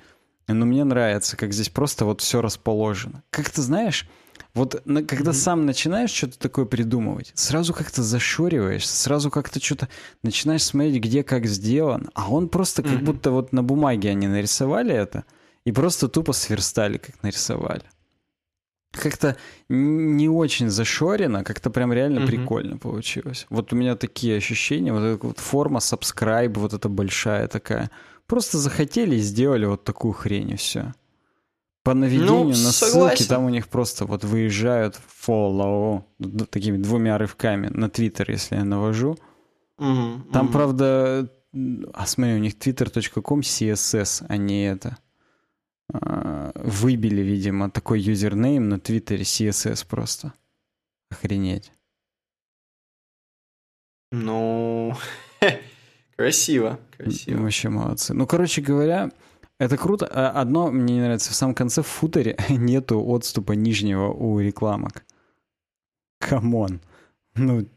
[0.47, 3.23] но мне нравится, как здесь просто вот все расположено.
[3.29, 4.07] Как ты знаешь,
[4.55, 5.33] вот когда mm-hmm.
[5.33, 9.89] сам начинаешь что-то такое придумывать, сразу как-то зашориваешься, сразу как-то что-то
[10.23, 13.03] начинаешь смотреть, где как сделан, а он просто как mm-hmm.
[13.03, 15.25] будто вот на бумаге они нарисовали это
[15.65, 17.83] и просто тупо сверстали, как нарисовали.
[18.93, 19.35] Как-то
[19.67, 22.27] не очень зашорено, как-то прям реально mm-hmm.
[22.27, 23.47] прикольно получилось.
[23.49, 27.91] Вот у меня такие ощущения, вот эта вот форма subscribe, вот эта большая такая.
[28.25, 30.93] Просто захотели и сделали вот такую хрень и все.
[31.85, 33.17] По наведению ну, на согласен.
[33.17, 36.01] ссылки там у них просто вот выезжают follow
[36.49, 39.19] такими двумя рывками на Твиттер, если я навожу.
[39.77, 40.51] Угу, там, угу.
[40.51, 41.29] правда,
[41.93, 44.97] а смотри, у них twitter.com CSS, а не это.
[45.93, 50.33] А, выбили, видимо, такой username на Твиттере CSS просто.
[51.11, 51.71] Охренеть.
[54.11, 54.95] Ну,
[56.17, 57.43] красиво, красиво.
[57.43, 58.15] Вообще молодцы.
[58.15, 59.11] Ну, короче говоря,
[59.59, 60.07] это круто.
[60.07, 61.31] А одно мне не нравится.
[61.31, 65.05] В самом конце в футере нету отступа нижнего у рекламок.
[66.19, 66.81] Come on.
[67.35, 67.67] Ну,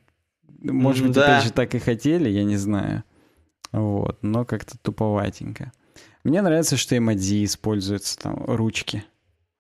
[0.61, 1.25] может быть, да.
[1.25, 3.05] опять же, так и хотели, я не знаю.
[3.73, 5.73] Вот, но как-то туповатенько.
[6.25, 9.05] Мне нравится, что эмодзи используются, там, ручки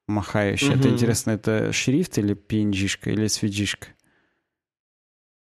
[0.09, 0.73] махающие.
[0.73, 0.81] Угу.
[0.81, 3.86] Это интересно, это шрифт или png или svg -шка?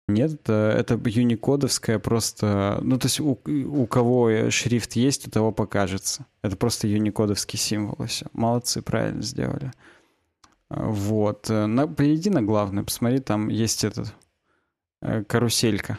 [0.08, 2.78] Нет, это, это юникодовская просто...
[2.82, 6.24] Ну, то есть у, у кого шрифт есть, у того покажется.
[6.40, 8.26] Это просто юникодовский символ и все.
[8.32, 9.70] Молодцы, правильно сделали.
[10.70, 11.50] Вот.
[11.50, 14.14] На, перейди на главную, посмотри, там есть этот
[15.02, 15.98] э, каруселька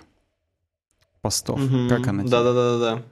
[1.22, 1.62] постов.
[1.62, 1.90] Угу.
[1.90, 2.24] Как она?
[2.24, 3.04] Да-да-да-да.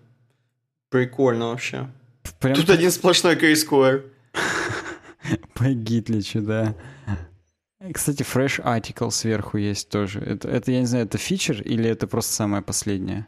[0.89, 1.91] Прикольно вообще.
[2.39, 2.55] Прям...
[2.55, 4.05] Тут один сплошной кейсквер.
[5.53, 6.75] По Гитличу, да.
[7.93, 10.19] Кстати, Fresh Article сверху есть тоже.
[10.19, 13.27] Это, это, я не знаю, это фичер или это просто самое последнее?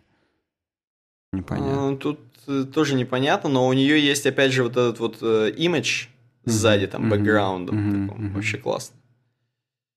[1.31, 1.97] Непонятно.
[1.97, 6.07] Тут э, тоже непонятно, но у нее есть, опять же, вот этот вот э, image
[6.45, 7.77] сзади, там, бэкграундом.
[7.77, 8.09] Mm-hmm.
[8.09, 8.33] Mm-hmm.
[8.33, 8.95] Вообще классно.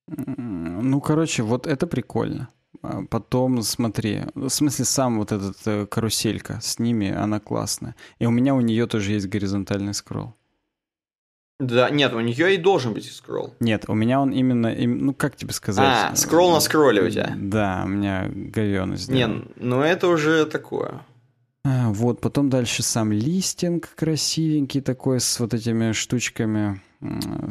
[0.06, 2.48] Ну, короче, вот это прикольно.
[2.82, 7.94] А потом, смотри, в смысле, сам вот этот э, каруселька с ними, она классная.
[8.18, 10.34] И у меня у нее тоже есть горизонтальный скролл.
[11.60, 13.54] Да, нет, у нее и должен быть скролл.
[13.60, 16.10] Нет, у меня он именно, ну как тебе сказать?
[16.10, 17.34] А, скролл на скролле у тебя.
[17.36, 19.34] Да, у меня говёно сделано.
[19.34, 21.02] Не, ну это уже такое.
[21.64, 26.80] А, вот, потом дальше сам листинг красивенький такой с вот этими штучками.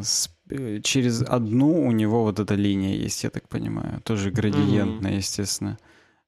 [0.02, 4.02] С, э, через одну у него вот эта линия есть, я так понимаю.
[4.04, 5.18] Тоже градиентная, mm-hmm.
[5.18, 5.78] естественно.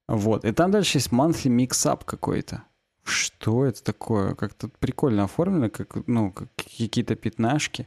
[0.08, 0.44] Вот.
[0.44, 2.64] И там дальше есть monthly mix-up какой-то.
[3.04, 4.34] Что это такое?
[4.34, 7.86] Как-то прикольно оформлено, как, ну, как какие-то пятнашки.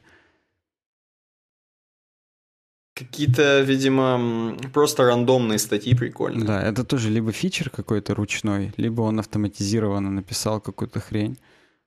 [2.94, 6.45] Какие-то, видимо, просто рандомные статьи прикольные.
[6.45, 11.38] Да, это тоже либо фичер какой-то ручной, либо он автоматизированно написал какую-то хрень.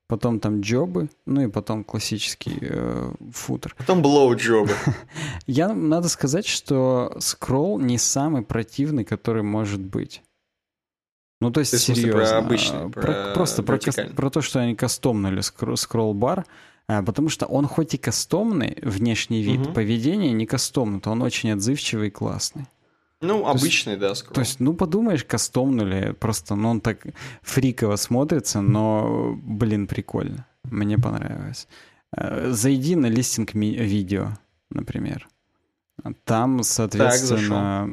[0.07, 3.77] Потом там джобы, ну и потом классический э, футер.
[3.79, 4.75] Потом блоу-джобы.
[5.47, 10.23] Я, надо сказать, что скролл не самый противный, который может быть.
[11.41, 12.13] Ну, то есть, Ты серьезно.
[12.13, 16.45] Про обычный, про, про, просто про, про то, что они кастомнули скролл-бар,
[16.87, 19.73] а, потому что он хоть и кастомный, внешний вид, угу.
[19.73, 22.67] поведение не кастомный, то он очень отзывчивый и классный.
[23.23, 24.35] Ну, то обычный, есть, да, скролл.
[24.35, 27.07] То есть, ну, подумаешь, кастомнули, просто, ну, он так
[27.43, 30.47] фриково смотрится, но, блин, прикольно.
[30.65, 31.69] Мне понравилось.
[32.13, 34.39] А, зайди на листинг видео,
[34.71, 35.29] например.
[36.25, 37.89] Там, соответственно,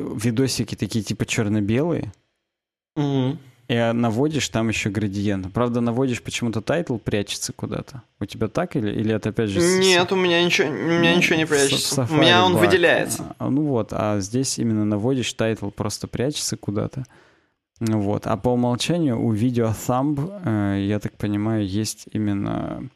[0.00, 2.12] видосики такие типа черно-белые.
[2.96, 3.38] Угу.
[3.70, 5.52] И наводишь там еще градиент.
[5.52, 8.02] Правда, наводишь почему-то title прячется куда-то.
[8.18, 9.60] У тебя так или, или это опять же...
[9.60, 12.08] Нет, у меня ничего, у меня ну, ничего не прячется.
[12.10, 12.66] У меня он бар.
[12.66, 13.36] выделяется.
[13.38, 17.04] А, ну вот, а здесь именно наводишь title просто прячется куда-то.
[17.78, 18.26] Вот.
[18.26, 22.90] А по умолчанию у видео thumb, э, я так понимаю, есть именно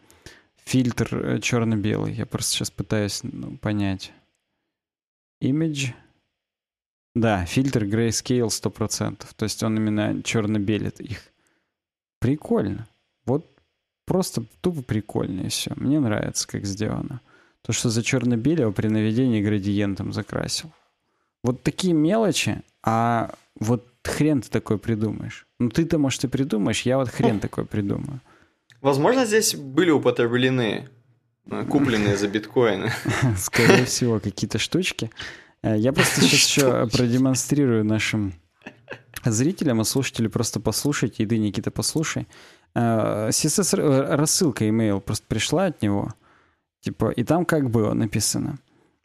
[0.64, 2.14] фильтр э, черно-белый.
[2.14, 4.12] Я просто сейчас пытаюсь ну, понять.
[5.40, 5.92] Image
[7.14, 9.24] да, фильтр Grayscale 100%.
[9.36, 11.20] То есть он именно черно-белит их.
[12.18, 12.88] Прикольно.
[13.24, 13.46] Вот
[14.04, 15.72] просто тупо прикольно и все.
[15.76, 17.20] Мне нравится, как сделано.
[17.62, 20.70] То, что за черно-белого при наведении градиентом закрасил.
[21.42, 25.46] Вот такие мелочи, а вот хрен ты такой придумаешь.
[25.58, 28.20] Ну ты-то, может, и придумаешь, я вот хрен такой придумаю.
[28.80, 30.88] Возможно, здесь были употреблены,
[31.50, 32.92] э, купленные за биткоины.
[33.36, 35.10] Скорее всего, какие-то штучки.
[35.64, 38.34] Э, я просто сейчас еще продемонстрирую нашим
[39.24, 42.28] зрителям и слушателям, просто послушайте, и ты, Никита, послушай.
[42.74, 46.12] CSS э, рассылка email просто пришла от него,
[46.80, 48.58] типа, и там как было написано.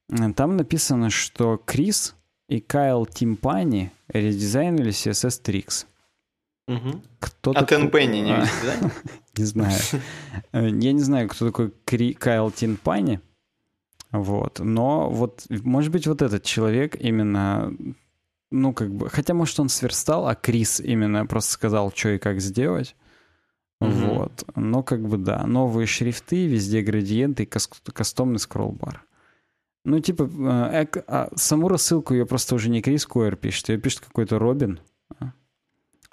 [0.09, 2.15] Э, там написано, что Крис
[2.49, 5.85] и Кайл Тимпани редизайнили CSS Tricks.
[6.67, 7.01] Угу.
[7.19, 8.91] Кто а Тен Пенни не видите, да?
[9.37, 9.79] Не знаю.
[10.51, 11.71] Я не знаю, кто такой
[12.13, 13.21] Кайл Тимпани.
[14.11, 14.59] Вот.
[14.59, 17.73] Но вот, может быть, вот этот человек именно,
[18.51, 22.39] ну, как бы, хотя, может, он сверстал, а Крис именно просто сказал, что и как
[22.41, 22.95] сделать.
[23.81, 24.15] Mm-hmm.
[24.15, 24.43] Вот.
[24.55, 29.05] Но как бы да, новые шрифты, везде градиенты и кастомный скролл-бар.
[29.85, 33.77] Ну, типа, э, э, а саму рассылку ее просто уже не Крис Койер пишет, ее
[33.77, 34.79] пишет какой-то Робин.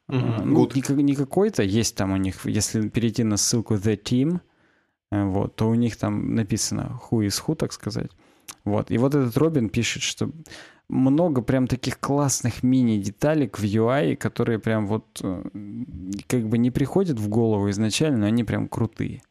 [0.08, 0.44] Mm-hmm.
[0.44, 4.40] Ну, не, не какой-то, есть там у них, если перейти на ссылку The Team,
[5.10, 8.10] вот, то у них там написано who is who, так сказать.
[8.64, 8.90] Вот.
[8.90, 10.30] И вот этот Робин пишет, что
[10.88, 15.44] много прям таких классных мини-деталек в UI, которые прям вот э,
[16.26, 19.22] как бы не приходят в голову изначально, но они прям крутые.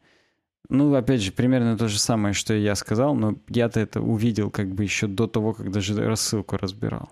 [0.68, 4.74] Ну, опять же, примерно то же самое, что я сказал, но я-то это увидел как
[4.74, 7.10] бы еще до того, как даже рассылку разбирал.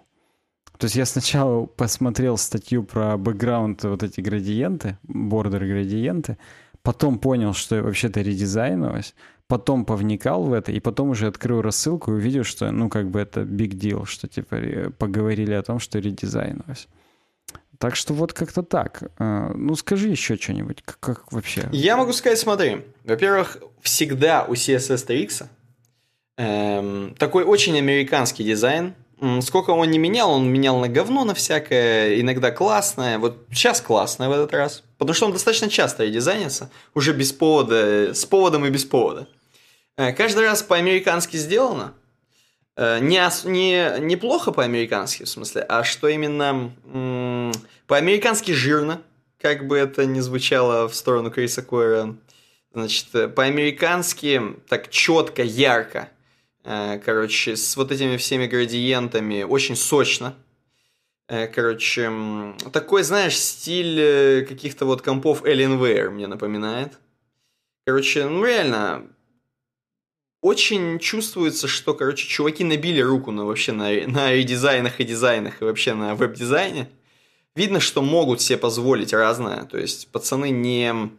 [0.78, 6.36] То есть я сначала посмотрел статью про бэкграунд вот эти градиенты, бордер градиенты,
[6.84, 9.14] потом понял, что вообще-то редизайновалось,
[9.48, 13.18] потом повникал в это, и потом уже открыл рассылку и увидел, что, ну, как бы
[13.18, 16.86] это big deal, что, типа, поговорили о том, что редизайновалось.
[17.78, 19.10] Так что вот как-то так.
[19.18, 21.68] А, ну, скажи еще что-нибудь, как, как вообще?
[21.72, 25.46] Я могу сказать, смотри, во-первых, всегда у CSS TX
[26.36, 28.94] эм, такой очень американский дизайн,
[29.42, 33.18] Сколько он не менял, он менял на говно, на всякое, иногда классное.
[33.18, 34.82] Вот сейчас классное в этот раз.
[34.98, 39.26] Потому что он достаточно часто дизайнится, уже без повода, с поводом и без повода.
[39.96, 41.94] Э, каждый раз по-американски сделано.
[42.76, 47.52] э, не, не, неплохо по-американски, в смысле, а что именно м-
[47.86, 49.00] по-американски жирно,
[49.40, 52.16] как бы это ни звучало в сторону Криса Койера.
[52.72, 56.08] Значит, э, по-американски так четко, ярко.
[56.64, 60.34] Э, короче, с вот этими всеми градиентами, очень сочно.
[61.28, 62.10] Э, короче,
[62.72, 66.98] такой, знаешь, стиль каких-то вот компов Alienware мне напоминает.
[67.86, 69.06] Короче, ну реально,
[70.40, 75.64] очень чувствуется, что, короче, чуваки набили руку на вообще на, на редизайнах и дизайнах и
[75.64, 76.88] вообще на веб-дизайне
[77.54, 79.64] видно, что могут себе позволить разное.
[79.64, 81.10] То есть пацаны не,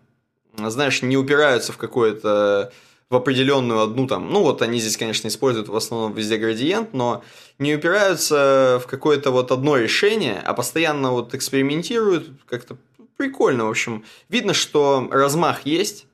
[0.58, 2.72] знаешь, не упираются в какое-то
[3.10, 7.23] в определенную одну там, ну вот они здесь, конечно, используют в основном везде градиент, но
[7.60, 12.77] не упираются в какое-то вот одно решение, а постоянно вот экспериментируют, как-то
[13.18, 14.03] прикольно, в общем.
[14.27, 16.07] Видно, что размах есть,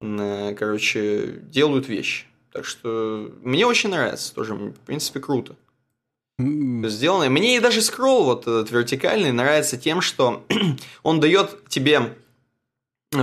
[0.00, 2.26] короче, делают вещи.
[2.52, 5.56] Так что мне очень нравится тоже, в принципе, круто
[6.88, 7.28] сделано.
[7.28, 10.44] Мне и даже скролл вот этот вертикальный нравится тем, что
[11.02, 12.16] он дает тебе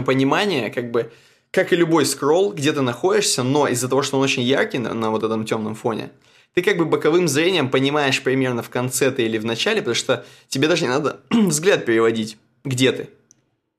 [0.05, 1.11] понимание, как бы,
[1.57, 4.93] как и любой скролл, где ты находишься, но из-за того, что он очень яркий на,
[4.93, 6.11] на вот этом темном фоне,
[6.53, 10.23] ты как бы боковым зрением понимаешь примерно в конце ты или в начале, потому что
[10.49, 13.09] тебе даже не надо взгляд переводить, где ты.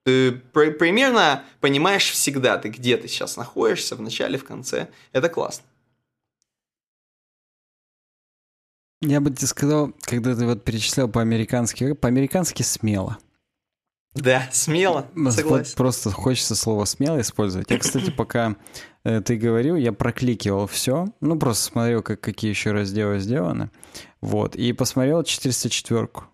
[0.05, 4.89] Ты примерно понимаешь всегда, ты где ты сейчас находишься, в начале, в конце.
[5.13, 5.65] Это классно.
[9.03, 13.19] Я бы тебе сказал, когда ты вот перечислял по-американски, по-американски смело.
[14.23, 15.77] Да, смело, согласен.
[15.77, 17.71] Просто хочется слово смело использовать.
[17.71, 18.57] Я, кстати, пока
[19.05, 21.07] э, ты говорил, я прокликивал все.
[21.21, 23.71] Ну, просто смотрел, как, какие еще разделы сделаны.
[24.21, 24.57] Вот.
[24.57, 26.25] И посмотрел 404-ку.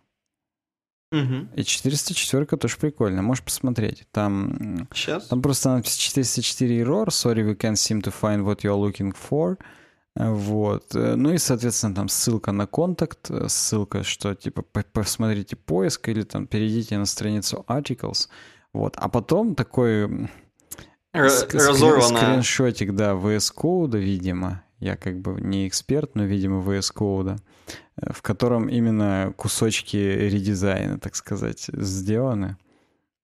[1.12, 1.48] Угу.
[1.54, 4.04] И 404 тоже прикольно, можешь посмотреть.
[4.10, 5.28] Там, Сейчас?
[5.28, 9.56] там просто надпись 404 error, sorry, we can't seem to find what you're looking for.
[10.16, 10.94] Вот.
[10.94, 14.62] Ну и, соответственно, там ссылка на контакт, ссылка, что типа
[14.92, 18.28] посмотрите поиск или там перейдите на страницу articles.
[18.72, 18.94] Вот.
[18.96, 20.28] А потом такой
[21.12, 22.00] разорванная.
[22.00, 24.62] скриншотик, да, VS Code, видимо.
[24.80, 27.38] Я как бы не эксперт, но, видимо, VS Code,
[27.96, 32.56] в котором именно кусочки редизайна, так сказать, сделаны.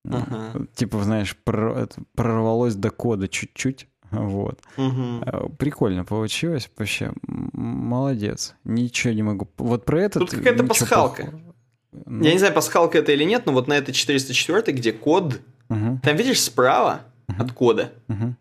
[0.06, 0.66] Uh-huh.
[0.74, 3.88] Типа, знаешь, прорвалось до кода чуть-чуть.
[4.10, 4.60] Вот.
[4.76, 5.54] Угу.
[5.58, 6.70] Прикольно получилось.
[6.76, 8.54] Вообще, молодец.
[8.64, 9.48] Ничего не могу.
[9.58, 10.18] Вот про это...
[10.18, 11.22] Тут какая-то пасхалка.
[11.22, 11.54] Плохого.
[11.92, 12.24] Ну...
[12.24, 16.00] Я не знаю, пасхалка это или нет, но вот на этой 404, где код, угу.
[16.02, 17.42] там видишь справа угу.
[17.42, 18.36] от кода угу.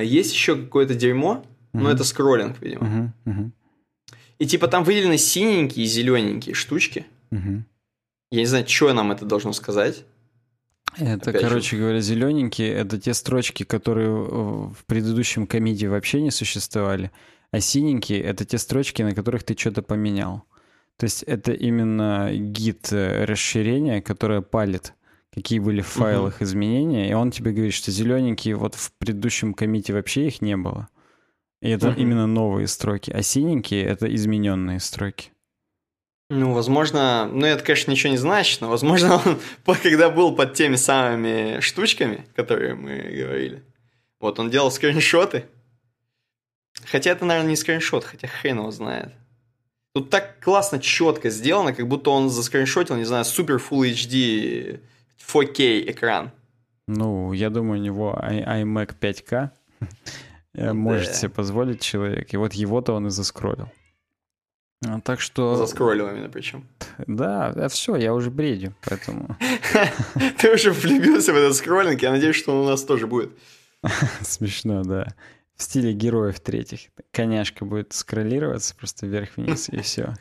[0.00, 1.82] есть еще какое-то дерьмо, угу.
[1.84, 3.12] но это скроллинг, видимо.
[3.24, 3.32] Угу.
[3.32, 3.52] Угу.
[4.38, 7.06] И типа там выделены синенькие и зелененькие штучки.
[7.30, 7.64] Угу.
[8.30, 10.04] Я не знаю, что нам это должно сказать.
[10.98, 11.82] Это, Опять короче же.
[11.82, 17.10] говоря, зелененькие, это те строчки, которые в предыдущем комите вообще не существовали.
[17.50, 20.44] А синенькие— это те строчки, на которых ты что-то поменял.
[20.96, 24.94] То есть это именно гид э, расширения, которое палит,
[25.34, 26.44] какие были в файлах угу.
[26.44, 30.88] изменения, и он тебе говорит, что зелененькие вот в предыдущем комите вообще их не было.
[31.60, 32.00] И это угу.
[32.00, 33.10] именно новые строки.
[33.10, 35.31] А синенькие— это измененные строки.
[36.34, 39.20] Ну, возможно, ну это, конечно, ничего не значит, но, возможно,
[39.66, 43.62] он, когда был под теми самыми штучками, которые мы говорили,
[44.18, 45.44] вот он делал скриншоты.
[46.86, 49.12] Хотя это, наверное, не скриншот, хотя хрен его знает.
[49.94, 54.80] Тут так классно, четко сделано, как будто он заскриншотил, не знаю, супер Full HD
[55.18, 56.30] 4K экран.
[56.88, 59.50] Ну, я думаю, у него iMac 5K
[60.72, 62.32] может себе позволить человек.
[62.32, 63.68] И вот его-то он и заскролил.
[64.84, 65.56] А, так что...
[65.56, 66.66] Заскроллил именно причем.
[67.06, 69.36] Да, да, все, я уже бредю, поэтому...
[70.38, 73.30] Ты уже влюбился в этот скроллинг, я надеюсь, что он у нас тоже будет.
[74.22, 75.14] Смешно, да.
[75.56, 76.88] В стиле героев третьих.
[77.12, 80.14] Коняшка будет скроллироваться просто вверх-вниз, и все.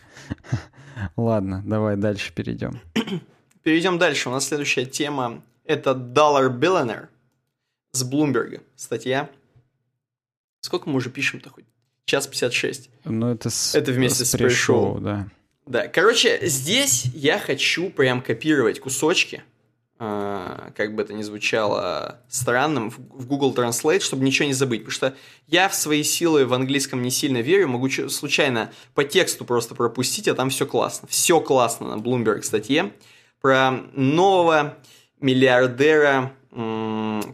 [1.16, 2.80] Ладно, давай дальше перейдем.
[3.64, 4.30] Перейдем дальше.
[4.30, 7.08] У нас следующая тема— это Dollar Billionaire
[7.92, 8.62] с Bloomberg.
[8.76, 9.30] Статья.
[10.62, 11.66] Сколько мы уже пишем-то хоть?
[12.06, 12.90] Час 56.
[13.06, 15.28] Ну, это, с, это вместе с, с пришоу, да.
[15.66, 19.44] Да, короче, здесь я хочу прям копировать кусочки,
[20.00, 24.82] э, как бы это ни звучало странным, в, в Google Translate, чтобы ничего не забыть,
[24.82, 25.16] потому что
[25.48, 30.28] я в свои силы в английском не сильно верю, могу случайно по тексту просто пропустить,
[30.28, 31.08] а там все классно.
[31.08, 32.92] Все классно на Bloomberg статье
[33.40, 34.78] про нового
[35.20, 36.34] миллиардера,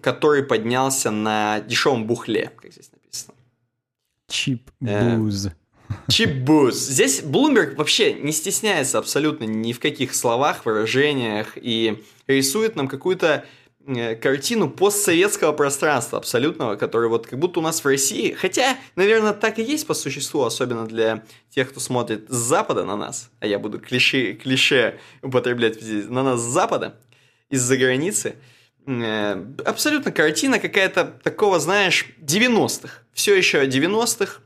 [0.02, 2.89] который поднялся на дешевом бухле, как здесь
[4.30, 5.48] Чип буз.
[6.10, 6.76] Чип буз.
[6.76, 13.45] Здесь Bloomberg вообще не стесняется абсолютно ни в каких словах, выражениях и рисует нам какую-то
[13.86, 19.32] э, картину постсоветского пространства абсолютного, который вот как будто у нас в России, хотя, наверное,
[19.32, 23.48] так и есть по существу, особенно для тех, кто смотрит с запада на нас, а
[23.48, 26.98] я буду клише, клише употреблять здесь, на нас с запада,
[27.49, 28.57] из-за границы, э,
[28.88, 33.01] абсолютно картина какая-то такого, знаешь, 90-х.
[33.14, 34.39] Все еще 90-х,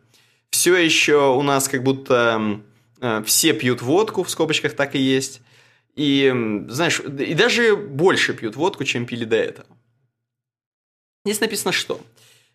[0.49, 2.61] все еще у нас как будто
[2.99, 5.41] э, все пьют водку, в скобочках так и есть.
[5.95, 6.33] И,
[6.69, 9.67] знаешь, и даже больше пьют водку, чем пили до этого.
[11.25, 12.01] Здесь написано что?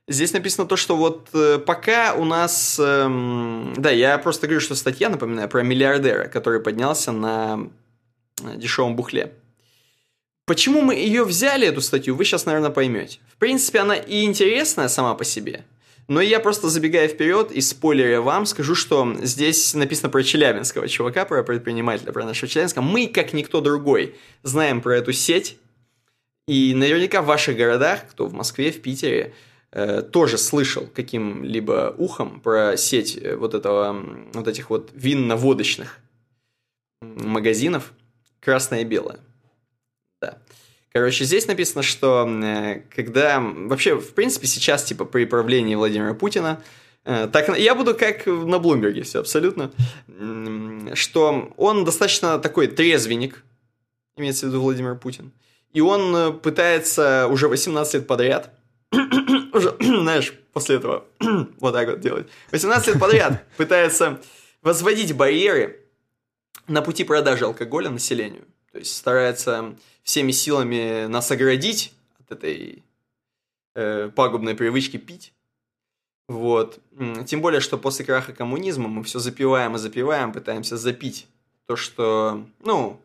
[0.08, 2.78] Здесь написано то, что вот э, пока у нас...
[2.80, 7.68] Э, да, я просто говорю, что статья, напоминаю, про миллиардера, который поднялся на
[8.42, 9.32] э, дешевом бухле.
[10.47, 13.18] Почему мы ее взяли, эту статью, вы сейчас, наверное, поймете.
[13.28, 15.64] В принципе, она и интересная сама по себе–
[16.09, 21.24] но я просто забегая вперед и спойлеря вам, скажу, что здесь написано про челябинского чувака,
[21.24, 22.81] про предпринимателя, про нашего Челябинска.
[22.81, 24.14] Мы, как никто другой,
[24.44, 25.59] знаем про эту сеть.
[26.47, 29.35] И наверняка в ваших городах, кто в Москве, в Питере,
[29.73, 34.01] э, тоже слышал каким-либо ухом про сеть э, вот этого,
[34.32, 35.98] вот этих вот винно-водочных
[37.02, 37.93] магазинов
[38.39, 39.18] «Красное и белое».
[40.97, 43.39] Короче, здесь написано, что э, когда...
[43.39, 46.62] Вообще, в принципе, сейчас, типа, при правлении Владимира Путина,
[47.05, 49.73] э, так, я буду как на Блумберге все абсолютно,
[50.94, 53.44] что он достаточно такой трезвенник,
[54.16, 55.32] имеется в виду Владимир Путин,
[55.74, 58.59] и он э, пытается уже 18 лет подряд,
[59.52, 61.05] уже, знаешь, после этого
[61.60, 64.18] вот так вот делать, 18 лет подряд пытается
[64.62, 65.78] возводить барьеры
[66.68, 68.47] на пути продажи алкоголя населению.
[68.73, 69.77] То есть старается
[70.07, 72.85] всеми силами нас оградить от этой
[73.74, 75.35] э, пагубной привычки пить.
[76.28, 76.78] Вот.
[77.27, 81.27] Тем более, что после краха коммунизма мы все запиваем и запиваем, пытаемся запить
[81.66, 83.01] то, что, ну,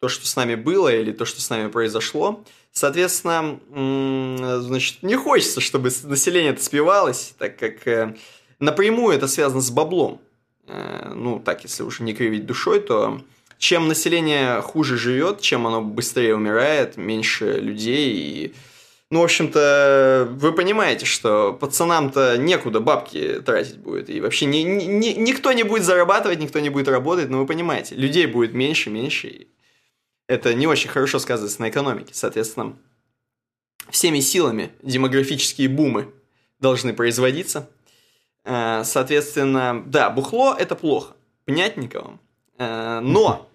[0.00, 2.42] то, что с нами было или то, что с нами произошло.
[2.72, 3.60] Соответственно,
[4.62, 8.16] значит, не хочется, чтобы население это спивалось, так как э,
[8.58, 10.20] напрямую это связано с баблом.
[10.66, 13.20] Э, ну, так, если уж не кривить душой, то
[13.58, 18.54] чем население хуже живет, чем оно быстрее умирает, меньше людей и...
[19.10, 24.10] Ну, в общем-то, вы понимаете, что пацанам-то некуда бабки тратить будет.
[24.10, 27.30] И вообще ни, ни, никто не будет зарабатывать, никто не будет работать.
[27.30, 29.28] Но вы понимаете, людей будет меньше, меньше.
[29.28, 29.48] И
[30.26, 32.12] это не очень хорошо сказывается на экономике.
[32.12, 32.76] Соответственно,
[33.88, 36.12] всеми силами демографические бумы
[36.60, 37.70] должны производиться.
[38.44, 41.14] Э, соответственно, да, бухло– это плохо.
[41.46, 42.27] Понятненько э,
[42.58, 43.48] Но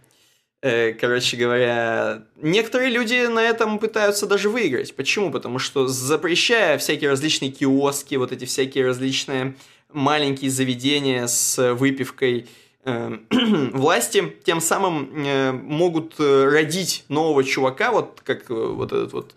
[0.64, 4.96] Э, короче говоря, некоторые люди на этом пытаются даже выиграть.
[4.96, 5.30] Почему?
[5.30, 9.56] Потому что запрещая всякие различные киоски, вот эти всякие различные
[9.92, 12.48] маленькие заведения с выпивкой,
[12.86, 13.18] э,
[13.74, 19.36] власти тем самым э, могут родить нового чувака, вот как вот этот вот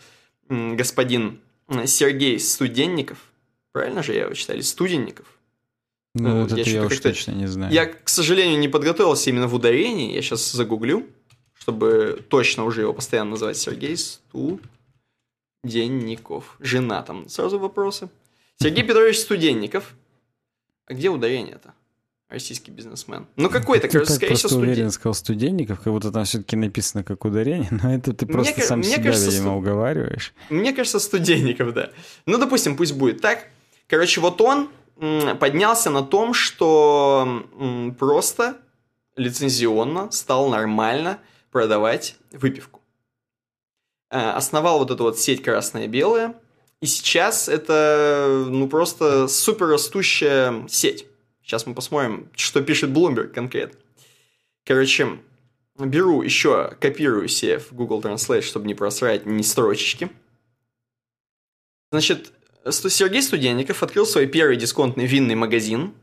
[0.48, 1.40] господин
[1.86, 3.18] Сергей Студенников.
[3.72, 4.60] Правильно же я его читали?
[4.60, 5.26] Студенников.
[6.20, 7.72] Ну, вот я это я уж точно не знаю.
[7.72, 10.14] Я, к сожалению, не подготовился именно в ударении.
[10.14, 11.06] Я сейчас загуглю
[11.66, 13.96] чтобы точно уже его постоянно называть Сергей
[15.64, 16.56] Студенников.
[16.60, 18.08] Жена там сразу вопросы.
[18.60, 19.96] Сергей Петрович Студенников.
[20.86, 21.74] А где ударение-то?
[22.28, 23.26] Российский бизнесмен.
[23.34, 24.72] Ну какой-то, кажется, скорее всего, студент.
[24.72, 28.64] уверен сказал студенников, как будто там все-таки написано как ударение, но это ты просто мне,
[28.64, 29.58] сам мне себя, кажется, видимо, студ...
[29.58, 30.34] уговариваешь.
[30.50, 31.90] Мне кажется, студенников, да.
[32.26, 33.48] Ну, допустим, пусть будет так.
[33.88, 37.44] Короче, вот он поднялся на том, что
[37.98, 38.58] просто
[39.16, 41.18] лицензионно стал нормально
[41.50, 42.80] продавать выпивку.
[44.10, 46.34] Э, основал вот эту вот сеть красная-белая,
[46.80, 51.06] и сейчас это, ну, просто супер растущая сеть.
[51.42, 53.78] Сейчас мы посмотрим, что пишет Bloomberg конкретно.
[54.64, 55.20] Короче,
[55.78, 60.10] беру еще, копирую себе в Google Translate, чтобы не просрать ни строчечки.
[61.92, 62.32] Значит,
[62.70, 65.94] Сергей Студенников открыл свой первый дисконтный винный магазин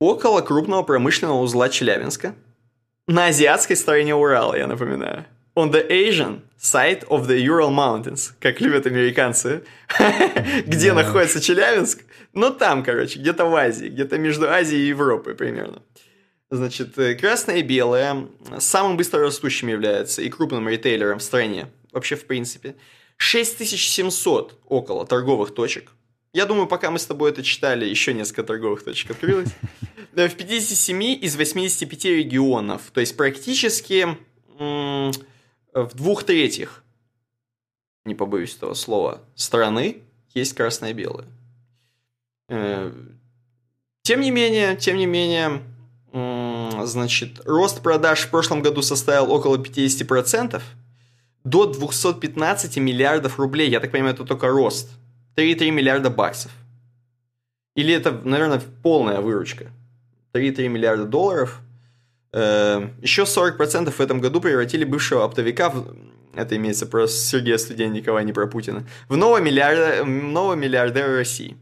[0.00, 2.34] около крупного промышленного узла Челябинска–
[3.08, 5.24] на азиатской стороне Урала, я напоминаю.
[5.56, 9.64] On the Asian side of the Ural Mountains, как любят американцы.
[10.66, 12.04] Где находится Челябинск?
[12.34, 15.80] Ну, там, короче, где-то в Азии, где-то между Азией и Европой примерно.
[16.50, 18.26] Значит, э, красное и белое
[18.58, 22.76] самым быстро растущим является и крупным ритейлером в стране, вообще в принципе.
[23.18, 25.92] 6700 около торговых точек.
[26.32, 29.50] Я думаю, пока мы с тобой это читали, еще несколько торговых точек открылось.
[30.12, 34.16] В 57 из 85 регионов, то есть практически
[34.58, 36.82] в двух третьих,
[38.04, 40.02] не побоюсь этого слова, страны
[40.34, 41.26] есть красное-белое.
[42.48, 42.92] Э,
[44.02, 45.62] тем не менее, тем не менее,
[46.12, 50.62] значит, рост продаж в прошлом году составил около 50%,
[51.48, 53.70] до 215 миллиардов рублей.
[53.70, 54.90] Я так понимаю, это только рост.
[55.36, 56.52] 3,3 миллиарда баксов.
[57.74, 59.66] Или это, наверное, полная выручка.
[60.32, 61.60] 3,3 миллиарда долларов.
[62.32, 65.94] Э, еще 40% в этом году превратили бывшего оптовика, в,
[66.34, 71.56] это имеется про Сергея Студенникова, а не про Путина, в нового, миллиарда, нового миллиардера России.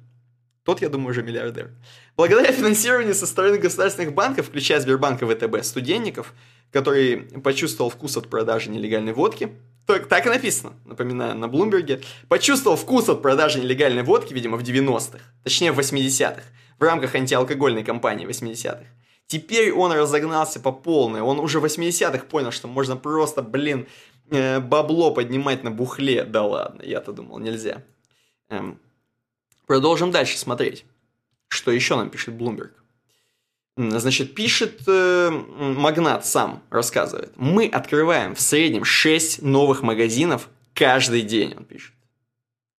[0.64, 1.70] Тот, я думаю, уже миллиардер.
[2.16, 6.34] Благодаря финансированию со стороны государственных банков, включая Сбербанк и ВТБ, студенников,
[6.72, 9.52] который почувствовал вкус от продажи нелегальной водки,
[9.86, 14.62] так, так и написано, напоминаю, на Блумберге, почувствовал вкус от продажи нелегальной водки, видимо, в
[14.62, 16.42] 90-х, точнее в 80-х,
[16.78, 18.84] в рамках антиалкогольной кампании 80-х.
[19.28, 23.86] Теперь он разогнался по полной, он уже в 80-х понял, что можно просто, блин,
[24.30, 26.24] э, бабло поднимать на бухле.
[26.24, 27.82] Да ладно, я-то думал, нельзя.
[28.48, 28.78] Эм.
[29.66, 30.84] Продолжим дальше смотреть.
[31.48, 32.70] Что еще нам пишет Bloomberg?
[33.76, 37.32] Значит, пишет э, магнат сам, рассказывает.
[37.36, 41.92] Мы открываем в среднем 6 новых магазинов каждый день, он пишет.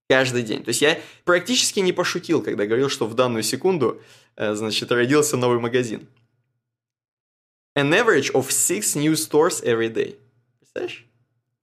[0.10, 0.64] Каждый день.
[0.64, 4.02] То есть я практически не пошутил, когда говорил, что в данную секунду,
[4.38, 6.08] э, значит, родился новый магазин.
[7.78, 10.18] An average of six new stores every day.
[10.58, 11.06] Представляешь?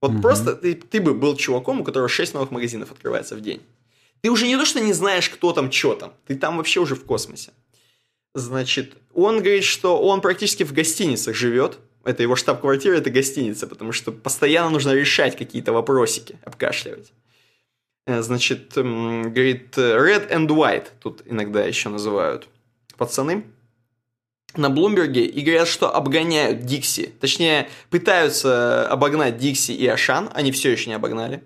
[0.00, 0.20] Вот mm-hmm.
[0.20, 3.62] просто ты, ты бы был чуваком, у которого 6 новых магазинов открывается в день.
[4.20, 6.12] Ты уже не то, что не знаешь, кто там, что там.
[6.26, 7.52] Ты там вообще уже в космосе.
[8.34, 11.78] Значит, он говорит, что он практически в гостиницах живет.
[12.04, 17.12] Это его штаб-квартира, это гостиница, потому что постоянно нужно решать какие-то вопросики, обкашливать.
[18.06, 22.48] Э, значит, говорит, red and white тут иногда еще называют
[22.96, 23.44] пацаны
[24.56, 27.12] на Блумберге и говорят, что обгоняют Дикси.
[27.20, 31.42] Точнее, пытаются обогнать Дикси и Ашан, они все еще не обогнали.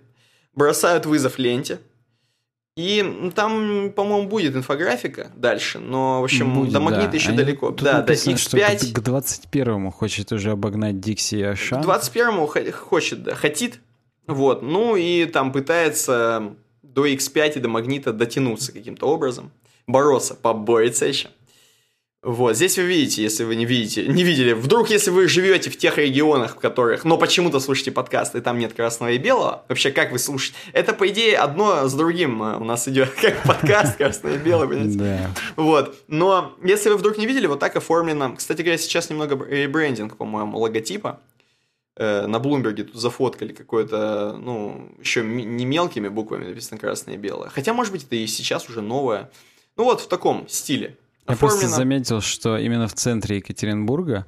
[0.55, 1.81] Бросают вызов ленте.
[2.79, 7.17] И там, по-моему, будет инфографика дальше, но, в общем, будет, до магнита да.
[7.17, 7.71] еще Они, далеко.
[7.73, 8.93] Да, да, X5...
[8.93, 11.83] К 21-му хочет уже обогнать Дикси и Ашан.
[11.83, 13.81] К 21-му хочет, да, хотит.
[14.29, 19.51] Вот, ну и там пытается до X5 и до магнита дотянуться каким-то образом.
[19.89, 21.31] Бороться, поборется еще.
[22.20, 25.78] Вот, здесь вы видите, если вы не видите, не видели, вдруг, если вы живете в
[25.78, 29.93] тех регионах, в которых, но почему-то слушаете подкасты, и там нет красного и белого, вообще,
[29.93, 30.59] как вы слушаете?
[30.73, 34.66] Это, по идее, одно с другим э, у нас идет, как подкаст красное и белое,
[34.66, 34.99] понимаете?
[34.99, 35.31] Да.
[35.55, 40.16] Вот, но если вы вдруг не видели, вот так оформлено, кстати говоря, сейчас немного ребрендинг,
[40.16, 41.20] по-моему, логотипа,
[41.97, 47.49] э, на Блумберге тут зафоткали какое-то, ну, еще не мелкими буквами написано красное и белое.
[47.51, 49.31] Хотя, может быть, это и сейчас уже новое.
[49.77, 50.97] Ну вот в таком стиле.
[51.29, 54.27] Я просто заметил, что именно в центре Екатеринбурга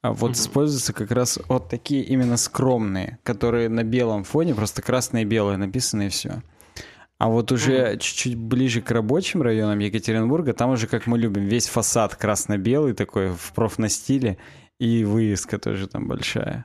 [0.00, 0.38] а вот угу.
[0.38, 5.56] используются как раз вот такие именно скромные, которые на белом фоне, просто красное и белое
[5.56, 6.42] написано и все.
[7.18, 7.98] А вот уже угу.
[7.98, 13.30] чуть-чуть ближе к рабочим районам Екатеринбурга, там уже, как мы любим, весь фасад красно-белый такой
[13.30, 14.38] в профностиле,
[14.78, 16.64] и вывеска тоже там большая.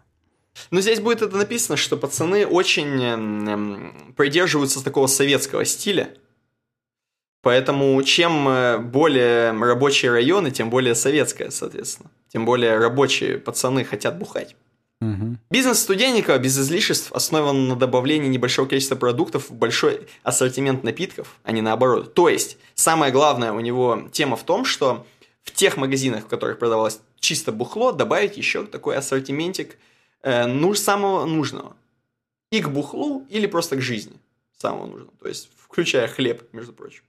[0.70, 6.10] Ну, здесь будет это написано, что пацаны очень эм, придерживаются такого советского стиля.
[7.44, 12.10] Поэтому чем э, более рабочие районы, тем более советская, соответственно.
[12.30, 14.56] Тем более рабочие пацаны хотят бухать.
[15.02, 15.38] Угу.
[15.52, 21.52] Бизнес студенникова без излишеств основан на добавлении небольшого количества продуктов в большой ассортимент напитков, а
[21.52, 22.14] не наоборот.
[22.14, 25.06] То есть, самое главное у него тема в том, что
[25.44, 29.78] в тех магазинах, в которых продавалось чисто бухло, добавить еще такой ассортиментик
[30.22, 31.76] э, ну, самого нужного.
[32.52, 34.14] И к бухлу, или просто к жизни
[34.58, 35.14] самого нужного.
[35.22, 37.04] То есть, включая хлеб, между прочим.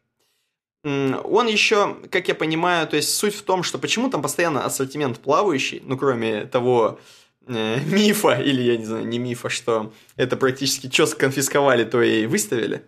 [0.85, 5.19] Он еще, как я понимаю, то есть суть в том, что почему там постоянно ассортимент
[5.19, 7.01] плавающий, ну кроме того
[7.47, 12.27] э, мифа, или я не знаю, не мифа, что это практически что конфисковали, то и
[12.27, 12.82] выставили.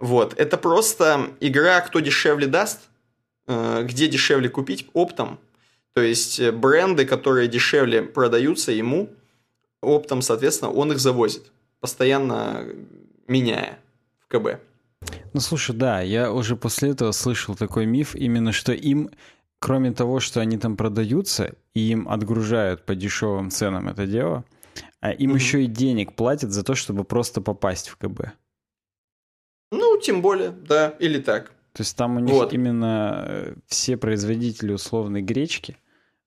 [0.00, 2.80] Вот, это просто игра, кто дешевле даст,
[3.46, 5.38] э, где дешевле купить оптом.
[5.92, 9.08] То есть э, бренды, которые дешевле продаются ему,
[9.80, 12.66] оптом, соответственно, он их завозит, постоянно
[13.28, 13.78] меняя
[14.18, 14.60] в КБ.
[15.32, 19.10] Ну, слушай, да, я уже после этого слышал такой миф, именно что им,
[19.58, 24.44] кроме того, что они там продаются, и им отгружают по дешевым ценам это дело,
[25.00, 25.34] а им mm-hmm.
[25.34, 28.32] еще и денег платят за то, чтобы просто попасть в КБ.
[29.72, 31.52] Ну, тем более, да, или так.
[31.72, 32.52] То есть там у них вот.
[32.52, 35.76] именно э, все производители условной гречки,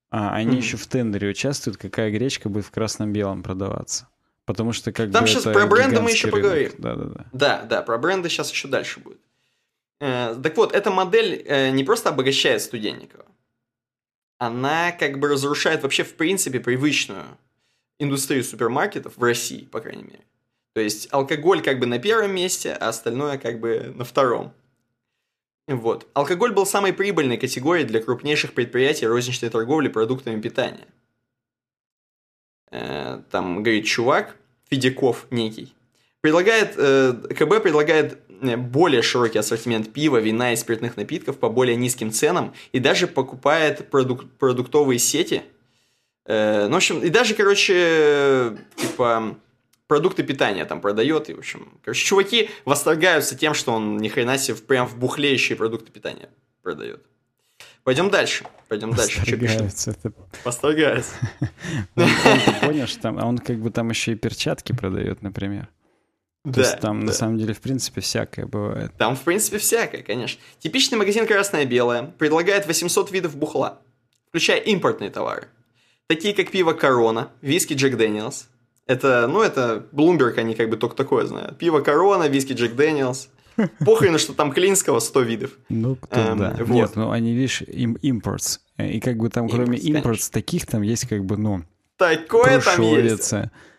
[0.10, 0.58] а они mm-hmm.
[0.58, 4.08] еще в тендере участвуют, какая гречка будет в красном-белом продаваться.
[4.46, 6.42] Потому что как Там бы сейчас про бренды мы еще рынок.
[6.42, 6.72] поговорим.
[6.78, 7.26] Да, да, да.
[7.32, 9.20] Да, да, про бренды сейчас еще дальше будет.
[10.02, 13.26] Э, так вот, эта модель э, не просто обогащает Студенникова,
[14.40, 17.24] она как бы разрушает вообще в принципе привычную
[18.00, 20.26] индустрию супермаркетов в России, по крайней мере.
[20.74, 24.54] То есть алкоголь как бы на первом месте, а остальное как бы на втором.
[25.68, 26.10] Вот.
[26.14, 30.88] Алкоголь был самой прибыльной категорией для крупнейших предприятий розничной торговли продуктами питания–
[32.74, 34.36] Э, там говорит чувак,
[34.70, 35.74] Федяков некий.
[36.22, 41.76] Предлагает, э, КБ предлагает э, более широкий ассортимент пива, вина и спиртных напитков по более
[41.76, 45.44] низким ценам и даже покупает продук продуктовые сети.
[46.26, 49.38] Э, ну, в общем, и даже, короче, типа
[49.88, 51.30] продукты питания там продает.
[51.30, 55.56] И, в общем, короче, чуваки восторгаются тем, что он ни хрена себе прям в бухлеющие
[55.56, 56.30] продукты питания
[56.64, 57.04] продает.
[57.84, 58.46] Пойдем дальше.
[58.70, 59.20] Пойдем дальше.
[59.20, 59.92] Восторгаются.
[59.92, 60.14] Это...
[60.44, 61.12] Восторгаются.
[61.96, 62.06] Ну,
[62.62, 65.70] понял, что там, а он как бы там еще и перчатки продает, например.
[66.44, 67.08] То да, есть там да.
[67.08, 68.92] на самом деле в принципе всякое бывает.
[68.98, 70.42] Там в принципе всякое, конечно.
[70.60, 73.80] Типичный магазин «Красное-белое» предлагает 800 видов бухла,
[74.28, 75.48] включая импортные товары.
[76.08, 78.50] Такие как пиво «Корона», виски «Джек Дэниелс».
[78.86, 81.58] Это, ну, это Bloomberg, они как бы только такое знают.
[81.58, 83.30] Пиво «Корона», виски «Джек Дэниелс».
[83.86, 85.52] Похрен, что там Клинского 100 видов.
[85.70, 86.56] Ну, кто, эм, да.
[86.60, 86.70] Вот.
[86.70, 88.60] Нет, ну они, видишь, им imports.
[88.78, 91.64] И как бы там, кроме imports, таких там есть как бы, ну...
[91.98, 93.34] Такое там есть.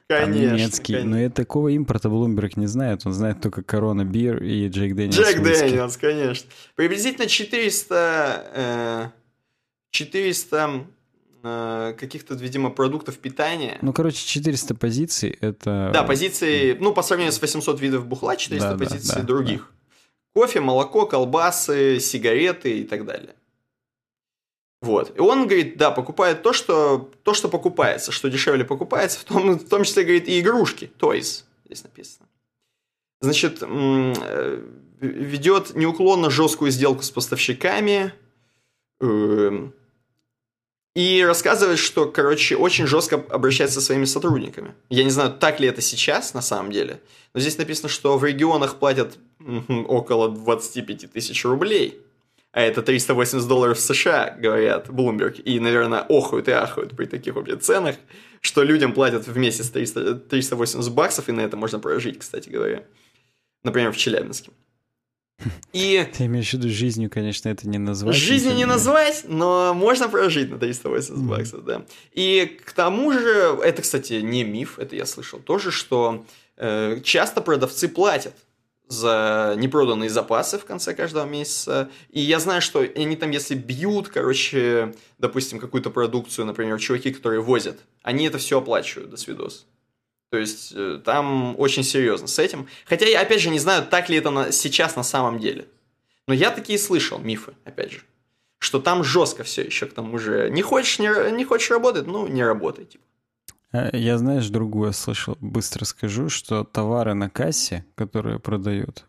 [0.07, 0.93] Конечно, немецкий.
[0.93, 1.11] Конечно.
[1.11, 3.07] Но и такого импорта Bloomberg не знает.
[3.07, 5.17] Он знает только Corona Beer и Джек Дэниелс.
[5.17, 6.51] Джек Дэниелс, конечно.
[6.77, 8.51] Приблизительно 400...
[8.55, 9.09] Э,
[9.91, 10.81] 400 э,
[11.45, 13.79] каких-то, видимо, продуктов питания.
[13.83, 15.91] Ну, короче, 400 позиций это...
[15.93, 19.71] Да, позиции, ну, по сравнению с 800 видов бухла, 400 да, позиций да, других.
[20.35, 20.41] Да.
[20.41, 23.35] Кофе, молоко, колбасы, сигареты и так далее.
[24.81, 25.17] Вот.
[25.17, 29.59] И он говорит, да, покупает то, что, то, что покупается, что дешевле покупается, в том,
[29.59, 32.27] в том числе, говорит, и игрушки, toys, здесь написано.
[33.21, 34.63] Значит, э,
[35.01, 38.13] ведет неуклонно жесткую сделку с поставщиками
[39.01, 39.73] эм,
[40.95, 44.75] и рассказывает, что, короче, очень жестко обращается со своими сотрудниками.
[44.91, 47.01] Я не знаю, так ли это сейчас на самом деле,
[47.35, 49.19] но здесь написано, что в регионах платят
[49.69, 52.01] около 25 тысяч рублей–
[52.55, 57.57] а это 380 долларов США, говорят Bloomberg, и, наверное, охают и ахают при таких вообще
[57.57, 57.97] ценах,
[58.41, 62.85] что людям платят в месяц 300, 380 баксов, и на это можно прожить, кстати говоря.
[63.65, 64.53] Например, в Челябинске.
[65.73, 66.09] И...
[66.17, 68.15] Ты имеешь в виду жизнью, конечно, это не назвать.
[68.15, 71.29] Жизнью не назвать, но можно прожить на 380 mm.
[71.29, 71.85] баксов, да.
[72.13, 76.25] И к тому же, это, кстати, не миф, это я слышал тоже, что
[76.57, 78.35] э, часто продавцы платят
[78.87, 81.89] за непроданные запасы в конце каждого месяца.
[82.11, 87.41] И я знаю, что они там, если бьют, короче, допустим, какую-то продукцию, например, чуваки, которые
[87.41, 89.67] возят, они это все оплачивают, до свидос.
[90.31, 92.67] То есть э, там очень серьезно с этим.
[92.87, 95.67] Хотя я, опять же, не знаю, так ли это на, сейчас на самом деле.
[96.27, 98.01] Но я такие слышал, мифы, опять же.
[98.59, 100.49] Что там жестко все еще к тому же.
[100.51, 103.05] Не хочешь, не, не хочешь работать, ну, не работай, типа.
[103.73, 105.37] Э, я, знаешь, другое слышал.
[105.41, 109.07] Быстро скажу, что товары на кассе, которые продают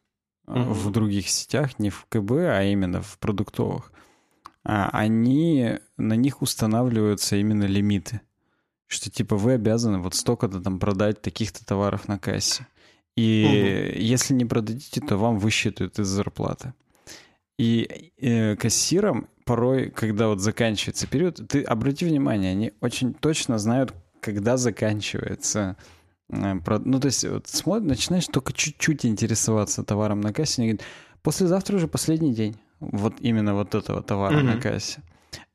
[0.47, 0.73] mm-hmm.
[0.73, 3.91] в других сетях, не в КБ, а именно в продуктовых,
[4.63, 8.21] а, они, на них устанавливаются именно лимиты.
[8.87, 12.67] Что типа вы обязаны вот столько-то там продать таких-то товаров на кассе.
[13.15, 14.01] И угу.
[14.01, 16.73] если не продадите, то вам высчитают из зарплаты.
[17.57, 23.93] И э, кассирам порой, когда вот заканчивается период, ты обрати внимание, они очень точно знают,
[24.19, 25.77] когда заканчивается
[26.29, 30.87] э, ну, то есть, вот смотришь, начинаешь только чуть-чуть интересоваться товаром на кассе, они говорят,
[31.21, 34.55] послезавтра уже последний день вот именно вот этого товара mm-hmm.
[34.55, 35.01] на кассе.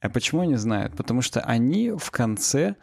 [0.00, 0.96] А почему они знают?
[0.96, 2.76] Потому что они в конце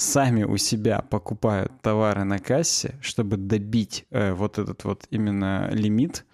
[0.00, 6.24] сами у себя покупают товары на кассе, чтобы добить э, вот этот вот именно лимит,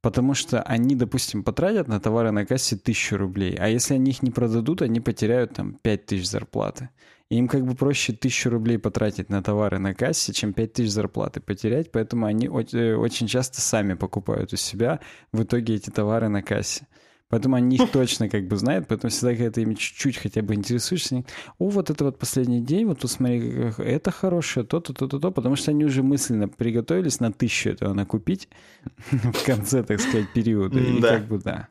[0.00, 4.22] потому что они, допустим, потратят на товары на кассе тысячу рублей, а если они их
[4.22, 6.88] не продадут, они потеряют там пять тысяч зарплаты
[7.30, 11.40] им как бы проще тысячу рублей потратить на товары на кассе, чем пять тысяч зарплаты
[11.40, 15.00] потерять, поэтому они э, очень часто сами покупают у себя
[15.32, 16.86] в итоге эти товары на кассе.
[17.30, 20.54] Поэтому они их точно как бы знают, поэтому всегда, когда ты ими чуть-чуть хотя бы
[20.54, 21.24] интересуешься,
[21.58, 25.54] о, вот это вот последний день, вот тут смотри, это хорошее, то-то, то-то, то, потому
[25.54, 28.48] что они уже мысленно приготовились на тысячу этого накупить
[29.10, 30.80] в конце, так сказать, периода.
[30.80, 31.68] И как бы, да.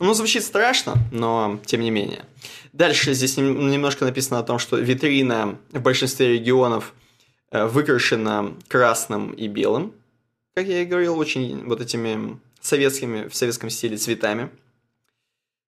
[0.00, 2.24] Ну, звучит страшно, но тем не менее.
[2.72, 6.94] Дальше здесь немножко написано о том, что витрина в большинстве регионов
[7.50, 9.92] э, выкрашена красным и белым,
[10.54, 14.50] как я и говорил, очень вот этими советскими, в советском стиле цветами.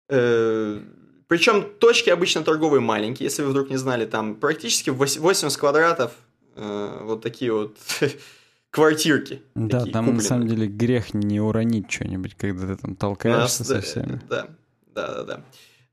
[0.10, 0.80] Э,
[1.28, 6.14] Причем точки обычно торговые маленькие, если вы вдруг не знали, там практически 80 квадратов,
[6.56, 7.76] э, вот такие вот
[8.70, 9.42] квартирки.
[9.56, 10.14] Да, там купленные.
[10.14, 14.22] на самом деле грех не уронить что-нибудь, когда ты там толкаешься Нас, со всеми.
[14.30, 14.48] Да,
[14.94, 15.44] да, да, да.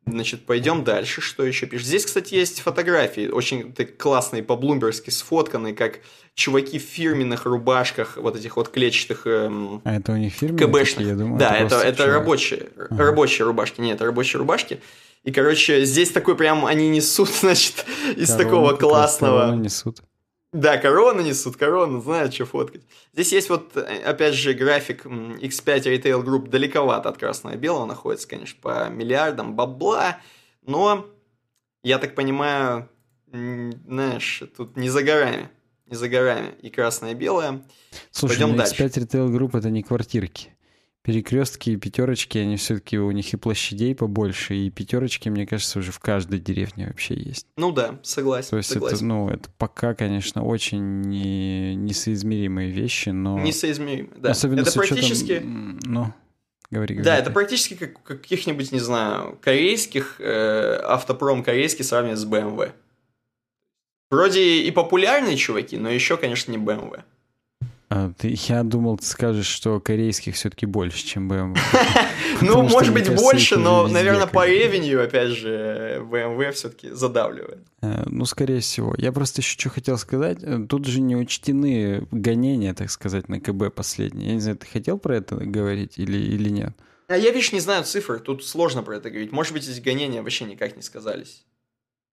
[0.04, 1.20] Значит, пойдем дальше.
[1.20, 1.86] Что еще пишешь?
[1.86, 6.00] Здесь, кстати, есть фотографии, очень классные, по-блумберски сфотканные, как
[6.34, 11.06] чуваки в фирменных рубашках, вот этих вот клетчатых эм, А это у них фирменные КБшных.
[11.06, 13.04] я думаю, да, это, это, это рабочие, ага.
[13.04, 13.80] рабочие рубашки.
[13.80, 14.80] Нет, это рабочие рубашки.
[15.22, 17.84] И, короче, здесь такой прям они несут, значит,
[18.16, 19.54] из корону, такого классного...
[19.54, 20.00] несут.
[20.52, 22.82] Да, корону несут, корону, знают, что фоткать.
[23.14, 27.86] Здесь есть вот, э, опять же, график X5 Retail Group далековато от красного и белого,
[27.86, 30.18] находится, конечно, по миллиардам бабла,
[30.60, 31.06] но,
[31.82, 32.90] я так понимаю,
[33.32, 35.48] знаешь, тут не за горами,
[35.86, 37.62] не за горами и красное и белое.
[38.10, 39.00] Слушай, Пойдем ну, X5 дальше.
[39.00, 40.50] Retail Group это не квартирки
[41.02, 45.90] перекрестки и пятерочки, они все-таки у них и площадей побольше, и пятерочки, мне кажется, уже
[45.90, 47.46] в каждой деревне вообще есть.
[47.56, 48.50] Ну да, согласен.
[48.50, 48.96] То есть согласен.
[48.96, 53.38] это, ну, это пока, конечно, очень не, несоизмеримые вещи, но...
[53.40, 54.30] Несоизмеримые, да.
[54.30, 55.32] Особенно это практически...
[55.32, 56.14] Учетом, ну,
[56.70, 57.04] говори, говори.
[57.04, 62.70] Да, это практически как каких-нибудь, не знаю, корейских, э, автопром корейский сравнивать с BMW.
[64.08, 67.02] Вроде и популярные чуваки, но еще, конечно, не BMW.
[67.94, 71.58] А, ты, я думал, ты скажешь, что корейских все-таки больше, чем BMW.
[72.40, 77.58] Ну, может быть, больше, но, наверное, по ревенью, опять же, BMW все-таки задавливает.
[77.82, 78.94] Э, ну, скорее всего.
[78.96, 80.38] Я просто еще что хотел сказать.
[80.42, 84.28] Э, тут же не учтены гонения, так сказать, на КБ последние.
[84.28, 86.74] Я не знаю, ты хотел про это говорить или, или нет?
[87.08, 89.32] А я, видишь, не знаю цифр, тут сложно про это говорить.
[89.32, 91.44] Может быть, эти гонения вообще никак не сказались.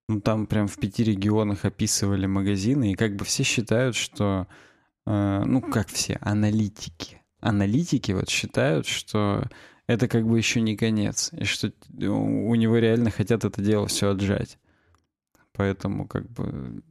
[0.09, 4.47] Ну, там прям в пяти регионах описывали магазины, и как бы все считают, что
[5.09, 7.21] ну, как все, аналитики.
[7.39, 9.47] Аналитики вот считают, что
[9.87, 14.11] это как бы еще не конец, и что у него реально хотят это дело все
[14.11, 14.59] отжать.
[15.53, 16.83] Поэтому как бы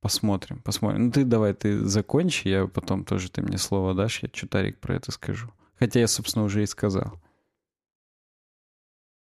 [0.00, 1.06] посмотрим, посмотрим.
[1.06, 4.96] Ну ты давай, ты закончи, я потом тоже ты мне слово дашь, я чутарик про
[4.96, 5.52] это скажу.
[5.78, 7.20] Хотя я, собственно, уже и сказал.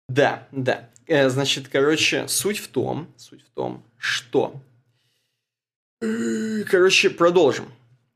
[0.08, 0.90] Да, да.
[1.08, 4.62] Э, значит, короче, суть в том, суть в том, что...
[6.00, 7.66] Короче, продолжим.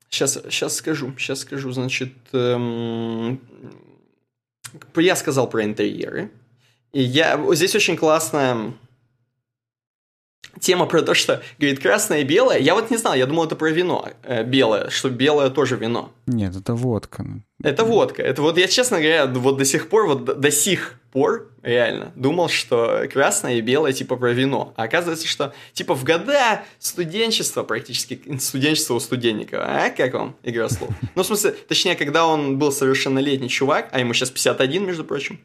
[0.09, 1.71] Сейчас, сейчас скажу, сейчас скажу.
[1.71, 3.39] Значит, эм,
[4.95, 6.31] я сказал про интерьеры.
[6.91, 8.73] И я, здесь очень классная
[10.59, 12.59] тема про то, что, говорит, красное и белое.
[12.59, 16.11] Я вот не знал, я думал, это про вино э, белое, что белое тоже вино.
[16.27, 17.25] Нет, это водка.
[17.63, 18.21] Это водка.
[18.21, 22.11] Это вот я, честно говоря, вот до сих пор, вот до, до сих пор, реально,
[22.15, 24.73] думал, что красное и белое типа про вино.
[24.75, 29.59] А оказывается, что типа в года студенчества, практически студенчество у студенников.
[29.61, 30.89] А как вам игра слов?
[31.15, 35.39] Ну, в смысле, точнее, когда он был совершеннолетний чувак, а ему сейчас 51, между прочим.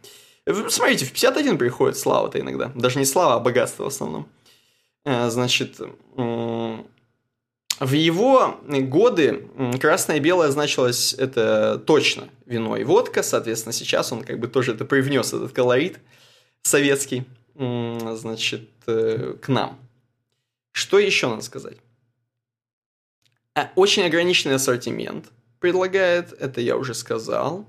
[0.68, 2.70] Смотрите, в 51 приходит слава-то иногда.
[2.74, 4.28] Даже не слава, а богатство в основном.
[5.04, 5.80] Э, значит,
[7.80, 9.48] в его годы
[9.80, 14.72] красное и белое значилось это точно вино и водка, соответственно, сейчас он как бы тоже
[14.72, 15.98] это привнес, этот колорит
[16.62, 17.24] советский,
[17.54, 19.78] значит, э, к нам.
[20.72, 21.76] Что еще надо сказать?
[23.54, 27.66] А, очень ограниченный ассортимент предлагает, это я уже сказал.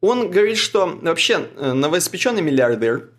[0.00, 3.10] Он говорит, что вообще э, новоиспеченный миллиардер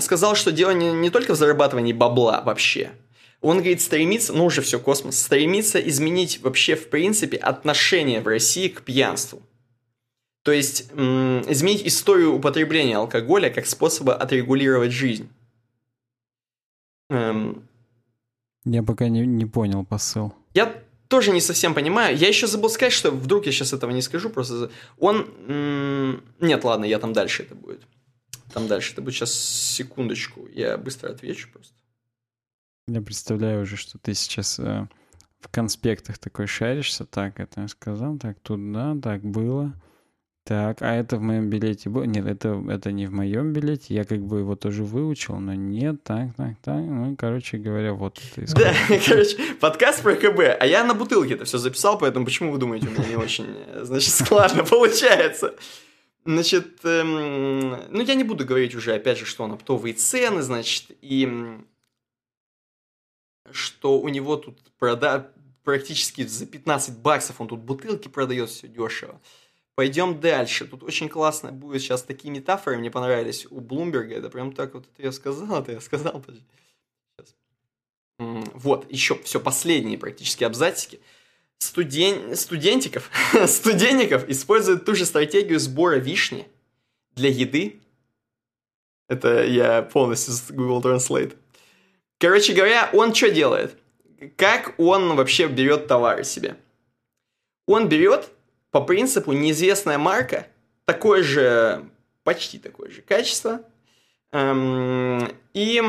[0.00, 2.92] сказал, что дело не, не только в зарабатывании бабла вообще.
[3.40, 8.68] Он, говорит, стремится, ну уже все, космос, стремится изменить вообще, в принципе, отношение в России
[8.68, 9.42] к пьянству.
[10.44, 15.28] То есть изменить историю употребления алкоголя как способа отрегулировать жизнь.
[17.10, 17.66] Эм...
[18.64, 20.34] Я пока не, не понял посыл.
[20.54, 22.16] Я тоже не совсем понимаю.
[22.16, 26.22] Я еще забыл сказать, что вдруг я сейчас этого не скажу, просто он...
[26.40, 27.82] Нет, ладно, я там дальше это будет.
[28.52, 31.74] Там дальше это будет сейчас секундочку, я быстро отвечу просто.
[32.86, 34.86] Я представляю уже, что ты сейчас э,
[35.40, 37.06] в конспектах такой шаришься.
[37.06, 39.72] Так, это я сказал, так, тут, да, так было.
[40.44, 42.02] Так, а это в моем билете было?
[42.02, 43.94] Нет, это, это не в моем билете.
[43.94, 46.76] Я как бы его тоже выучил, но нет, так, так, так.
[46.76, 48.20] Ну, короче говоря, вот.
[48.36, 48.74] Да,
[49.06, 50.58] короче, подкаст про КБ.
[50.60, 53.46] А я на бутылке это все записал, поэтому почему вы думаете, у меня не очень,
[53.80, 55.54] значит, складно получается?
[56.26, 60.90] Значит, эм, ну я не буду говорить уже, опять же, что он оптовые цены, значит,
[61.00, 61.26] и
[63.50, 65.30] что у него тут прода
[65.64, 69.20] практически за 15 баксов он тут бутылки продает, все дешево.
[69.74, 70.66] Пойдем дальше.
[70.66, 74.14] Тут очень классно будет сейчас такие метафоры, мне понравились у Блумберга.
[74.14, 76.24] Это прям так вот это я сказал, это я сказал.
[77.18, 77.34] Сейчас.
[78.18, 81.00] Вот, еще все последние практически абзацики.
[81.58, 82.36] Студен...
[82.36, 83.10] Студентиков,
[83.46, 86.46] студенников используют ту же стратегию сбора вишни
[87.16, 87.80] для еды.
[89.08, 91.36] Это я полностью с Google Translate.
[92.18, 93.76] Короче говоря, он что делает?
[94.36, 96.56] Как он вообще берет товары себе?
[97.66, 98.30] Он берет
[98.74, 100.48] по принципу неизвестная марка,
[100.84, 101.88] такое же,
[102.24, 103.60] почти такое же качество,
[104.32, 105.80] эм, и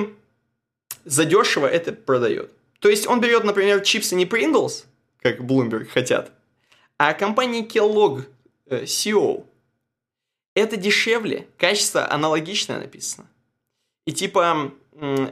[1.04, 2.52] задешево это продает.
[2.78, 4.86] То есть он берет, например, чипсы не Pringles,
[5.20, 6.32] как Bloomberg хотят,
[7.00, 8.26] а компания Kellogg
[8.68, 9.48] э, CEO.
[10.54, 13.26] Это дешевле, качество аналогичное написано.
[14.06, 14.72] И типа,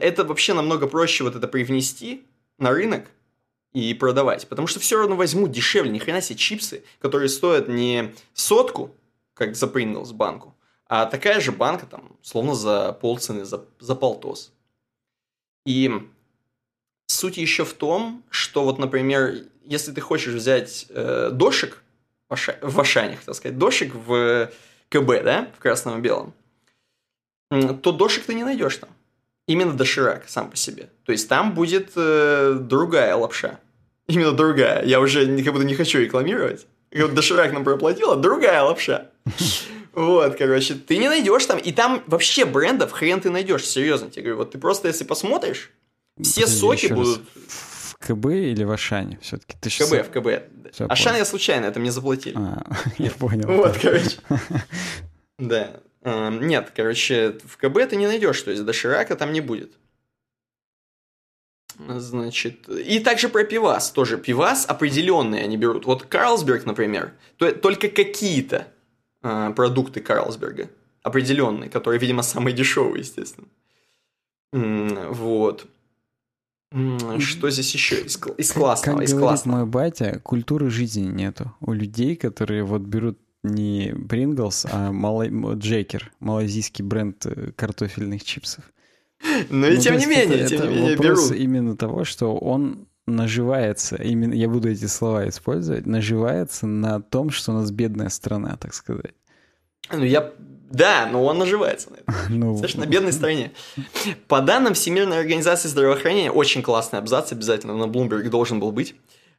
[0.00, 2.26] это вообще намного проще вот это привнести
[2.58, 3.04] на рынок
[3.74, 4.48] и продавать.
[4.48, 5.90] Потому что все равно возьмут дешевле.
[5.90, 8.94] Ни хрена себе чипсы, которые стоят не сотку,
[9.34, 10.54] как за Pringles банку,
[10.86, 14.52] а такая же банка, там, словно за полцены, за, за полтос.
[15.66, 15.90] И
[17.08, 21.82] суть еще в том, что вот, например, если ты хочешь взять э, дошик
[22.28, 22.58] в, Аша...
[22.62, 24.50] в так сказать, дошик в
[24.88, 26.34] КБ, да, в красном и белом,
[27.50, 28.90] то дошик ты не найдешь там.
[29.46, 30.88] Именно доширак сам по себе.
[31.04, 33.60] То есть там будет э, другая лапша.
[34.06, 34.84] Именно другая.
[34.84, 36.66] Я уже как будто не хочу рекламировать.
[36.90, 39.10] Как доширак нам проплатила, другая лапша.
[39.94, 41.56] Вот, короче, ты не найдешь там.
[41.56, 44.38] И там вообще брендов хрен ты найдешь, серьезно тебе говорю.
[44.38, 45.70] Вот ты просто, если посмотришь,
[46.20, 47.22] все соки будут...
[47.36, 49.56] В КБ или в Ашане все-таки?
[49.60, 50.72] Ты в КБ, в КБ.
[50.72, 52.34] Все, Ашан я случайно, это мне заплатили.
[52.36, 52.66] А,
[52.98, 53.46] я понял.
[53.46, 54.18] Вот, короче.
[55.38, 55.80] Да.
[56.02, 59.72] Эм, нет, короче, в КБ ты не найдешь, то есть доширака там не будет.
[61.78, 64.16] Значит, и также про пивас тоже.
[64.18, 65.86] Пивас определенные они берут.
[65.86, 68.68] Вот Карлсберг, например, то, только какие-то
[69.22, 70.68] э, продукты Карлсберга
[71.02, 73.48] определенные, которые, видимо, самые дешевые, естественно.
[74.52, 75.66] Вот.
[77.18, 78.98] Что здесь еще из, из классного?
[78.98, 79.56] Как из говорит классного?
[79.58, 81.54] мой батя, культуры жизни нету.
[81.60, 85.26] У людей, которые вот берут не Pringles, а мало...
[85.54, 88.64] Джекер, малазийский бренд э, картофельных чипсов.
[89.50, 91.32] Ну и ну, тем не менее, тем не менее, беру.
[91.32, 97.52] именно того, что он наживается, именно я буду эти слова использовать, наживается на том, что
[97.52, 99.14] у нас бедная страна, так сказать.
[99.92, 100.32] Ну, я...
[100.70, 102.14] Да, но он наживается на этом.
[102.30, 102.58] Ну...
[102.58, 103.52] Слышь, на бедной стране.
[104.28, 108.94] По данным Всемирной организации здравоохранения, очень классный абзац, обязательно на Bloomberg должен был быть.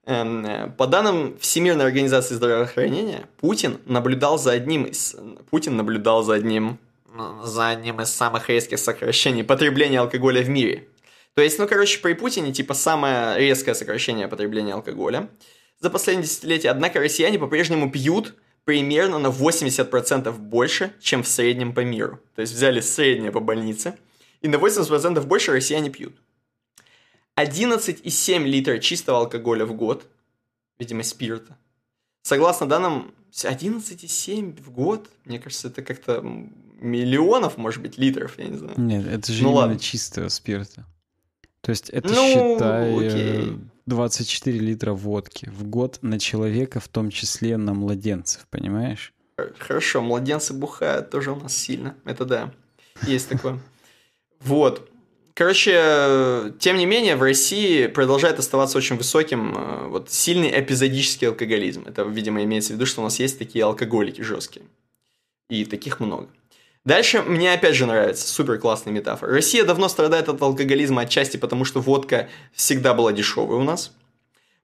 [0.05, 5.15] Эм, по данным Всемирной организации здравоохранения, Путин наблюдал за одним из...
[5.49, 6.77] Путин наблюдал за одним...
[7.43, 10.87] За одним из самых резких сокращений потребления алкоголя в мире.
[11.33, 15.29] То есть, ну, короче, при Путине, типа, самое резкое сокращение потребления алкоголя
[15.79, 16.69] за последние десятилетия.
[16.69, 18.35] Однако россияне по-прежнему пьют
[18.65, 22.19] примерно на 80% больше, чем в среднем по миру.
[22.35, 23.97] То есть взяли среднее по больнице,
[24.41, 26.15] и на 80% больше россияне пьют.
[27.37, 30.05] 11,7 литра чистого алкоголя в год,
[30.79, 31.57] видимо, спирта.
[32.21, 36.23] Согласно данным, 11,7 в год, мне кажется, это как-то
[36.85, 38.73] миллионов, может быть, литров, я не знаю.
[38.77, 39.79] Нет, это же ну, именно ладно.
[39.79, 40.85] чистого спирта.
[41.61, 43.57] То есть это, ну, считай, окей.
[43.85, 49.13] 24 литра водки в год на человека, в том числе на младенцев, понимаешь?
[49.59, 51.95] Хорошо, младенцы бухают тоже у нас сильно.
[52.05, 52.53] Это да,
[53.03, 53.59] есть такое.
[54.39, 54.89] Вот.
[55.33, 61.83] Короче, тем не менее, в России продолжает оставаться очень высоким э, вот сильный эпизодический алкоголизм.
[61.85, 64.65] Это, видимо, имеется в виду, что у нас есть такие алкоголики жесткие.
[65.49, 66.29] И таких много.
[66.85, 69.33] Дальше мне опять же нравится, супер классный метафора.
[69.33, 73.91] Россия давно страдает от алкоголизма отчасти потому, что водка всегда была дешевой у нас.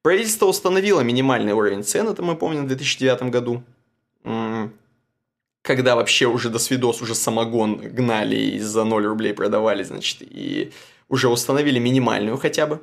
[0.03, 3.63] Правительство установило минимальный уровень цен, это мы помним в 2009 году.
[5.63, 10.71] Когда вообще уже до свидос уже самогон гнали и за 0 рублей продавали, значит, и
[11.07, 12.81] уже установили минимальную хотя бы.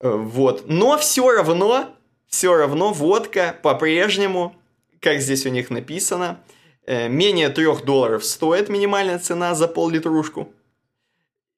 [0.00, 0.68] Э, вот.
[0.68, 1.90] Но все равно,
[2.28, 4.54] все равно водка по-прежнему,
[5.00, 6.38] как здесь у них написано,
[6.86, 10.52] менее 3 долларов стоит минимальная цена за пол-литрушку.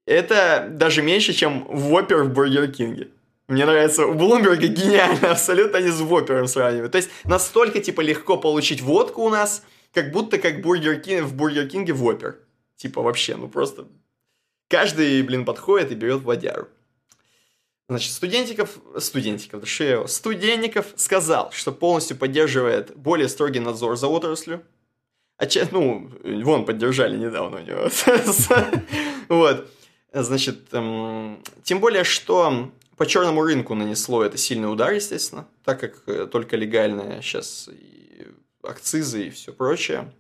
[0.07, 3.09] Это даже меньше, чем Вопер в Бургер Кинге.
[3.49, 6.93] Мне нравится, у Блумберга гениально, абсолютно они с Вопером сравнивают.
[6.93, 9.63] То есть, настолько, типа, легко получить водку у нас,
[9.93, 12.39] как будто как Бургер Кинг, в Бургер Кинге Вопер.
[12.77, 13.87] Типа, вообще, ну просто...
[14.69, 16.69] Каждый, блин, подходит и берет водяру.
[17.89, 24.63] Значит, студентиков, студентиков, да студентиков сказал, что полностью поддерживает более строгий надзор за отраслью,
[25.43, 27.89] а че, ну, вон, поддержали недавно у него.
[29.29, 29.69] Вот.
[30.13, 36.03] Значит, эм, тем более, что по черному рынку нанесло это сильный удар, естественно, так как
[36.07, 37.69] э, только легальные сейчас
[38.63, 40.13] акцизы и все прочее.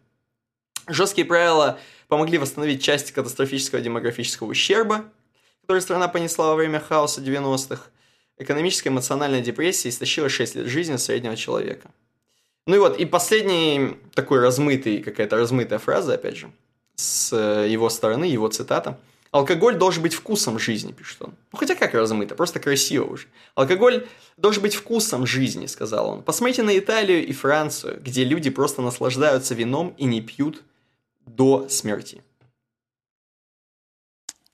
[0.88, 1.78] Жесткие правила
[2.08, 5.04] помогли восстановить часть катастрофического демографического ущерба,
[5.60, 7.80] который страна понесла во время хаоса 90-х.
[8.38, 11.92] Экономическая эмоциональная депрессия истощила 6 лет жизни среднего человека.
[12.66, 16.52] Ну и вот, и последний такой размытый, какая-то размытая фраза, опять же,
[16.94, 18.98] с э, его стороны, его цитата.
[19.32, 21.34] Алкоголь должен быть вкусом жизни, пишет он.
[21.52, 23.26] Ну хотя как размыто, просто красиво уже.
[23.55, 24.06] Алкоголь
[24.36, 26.22] должен быть вкусом жизни, сказал он.
[26.22, 30.62] Посмотрите на Италию и Францию, где люди просто наслаждаются вином и не пьют
[31.26, 32.22] до смерти.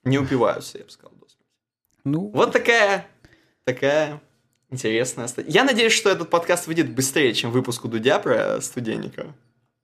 [0.04, 1.52] Не упиваются, я бы сказал, до смерти.
[2.04, 3.08] Ну, вот такая,
[3.64, 4.22] такая
[4.70, 5.62] Интересная статья.
[5.62, 9.26] Я надеюсь, что этот подкаст выйдет быстрее, чем выпуск у Дудя про студенников.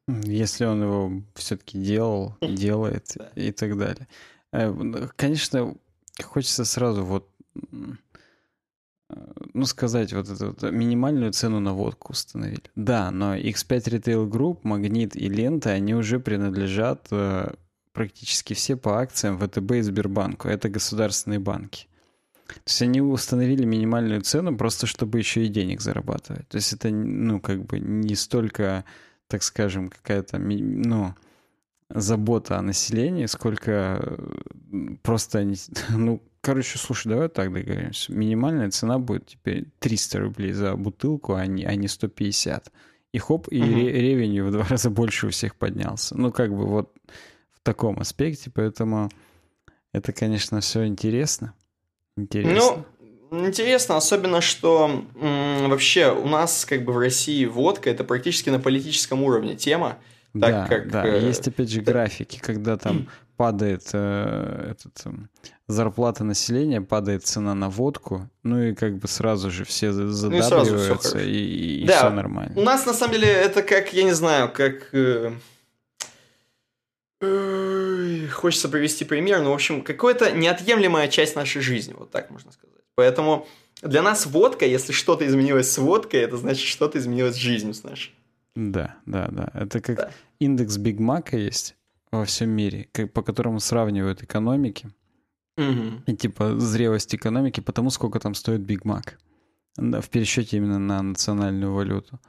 [0.07, 4.07] Если он его все-таки делал, делает и так далее.
[4.53, 5.75] Э, конечно,
[6.23, 7.29] хочется сразу вот
[9.53, 12.63] ну, сказать, вот эту вот минимальную цену на водку установили.
[12.75, 17.55] Да, но X5 Retail Group, Магнит и Лента, они уже принадлежат э,
[17.93, 20.49] практически все по акциям ВТБ и Сбербанку.
[20.49, 21.87] Это государственные банки.
[22.55, 26.49] То есть они установили минимальную цену просто, чтобы еще и денег зарабатывать.
[26.49, 28.85] То есть это, ну, как бы не столько,
[29.27, 31.15] так скажем, какая-то, ну,
[31.91, 34.01] забота о населении, сколько
[34.73, 35.47] э, просто,
[35.91, 38.13] ну, Короче, слушай, давай так договоримся.
[38.13, 42.71] Минимальная цена будет теперь 300 рублей за бутылку, а не, а не 150.
[43.13, 43.71] И хоп, и угу.
[43.71, 46.15] ревенью в два раза больше у всех поднялся.
[46.19, 46.93] Ну, как бы вот
[47.53, 49.09] в таком аспекте, поэтому
[49.93, 51.55] это, конечно, все интересно.
[52.17, 52.85] Интересно.
[53.31, 58.51] Ну, интересно, особенно, что м- вообще у нас как бы в России водка это практически
[58.51, 59.99] на политическом уровне тема.
[60.33, 65.11] Так да, как, да, э, есть опять же графики, когда там падает э, этот, э,
[65.69, 71.23] зарплата населения, падает цена на водку, ну и как бы сразу же все задабриваются, ну
[71.23, 71.99] и, и, и да.
[71.99, 72.53] все нормально.
[72.57, 74.89] У нас на самом деле это как, я не знаю, как...
[74.93, 75.33] Э,
[77.21, 82.83] хочется привести пример, но, в общем, какая-то неотъемлемая часть нашей жизни, вот так можно сказать.
[82.95, 83.47] Поэтому
[83.83, 87.83] для нас водка, если что-то изменилось с водкой, это значит, что-то изменилось с жизнью с
[87.83, 88.15] нашей.
[88.55, 89.51] Да, да, да.
[89.55, 90.11] Это как да.
[90.39, 91.77] индекс Биг Мака есть
[92.13, 94.91] во всем мире, как, по которому сравнивают экономики.
[95.57, 96.03] Угу.
[96.07, 99.19] И типа зрелость экономики по тому, сколько там стоит Биг Мак.
[99.77, 102.21] Да, в пересчете именно на национальную валюту.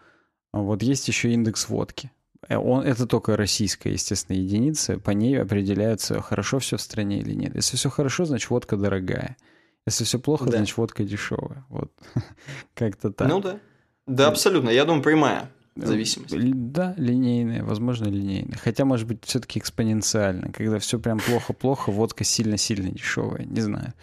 [0.52, 2.12] Вот есть еще индекс водки.
[2.48, 5.00] Э, он, это только российская, естественно, единица.
[5.00, 7.56] По ней определяется, хорошо все в стране или нет.
[7.56, 9.38] Если все хорошо, значит водка дорогая.
[9.86, 10.58] Если все плохо, да.
[10.58, 11.66] значит водка дешевая.
[11.70, 11.92] Вот
[12.74, 13.28] как-то так.
[13.28, 13.60] Ну да.
[14.08, 14.70] Да, абсолютно.
[14.70, 15.50] Я думаю, прямая.
[15.76, 16.34] Зависимость.
[16.72, 18.58] Да, линейная, возможно, линейная.
[18.58, 20.52] Хотя, может быть, все-таки экспоненциально.
[20.54, 23.44] Когда все прям плохо-плохо, водка сильно-сильно дешевая.
[23.46, 23.94] Не знаю.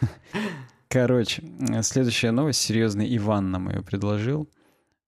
[0.88, 1.42] Короче,
[1.82, 2.60] следующая новость.
[2.60, 4.46] Серьезный Иван нам ее предложил.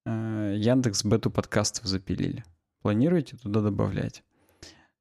[0.06, 2.42] Э, Яндекс бету подкастов запилили.
[2.84, 4.22] Планируете туда добавлять?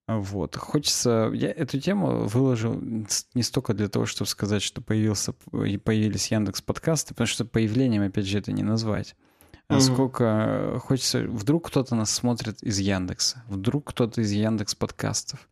[0.07, 0.55] Вот.
[0.55, 1.31] Хочется...
[1.35, 7.13] Я эту тему выложил не столько для того, чтобы сказать, что появился, появились Яндекс подкасты,
[7.13, 9.15] потому что появлением, опять же, это не назвать
[9.69, 9.79] угу.
[9.79, 11.21] сколько хочется...
[11.21, 15.47] Вдруг кто-то нас смотрит из Яндекса, вдруг кто-то из Яндекс подкастов,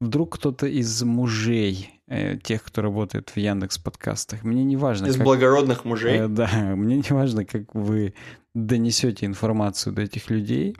[0.00, 4.42] вдруг кто-то из мужей, э, тех, кто работает в Яндекс подкастах.
[4.44, 5.06] Мне не важно...
[5.06, 6.18] Из как, благородных мужей?
[6.18, 8.14] Э, да, мне не важно, как вы
[8.54, 10.76] донесете информацию до этих людей.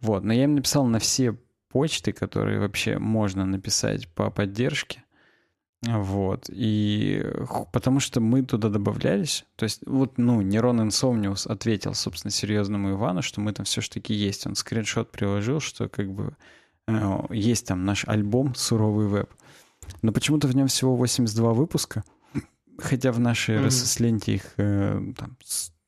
[0.00, 1.36] Вот, но я им написал на все
[1.68, 5.04] почты, которые вообще можно написать по поддержке.
[5.82, 6.50] Вот.
[6.50, 7.24] И
[7.72, 9.46] потому что мы туда добавлялись.
[9.56, 14.46] То есть вот, ну, Нерон Инсомниус ответил, собственно, серьезному Ивану, что мы там все-таки есть.
[14.46, 16.36] Он скриншот приложил, что как бы
[16.86, 19.32] э, есть там наш альбом «Суровый веб».
[20.02, 22.04] Но почему-то в нем всего 82 выпуска,
[22.78, 23.66] хотя в нашей mm-hmm.
[23.66, 25.36] RSS-ленте их э, там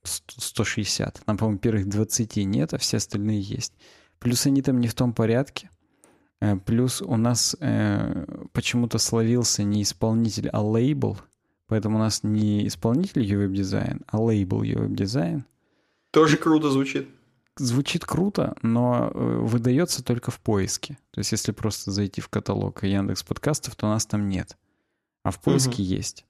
[0.05, 1.23] 160.
[1.27, 3.75] Нам, по-моему, первых 20 нет, а все остальные есть.
[4.23, 5.69] Плюс они там не в том порядке.
[6.41, 11.19] Э, плюс у нас э, почему-то словился не исполнитель, а лейбл.
[11.67, 15.45] Поэтому у нас не исполнитель UWeb дизайн, а лейбл UWeb дизайн.
[16.13, 17.09] Тоже круто звучит.
[17.57, 20.99] Звучит круто, но э, выдается только в поиске.
[21.11, 24.57] То есть, если просто зайти в каталог Яндекс подкастов, то у нас там нет.
[25.25, 25.91] А в поиске угу.
[25.91, 26.27] есть.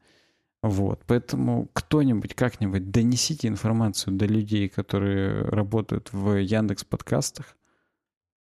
[0.62, 7.56] Вот, поэтому кто-нибудь как-нибудь донесите информацию до людей, которые работают в Яндекс подкастах,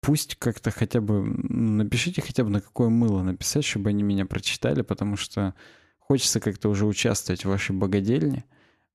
[0.02, 4.82] пусть как-то хотя бы напишите хотя бы на какое мыло написать, чтобы они меня прочитали,
[4.82, 5.54] потому что
[6.00, 8.44] хочется как-то уже участвовать в вашей богадельне,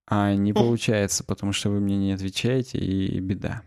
[0.06, 3.62] а не получается, потому что вы мне не отвечаете, и беда.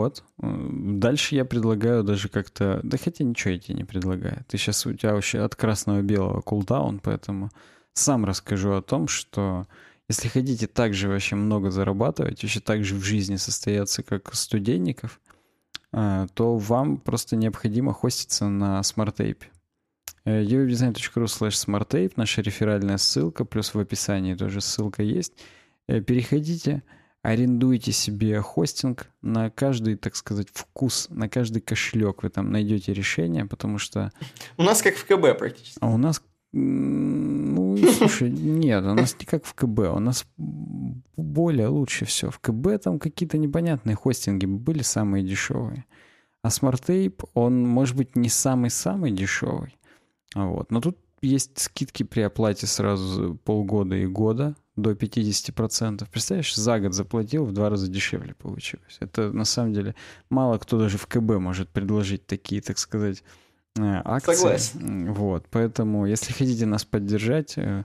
[0.00, 0.24] Вот.
[0.38, 2.80] Дальше я предлагаю даже как-то...
[2.82, 4.44] Да хотя ничего я тебе не предлагаю.
[4.48, 7.50] Ты сейчас у тебя вообще от красного белого cooldown, поэтому
[7.92, 9.66] сам расскажу о том, что
[10.08, 15.20] если хотите так же вообще много зарабатывать, вообще так же в жизни состояться, как студенников,
[15.92, 19.48] а, то вам просто необходимо хоститься на смарт-тейпе.
[20.24, 25.34] uwebdesign.ru slash smarttape, наша реферальная ссылка, плюс в описании тоже ссылка есть.
[25.88, 26.82] Э, переходите,
[27.22, 33.44] арендуйте себе хостинг на каждый, так сказать, вкус, на каждый кошелек вы там найдете решение,
[33.44, 34.12] потому что...
[34.56, 35.78] У нас как в КБ практически.
[35.80, 36.22] А у нас...
[36.52, 42.30] Ну, слушай, нет, у нас не как в КБ, у нас более лучше все.
[42.30, 45.84] В КБ там какие-то непонятные хостинги были самые дешевые.
[46.42, 49.78] А SmartTape, он, может быть, не самый-самый дешевый,
[50.34, 50.72] Вот.
[50.72, 56.06] Но тут есть скидки при оплате сразу полгода и года до 50%.
[56.10, 58.96] Представляешь, за год заплатил, в два раза дешевле получилось.
[59.00, 59.94] Это на самом деле
[60.28, 63.22] мало кто даже в КБ может предложить такие, так сказать,
[63.78, 64.34] э, акции.
[64.34, 65.12] Согласен.
[65.12, 67.84] Вот, поэтому если хотите нас поддержать э,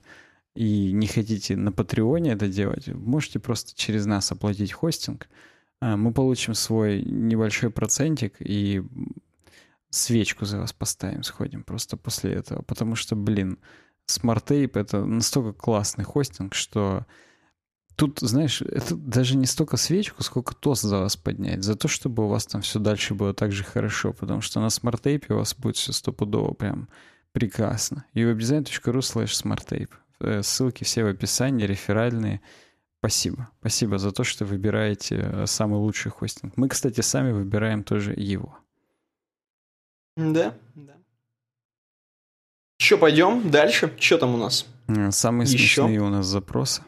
[0.55, 5.27] и не хотите на Патреоне это делать, можете просто через нас оплатить хостинг.
[5.81, 8.83] Э, мы получим свой небольшой процентик и
[9.89, 12.61] свечку за вас поставим, сходим просто после этого.
[12.61, 13.57] Потому что, блин,
[14.07, 17.05] Smart Tape— это настолько классный хостинг, что
[17.95, 22.25] тут, знаешь, это даже не столько свечку, сколько тост за вас поднять, за то, чтобы
[22.25, 25.55] у вас там все дальше было так же хорошо, потому что на Tape у вас
[25.55, 26.89] будет все стопудово прям
[27.31, 28.05] прекрасно.
[28.13, 30.43] webdesign.ru slash smarttape.
[30.43, 32.41] Ссылки все в описании, реферальные.
[32.99, 33.49] Спасибо.
[33.59, 36.57] Спасибо за то, что выбираете э, самый лучший хостинг.
[36.57, 38.57] Мы, кстати, сами выбираем тоже его.
[40.15, 40.94] Да, да.
[42.79, 43.93] Еще пойдем дальше.
[43.99, 44.65] Что там у нас?
[45.11, 45.81] Самые Еще?
[45.81, 46.83] смешные у нас запросы.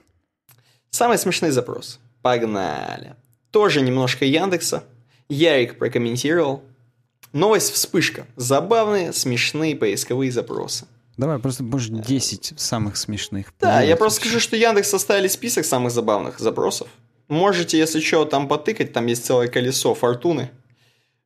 [0.89, 1.99] Самые смешные запросы.
[2.21, 3.15] Погнали.
[3.51, 4.83] Тоже немножко Яндекса.
[5.29, 6.63] Ярик прокомментировал.
[7.33, 8.25] Новость вспышка.
[8.35, 10.85] Забавные, смешные поисковые запросы.
[11.17, 13.51] Давай, просто, может, 10 самых смешных.
[13.59, 16.87] Да, я просто скажу, что Яндекс составили список самых забавных запросов.
[17.27, 20.51] Можете, если что, там потыкать, там есть целое колесо фортуны.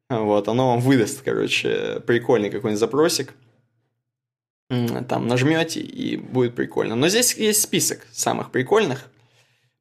[0.10, 3.34] Вот, оно вам выдаст, короче, прикольный какой-нибудь запросик.
[5.10, 6.96] Там нажмете, и будет прикольно.
[6.96, 9.10] Но здесь есть список самых прикольных.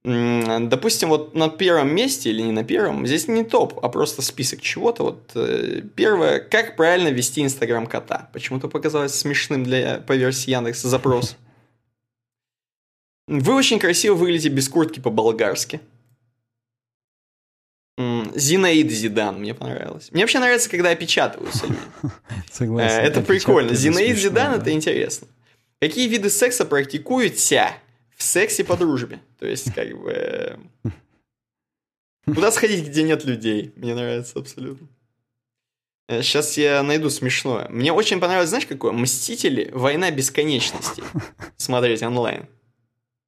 [0.03, 4.62] Допустим, вот на первом месте или не на первом, здесь не топ, а просто список
[4.62, 5.03] чего-то.
[5.03, 8.31] Вот э, первое, как правильно вести Инстаграм кота.
[8.33, 11.37] Почему-то показалось смешным для по версии Яндекса запрос.
[13.29, 15.81] Вы очень красиво выглядите без куртки по-болгарски.
[18.35, 20.10] Зинаид Зидан мне понравилось.
[20.12, 21.81] Мне вообще нравится, когда опечатываются люди.
[22.52, 22.98] Согласен.
[22.98, 23.74] Э, это прикольно.
[23.74, 25.28] Зинаид Зидан это интересно.
[25.81, 27.72] Какие виды секса практикуете
[28.16, 29.20] в сексе по дружбе?
[29.39, 30.10] То есть, как бы...
[30.10, 30.56] Э,
[32.27, 33.72] куда сходить, где нет людей?
[33.77, 34.89] Мне нравится абсолютно.
[36.09, 37.68] Сейчас э, я найду смешное.
[37.68, 38.93] Мне очень понравилось, знаешь, какое?
[38.93, 39.70] Мстители.
[39.72, 41.02] Война бесконечности.
[41.56, 42.47] Смотреть онлайн.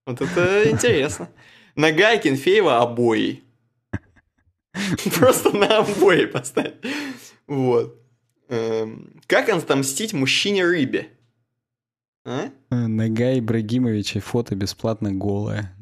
[0.07, 1.29] Вот это интересно.
[1.77, 3.42] Нога Кенфеева обои.
[5.19, 6.77] Просто на обои поставить.
[7.47, 8.01] Вот.
[8.49, 11.09] Эм, как отомстить мужчине-рыбе?
[12.25, 12.51] А?
[12.71, 15.77] Нога Ибрагимовича фото бесплатно голая.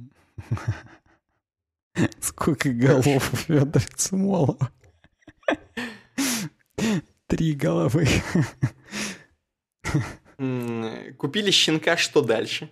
[2.21, 4.71] Сколько голов у Федора Цумолова?
[7.27, 8.09] Три головы.
[11.19, 12.71] Купили щенка, что дальше?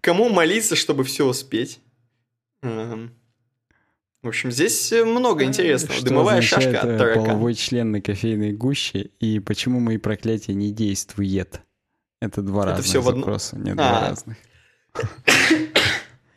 [0.00, 1.80] Кому молиться, чтобы все успеть?
[2.62, 3.17] Эм,
[4.22, 5.94] в общем, здесь э, много интересного.
[5.94, 7.26] Что Дымовая шашка от таракана.
[7.26, 11.60] половой член на кофейной гуще и почему мои проклятия не действует.
[12.20, 13.70] Это два Это разных все запроса, в одно...
[13.70, 13.88] нет, а.
[13.88, 14.36] два разных.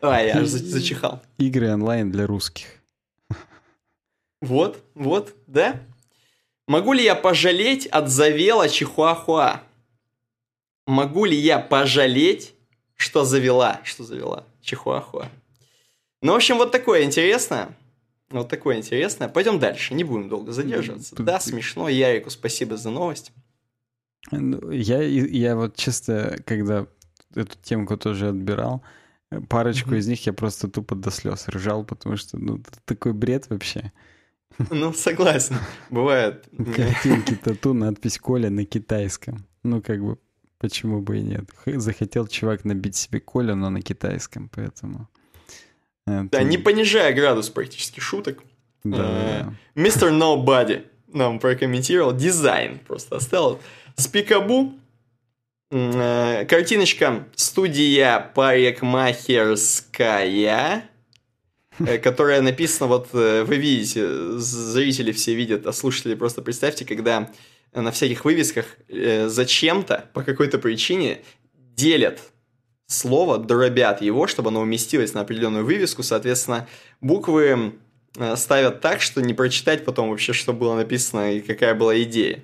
[0.02, 1.22] А, я аж зачихал.
[1.38, 2.68] Игры онлайн для русских.
[4.42, 5.80] Вот, вот, да?
[6.68, 9.62] Могу ли я пожалеть от завела Чихуахуа?
[10.88, 12.56] Могу ли я пожалеть,
[12.96, 15.30] что завела, что завела Чихуахуа?
[16.22, 17.76] Ну, в общем, вот такое интересное.
[18.30, 19.28] Вот такое интересное.
[19.28, 21.16] Пойдем дальше, не будем долго задерживаться.
[21.16, 21.90] Да, смешно.
[21.90, 23.34] Ярику спасибо за новость.
[24.32, 26.86] Ну, я, я вот чисто, когда
[27.36, 28.84] эту темку тоже отбирал,
[29.50, 29.98] парочку mm-hmm.
[29.98, 33.92] из них я просто тупо до слез ржал, потому что, ну, такой бред вообще.
[34.70, 35.56] Ну, согласен,
[35.90, 36.48] бывает.
[36.76, 39.46] Картинки, тату, надпись Коля на китайском.
[39.64, 40.18] Ну, как бы,
[40.60, 41.50] почему бы и нет.
[41.66, 45.10] Захотел чувак набить себе Коля, но на китайском, поэтому...
[46.08, 46.28] Это...
[46.32, 48.40] Да, не понижая градус практически шуток.
[48.84, 49.54] Да.
[49.76, 53.60] Мистер Nobody нам прокомментировал дизайн, просто оставил.
[53.96, 54.74] Спикабу,
[55.72, 60.86] uh, картиночка студия парикмахерская,
[61.80, 67.30] э, которая написана, вот э, вы видите, зрители все видят, а слушатели просто представьте, когда
[67.74, 71.22] на всяких вывесках э, зачем-то, по какой-то причине
[71.76, 72.31] делят
[72.92, 76.04] слово, дробят его, чтобы оно уместилось на определенную вывеску.
[76.04, 76.68] Соответственно,
[77.00, 77.74] буквы
[78.18, 82.44] э, ставят так, что не прочитать потом вообще, что было написано и какая была идея.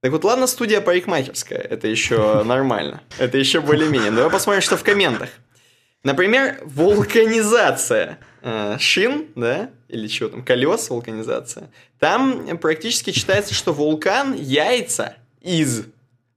[0.00, 4.10] Так вот, ладно, студия парикмахерская, это еще нормально, это еще более-менее.
[4.10, 5.30] Давай посмотрим, что в комментах.
[6.02, 11.70] Например, вулканизация э, шин, да, или что там, колес, вулканизация.
[11.98, 15.86] Там практически читается, что вулкан яйца из.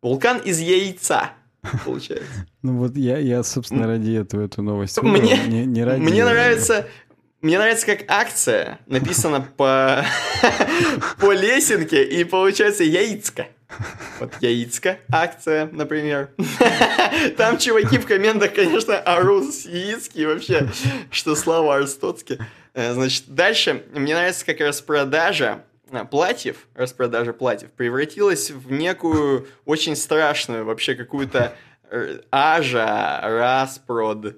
[0.02, 1.34] Вулкан из яйца
[1.86, 2.45] получается.
[2.61, 6.02] Ну вот я, я собственно, ради этого эту новость Мне, не, не ради...
[6.02, 6.88] мне нравится...
[7.41, 10.03] Мне нравится, как акция написана по,
[11.19, 13.48] по лесенке, и получается яицка.
[14.19, 16.31] Вот Яицка акция, например.
[17.38, 20.68] Там чуваки в комментах, конечно, орут с Яицки вообще,
[21.11, 22.40] что слава Арстоцки.
[22.73, 25.68] Э, значит, дальше мне нравится как распродажа э,
[26.10, 31.56] платьев, распродажа платьев превратилась в некую очень страшную вообще какую-то
[31.90, 34.36] э, ажа, распрод,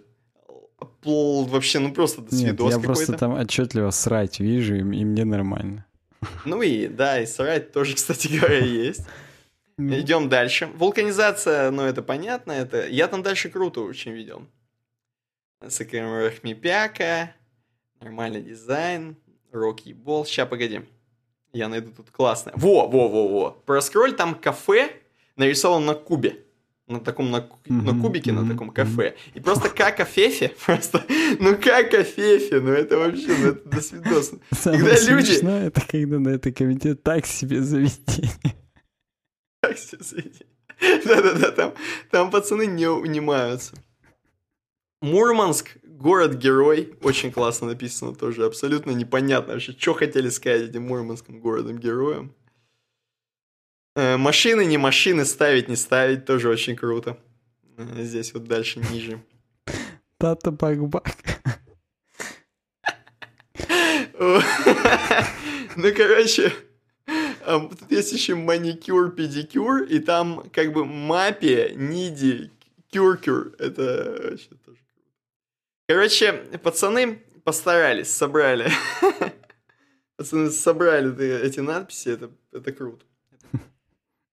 [1.04, 5.86] вообще, ну просто до Нет, я просто там отчетливо срать вижу, и, и мне нормально.
[6.46, 9.06] Ну и да, и срать тоже, кстати говоря, есть.
[9.78, 10.68] Идем дальше.
[10.76, 12.88] Вулканизация, ну это понятно, это...
[12.88, 14.48] Я там дальше круто очень видел.
[15.68, 17.34] Сакрим Рахмипяка,
[18.00, 19.16] нормальный дизайн,
[19.52, 20.26] рок бол.
[20.26, 20.82] Сейчас, погоди.
[21.54, 22.54] Я найду тут классное.
[22.56, 23.52] Во, во, во, во.
[23.66, 24.92] Проскроль, там кафе
[25.36, 26.46] нарисован на кубе
[26.92, 29.16] на таком на, mm-hmm, на кубике, mm-hmm, на таком кафе.
[29.34, 31.04] И просто как Фефе, просто,
[31.40, 34.34] ну как Фефе, ну это вообще, ну это до свидос.
[34.52, 35.66] Самое когда люди...
[35.66, 38.32] это когда на это комитет так себе заведение.
[39.62, 40.48] Так себе заведение.
[41.06, 41.74] Да-да-да, там,
[42.10, 43.74] там пацаны не унимаются.
[45.02, 52.34] Мурманск, город-герой, очень классно написано тоже, абсолютно непонятно вообще, что хотели сказать этим мурманским городом-героем.
[53.96, 57.18] Э, машины, не машины, ставить, не ставить, тоже очень круто.
[57.78, 59.22] Э, здесь вот дальше ниже.
[60.18, 61.16] Тата бак-бак.
[65.78, 66.52] Ну, короче,
[67.46, 72.52] тут есть еще маникюр, педикюр, и там как бы мапе, ниди,
[72.92, 73.54] кюр-кюр.
[73.58, 74.61] Это круто.
[75.92, 76.32] Короче,
[76.64, 78.72] пацаны постарались, собрали.
[80.16, 83.06] Пацаны собрали эти надписи, это, это круто.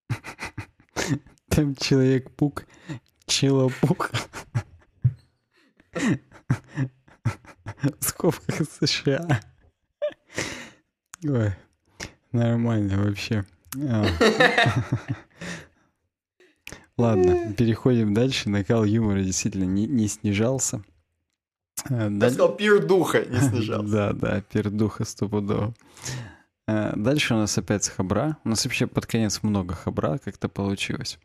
[1.49, 2.65] Там Человек-пук,
[3.27, 4.13] Челопук.
[7.99, 9.41] В скобках США.
[11.25, 11.53] Ой,
[12.31, 13.45] нормально вообще.
[13.83, 14.07] А.
[16.97, 18.49] Ладно, переходим дальше.
[18.49, 20.85] Накал юмора действительно не, не снижался.
[21.89, 23.89] Я сказал, пир духа не снижался.
[23.93, 25.75] Да, да, пир духа стопудово.
[26.67, 28.37] Э, дальше у нас опять хабра.
[28.45, 31.19] У нас вообще под конец много хабра как-то получилось.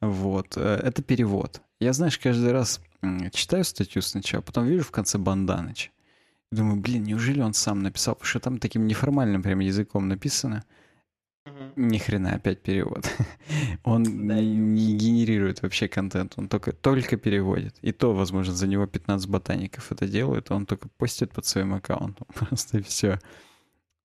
[0.00, 0.56] Вот.
[0.56, 1.62] Э, это перевод.
[1.80, 2.80] Я, знаешь, каждый раз
[3.32, 5.92] читаю статью сначала, потом вижу в конце Банданыч.
[6.52, 8.14] Думаю, блин, неужели он сам написал?
[8.14, 10.64] Потому что там таким неформальным прям языком написано.
[11.76, 13.08] Ни хрена опять перевод.
[13.84, 17.76] он да, не генерирует вообще контент, он только, только переводит.
[17.82, 22.26] И то, возможно, за него 15 ботаников это делают, он только постит под своим аккаунтом.
[22.34, 23.18] Просто все.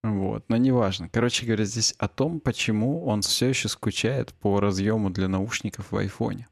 [0.03, 1.09] Вот, но неважно.
[1.09, 5.97] Короче говоря, здесь о том, почему он все еще скучает по разъему для наушников в
[5.97, 6.47] айфоне.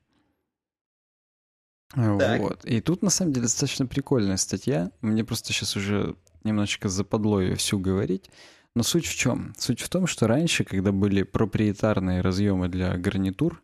[1.96, 2.40] Так.
[2.40, 2.66] Вот.
[2.66, 4.92] И тут, на самом деле, достаточно прикольная статья.
[5.02, 8.30] Мне просто сейчас уже немножечко западло ее всю говорить.
[8.76, 9.54] Но суть в чем?
[9.58, 13.64] Суть в том, что раньше, когда были проприетарные разъемы для гарнитур,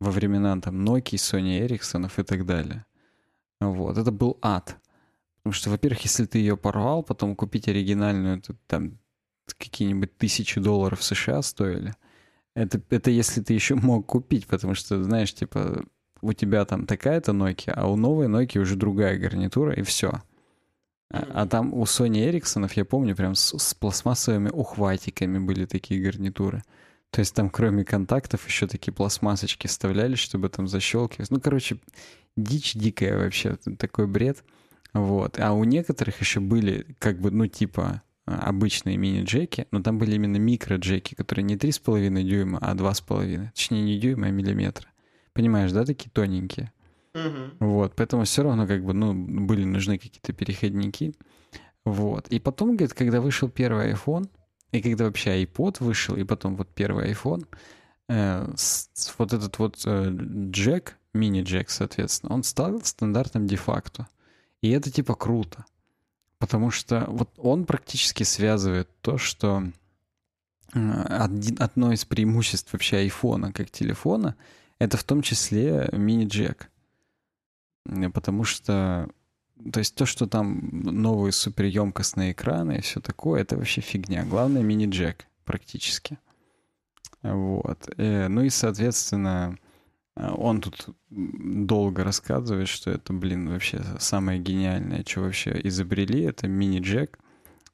[0.00, 2.86] во времена там Nokia, Sony Ericsson и так далее,
[3.60, 4.76] вот, это был ад.
[5.42, 8.98] Потому что, во-первых, если ты ее порвал, потом купить оригинальную, это, там
[9.56, 11.94] какие-нибудь тысячи долларов США стоили.
[12.54, 15.84] Это, это если ты еще мог купить, потому что, знаешь, типа,
[16.20, 20.22] у тебя там такая-то Nokia, а у новой Nokia уже другая гарнитура, и все.
[21.10, 26.02] А, а там у Sony Ericsson, я помню, прям с, с пластмассовыми ухватиками были такие
[26.02, 26.62] гарнитуры.
[27.10, 31.30] То есть там кроме контактов еще такие пластмассочки вставляли, чтобы там защелкивать.
[31.30, 31.78] Ну, короче,
[32.36, 34.44] дичь дикая вообще, такой бред.
[34.92, 35.38] Вот.
[35.40, 40.36] А у некоторых еще были как бы, ну, типа, обычные мини-джеки, но там были именно
[40.36, 43.50] микро-джеки, которые не 3,5 дюйма, а 2,5.
[43.52, 44.88] Точнее, не дюйма, а миллиметра.
[45.32, 46.72] Понимаешь, да, такие тоненькие?
[47.14, 47.66] Угу.
[47.66, 51.14] Вот, поэтому все равно как бы, ну, были нужны какие-то переходники.
[51.84, 52.28] Вот.
[52.28, 54.28] И потом, говорит, когда вышел первый iPhone,
[54.72, 57.46] и когда вообще iPod вышел, и потом вот первый iPhone,
[58.08, 60.10] э, с, вот этот вот э,
[60.50, 64.08] джек, мини-джек, соответственно, он стал стандартом де-факто.
[64.60, 65.64] И это типа круто.
[66.38, 69.64] Потому что вот он практически связывает то, что
[70.72, 74.36] один, одно из преимуществ вообще айфона как телефона,
[74.78, 76.70] это в том числе мини-джек.
[78.12, 79.08] Потому что,
[79.72, 84.24] то есть то, что там новые суперемкостные экраны и все такое, это вообще фигня.
[84.24, 86.18] Главное мини-джек практически.
[87.22, 87.88] Вот.
[87.96, 89.58] Э, ну и, соответственно,
[90.14, 96.48] а, он тут долго рассказывает, что это, блин, вообще самое гениальное, что вообще изобрели, это
[96.48, 97.18] мини-джек.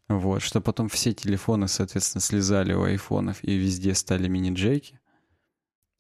[0.09, 5.01] Вот, что потом все телефоны, соответственно, слезали у айфонов и везде стали мини-джеки.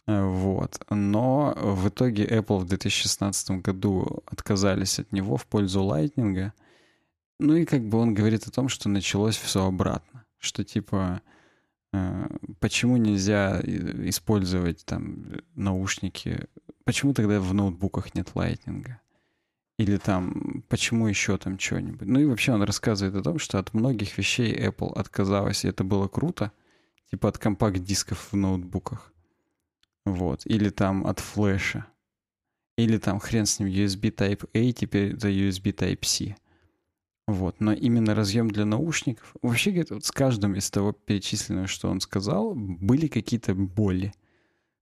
[0.06, 0.84] А, вот.
[0.90, 6.52] Но в итоге Apple в 2016 году отказались от него в пользу Lightning.
[7.38, 10.24] Ну и как бы он говорит о том, что началось все обратно.
[10.38, 11.22] Что типа
[11.94, 12.26] Э,
[12.58, 16.48] почему нельзя использовать там наушники?
[16.84, 19.00] Почему тогда в ноутбуках нет лайтнинга?
[19.78, 22.06] Или там, почему еще там что-нибудь?
[22.06, 25.84] Ну и вообще он рассказывает о том, что от многих вещей Apple отказалась, и это
[25.84, 26.52] было круто.
[27.10, 29.12] Типа от компакт-дисков в ноутбуках.
[30.04, 30.42] Вот.
[30.46, 31.86] Или там от флеша.
[32.76, 36.36] Или там хрен с ним USB Type-A, теперь это USB Type-C.
[37.26, 41.88] Вот, но именно разъем для наушников, вообще говорит, вот с каждым из того перечисленного, что
[41.88, 44.12] он сказал, были какие-то боли.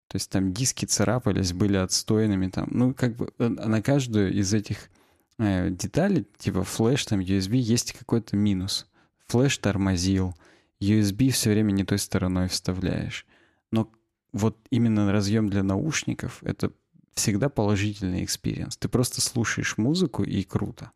[0.08, 4.52] То есть там диски царапались, были отстойными, там, ну, как бы э, на каждую из
[4.52, 4.90] этих
[5.38, 8.88] э, деталей, типа флеш, там, USB, есть какой-то минус.
[9.28, 10.34] Флеш тормозил,
[10.80, 13.24] USB все время не той стороной вставляешь.
[13.70, 13.88] Но
[14.32, 16.72] вот именно разъем для наушников— это
[17.14, 18.76] всегда положительный experience.
[18.76, 20.90] Ты просто слушаешь музыку и круто.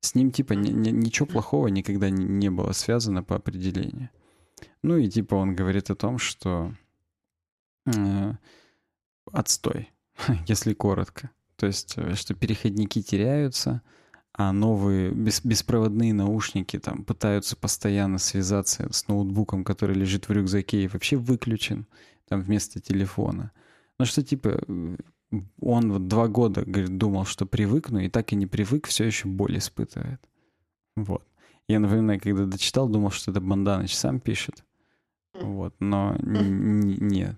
[0.00, 4.08] С ним, типа, ни, ни, ничего плохого никогда не, не было связано по определению.
[4.82, 6.74] Ну и, типа, он говорит о том, что
[7.86, 8.32] э,
[9.30, 9.90] отстой,
[10.46, 11.30] если коротко.
[11.56, 13.82] То есть, э, что переходники теряются,
[14.32, 20.84] а новые бес, беспроводные наушники там пытаются постоянно связаться с ноутбуком, который лежит в рюкзаке
[20.84, 21.86] и вообще выключен
[22.30, 23.52] там вместо телефона.
[23.98, 24.62] Ну что типа
[25.60, 29.28] он вот два года, говорит, думал, что привыкну, и так и не привык, все еще
[29.28, 30.20] боль испытывает.
[30.96, 31.22] Вот.
[31.68, 34.64] Я, например, когда дочитал, думал, что это Банданыч сам пишет.
[35.34, 37.36] Вот, но нет.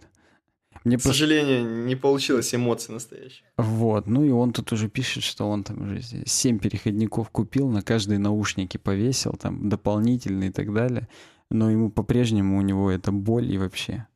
[0.85, 1.19] Мне К просто...
[1.19, 3.45] сожалению, не получилось эмоций настоящих.
[3.57, 7.83] Вот, ну и он тут уже пишет, что он там уже семь переходников купил, на
[7.83, 11.09] каждые наушники повесил, там дополнительные и так далее.
[11.51, 14.07] Но ему по-прежнему у него это боль и вообще.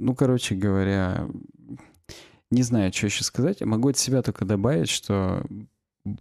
[0.00, 1.28] Ну, короче говоря,
[2.50, 3.60] не знаю, что еще сказать.
[3.60, 5.44] Могу от себя только добавить, что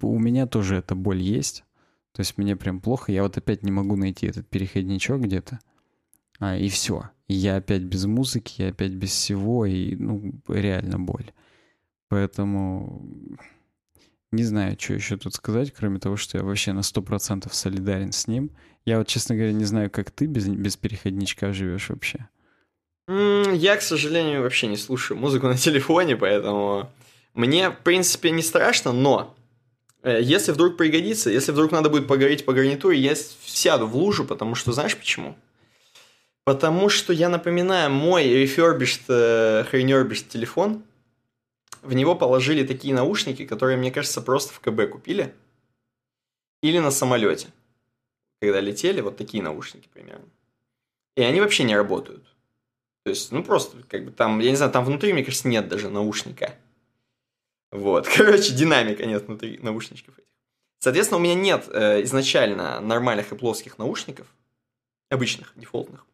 [0.01, 1.63] у меня тоже эта боль есть.
[2.11, 3.11] То есть мне прям плохо.
[3.11, 5.59] Я вот опять не могу найти этот переходничок где-то.
[6.39, 7.09] А, и все.
[7.27, 9.65] Я опять без музыки, я опять без всего.
[9.65, 11.31] И, ну, реально боль.
[12.09, 13.01] Поэтому
[14.31, 18.27] не знаю, что еще тут сказать, кроме того, что я вообще на 100% солидарен с
[18.27, 18.51] ним.
[18.85, 22.27] Я вот, честно говоря, не знаю, как ты без, без переходничка живешь вообще.
[23.09, 26.91] Я, к сожалению, вообще не слушаю музыку на телефоне, поэтому
[27.33, 29.35] мне, в принципе, не страшно, но
[30.03, 34.25] э, если вдруг пригодится, если вдруг надо будет поговорить по гарнитуре, я сяду в лужу,
[34.25, 35.35] потому что знаешь почему?
[36.43, 40.83] Потому что, я напоминаю, мой refurbished, э, refurbished телефон,
[41.81, 45.33] в него положили такие наушники, которые, мне кажется, просто в КБ купили.
[46.61, 47.47] Или на самолете.
[48.39, 50.25] Когда летели, вот такие наушники примерно.
[51.15, 52.23] И они вообще не работают.
[53.03, 55.67] То есть, ну просто, как бы там, я не знаю, там внутри, мне кажется, нет
[55.67, 56.55] даже наушника.
[57.71, 60.27] Вот, короче, динамика нет внутри наушничков этих.
[60.79, 64.27] Соответственно, у меня нет э, изначально нормальных и плоских наушников,
[65.09, 66.05] обычных, дефолтных.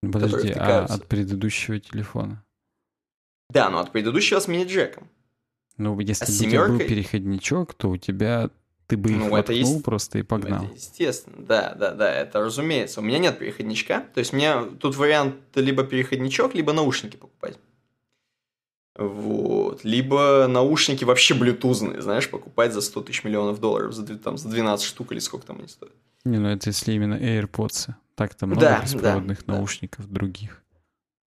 [0.00, 2.42] Подожди, а от предыдущего телефона?
[3.50, 5.08] Да, но от предыдущего с мини-джеком.
[5.76, 6.74] Ну, если а бы семеркой...
[6.74, 8.50] у тебя был переходничок, то у тебя
[8.92, 9.84] ты бы их ну, воткнул есть...
[9.84, 10.64] просто и погнал.
[10.66, 13.00] Это естественно, да, да, да, это разумеется.
[13.00, 17.58] У меня нет переходничка, то есть мне тут вариант либо переходничок, либо наушники покупать.
[18.94, 19.82] Вот.
[19.82, 24.84] Либо наушники вообще блютузные, знаешь, покупать за 100 тысяч миллионов долларов, за, там, за 12
[24.84, 25.94] штук или сколько там они стоят.
[26.26, 27.94] Не, ну это если именно AirPods.
[28.14, 30.14] Так-то много да, беспроводных да, наушников да.
[30.14, 30.62] других.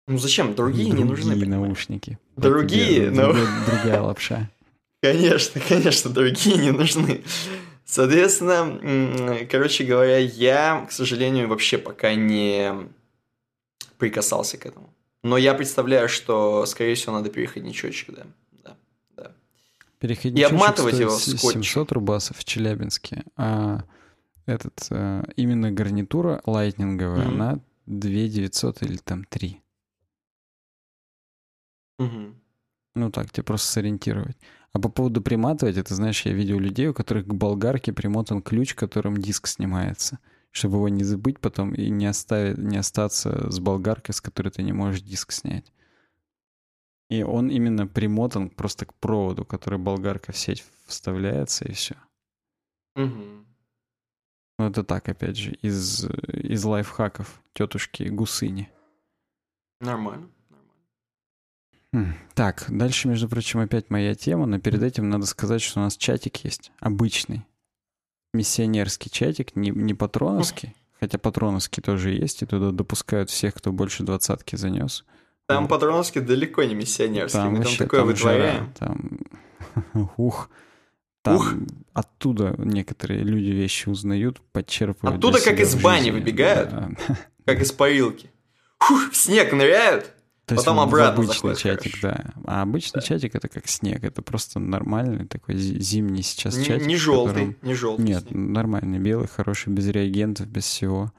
[0.07, 0.55] Ну зачем?
[0.55, 1.31] Другие, другие не нужны.
[1.35, 2.19] Другие наушники.
[2.37, 3.33] Другие, но...
[3.67, 4.49] Другая лапша.
[5.01, 7.23] Конечно, конечно, другие не нужны.
[7.85, 12.73] Соответственно, короче говоря, я, к сожалению, вообще пока не
[13.97, 14.93] прикасался к этому.
[15.23, 18.27] Но я представляю, что, скорее всего, надо переходничочек, да.
[18.65, 18.77] да,
[19.17, 19.33] да.
[19.99, 21.63] Переходничочек И обматывать его скотчем.
[21.63, 23.83] 700 рубасов в Челябинске, а
[24.47, 27.35] этот, а, именно гарнитура лайтнинговая, mm-hmm.
[27.35, 29.61] она 2 900 или там 3.
[31.99, 32.35] Угу.
[32.95, 34.37] Ну так, тебе просто сориентировать.
[34.73, 38.75] А по поводу приматывать, это, знаешь, я видел людей, у которых к болгарке примотан ключ,
[38.75, 40.19] которым диск снимается,
[40.51, 44.63] чтобы его не забыть потом и не, оставить, не остаться с болгаркой, с которой ты
[44.63, 45.73] не можешь диск снять.
[47.09, 51.97] И он именно примотан просто к проводу, который болгарка в сеть вставляется, и все.
[52.97, 53.47] Угу.
[54.59, 58.71] Ну, это так, опять же, из, из лайфхаков тетушки Гусыни.
[59.81, 60.29] Нормально.
[62.35, 65.97] Так, дальше, между прочим, опять моя тема, но перед этим надо сказать, что у нас
[65.97, 67.47] чатик есть, обычный,
[68.35, 74.03] миссионерский чатик, не, не патроновский, хотя патроновский тоже есть, и туда допускают всех, кто больше
[74.03, 75.05] двадцатки занес.
[75.47, 75.71] Там вот.
[75.71, 78.73] патроновский далеко не миссионерский, там мы вообще, там такое там вытворяем.
[78.79, 78.93] Жара,
[79.95, 80.51] там, ух,
[81.23, 81.55] Там Ух.
[81.95, 85.19] оттуда некоторые люди вещи узнают, подчерпывают.
[85.19, 86.91] Оттуда как из бани выбегают, да.
[87.47, 88.31] как из парилки.
[88.79, 90.13] Фух, в снег ныряют,
[90.49, 92.23] то Потом обратно обычный чатик, хорошо.
[92.25, 92.33] да.
[92.47, 93.07] А обычный да.
[93.07, 96.87] чатик это как снег, это просто нормальный такой зимний сейчас не, чатик.
[96.87, 97.57] Не желтый, котором...
[97.61, 98.05] не желтый.
[98.07, 98.33] Нет, снег.
[98.35, 101.13] нормальный, белый, хороший, без реагентов, без всего.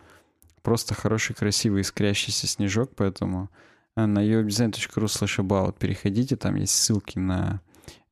[0.63, 3.51] Просто хороший, красивый, искрящийся снежок, поэтому
[3.95, 7.61] э, на uwebdesign.ru slash about переходите, там есть ссылки на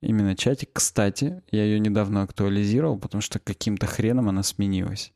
[0.01, 0.69] именно чатик.
[0.73, 5.13] Кстати, я ее недавно актуализировал, потому что каким-то хреном она сменилась.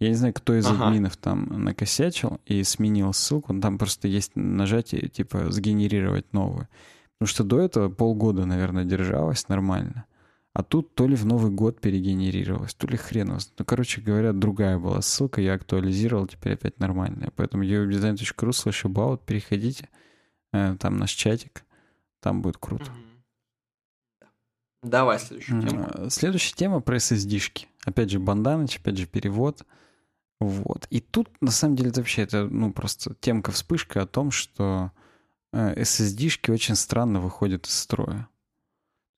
[0.00, 0.86] Я не знаю, кто из ага.
[0.86, 3.58] админов там накосячил и сменил ссылку.
[3.60, 6.68] Там просто есть нажатие, типа, сгенерировать новую.
[7.18, 10.04] Потому что до этого полгода, наверное, держалась нормально.
[10.54, 13.52] А тут то ли в Новый год перегенерировалась, то ли хрен вас.
[13.58, 17.32] Ну, короче говоря, другая была ссылка, я актуализировал, теперь опять нормальная.
[17.36, 19.88] Поэтому uwebdesign.ru slash about, переходите,
[20.52, 21.64] э, там наш чатик,
[22.20, 22.90] там будет круто.
[24.82, 25.88] Давай следующую тему.
[26.08, 27.66] Следующая тема про SSD-шки.
[27.84, 29.64] Опять же, Банданыч, опять же, перевод.
[30.40, 30.86] Вот.
[30.90, 34.92] И тут, на самом деле, это вообще это, ну, просто темка-вспышка о том, что
[35.52, 38.28] э, SSD-шки очень странно выходят из строя.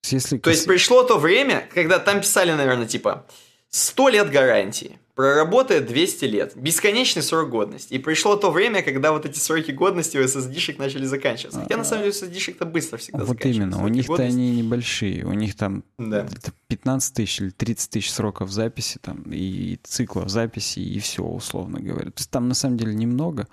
[0.03, 0.39] То есть, если...
[0.39, 3.27] то есть пришло то время, когда там писали, наверное, типа
[3.71, 6.53] 100 лет гарантии проработает 200 лет.
[6.57, 7.95] Бесконечный срок годности.
[7.95, 11.61] И пришло то время, когда вот эти сроки годности у SSD-шек начали заканчиваться.
[11.61, 13.83] Хотя, на самом деле, у SSD-шек-то быстро всегда Вот именно.
[13.83, 15.25] У них-то они небольшие.
[15.25, 16.27] У них там да.
[16.69, 22.11] 15 тысяч или 30 тысяч сроков записи там, и циклов записи, и все, условно говоря.
[22.11, 23.47] То есть там, на самом деле, немного.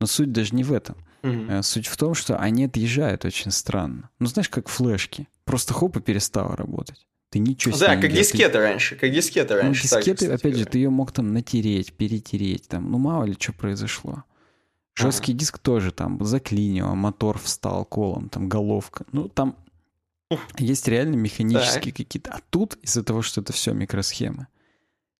[0.00, 0.96] Но суть даже не в этом.
[1.22, 1.62] Угу.
[1.62, 4.10] Суть в том, что они отъезжают очень странно.
[4.20, 5.26] Ну, знаешь, как флешки.
[5.44, 7.07] Просто хоп и перестала работать.
[7.30, 7.88] Ты ничего себе.
[7.88, 8.58] Да, как дискеты ты...
[8.58, 9.86] раньше, как дискеты ну, раньше.
[9.90, 13.36] Ну, дискеты, так, опять же, ты ее мог там натереть, перетереть, там, ну мало ли
[13.38, 14.24] что произошло.
[14.94, 15.38] Жесткий ага.
[15.38, 19.04] диск тоже там заклинило, мотор встал колом, там головка.
[19.12, 19.56] Ну, там
[20.58, 22.32] есть реально механические какие-то.
[22.32, 24.48] А тут из-за того, что это все микросхемы,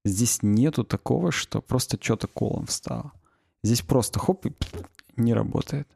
[0.05, 3.12] здесь нету такого, что просто что-то колом встало.
[3.62, 4.52] Здесь просто хоп и
[5.16, 5.89] не работает.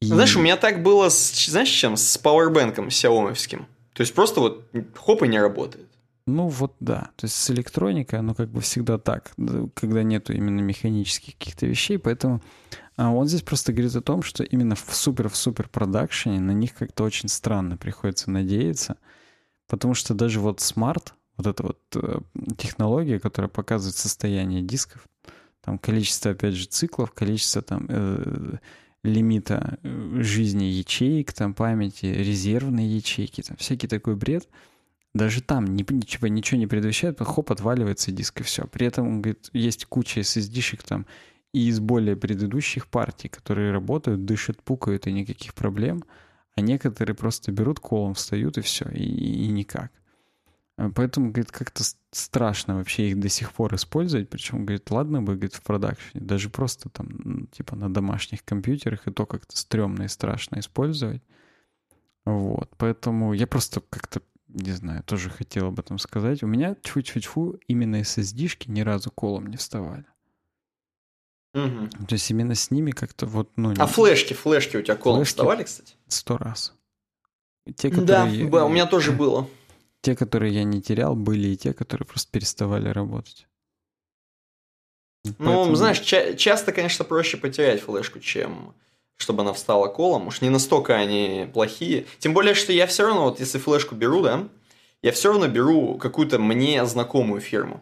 [0.00, 0.06] И...
[0.06, 1.96] Знаешь, у меня так было, с, знаешь, чем?
[1.96, 3.66] С пауэрбэнком сяомовским.
[3.94, 5.88] То есть просто вот хоп и не работает.
[6.26, 9.32] Ну вот да, то есть с электроникой оно как бы всегда так,
[9.74, 12.42] когда нету именно механических каких-то вещей, поэтому
[12.96, 16.52] а он здесь просто говорит о том, что именно в супер в супер продакшене на
[16.52, 18.96] них как-то очень странно приходится надеяться,
[19.68, 22.20] потому что даже вот смарт, вот эта вот э,
[22.56, 25.06] технология, которая показывает состояние дисков,
[25.60, 28.56] там количество опять же циклов, количество там э,
[29.04, 34.48] лимита э, жизни ячеек, там памяти, резервные ячейки, там всякий такой бред.
[35.14, 38.66] Даже там ничего, ничего не предвещает, хоп, отваливается диск и все.
[38.66, 41.06] При этом, он говорит, есть куча SSD-шек там
[41.52, 46.02] и из более предыдущих партий, которые работают, дышат, пукают и никаких проблем,
[46.56, 49.92] а некоторые просто берут колом, встают и все, и, и никак.
[50.76, 54.28] Э, поэтому, говорит, как-то страшно вообще их до сих пор использовать.
[54.28, 59.12] Причем, говорит, ладно бы, говорит, в продакшене, даже просто там, типа на домашних компьютерах, и
[59.12, 61.22] то как-то стрёмно и страшно использовать.
[62.24, 66.42] Вот, поэтому я просто как-то, не знаю, тоже хотел об этом сказать.
[66.42, 70.06] У меня, тьфу-тьфу-тьфу, именно SSD-шки ни разу колом не вставали.
[71.52, 72.06] Угу.
[72.08, 73.70] То есть именно с ними как-то вот, ну...
[73.70, 73.86] А не...
[73.86, 75.94] флешки, флешки у тебя колом флешки вставали, кстати?
[76.08, 76.74] Сто раз.
[77.76, 78.48] Те, которые...
[78.48, 79.48] Да, у меня тоже было.
[80.04, 83.46] Те, которые я не терял, были и те, которые просто переставали работать.
[85.24, 85.74] Ну, Поэтому...
[85.76, 88.74] знаешь, ча- часто, конечно, проще потерять флешку, чем
[89.16, 90.26] чтобы она встала колом.
[90.26, 92.04] Уж не настолько они плохие.
[92.18, 94.46] Тем более, что я все равно, вот если флешку беру, да,
[95.00, 97.80] я все равно беру какую-то мне знакомую фирму.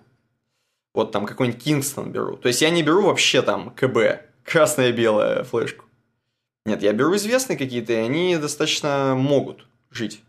[0.95, 2.37] Вот там какой-нибудь Кингстон беру.
[2.37, 5.87] То есть я не беру вообще там КБ, красная-белая флешку.
[6.67, 10.23] Нет, я беру известные какие-то, и они достаточно могут жить.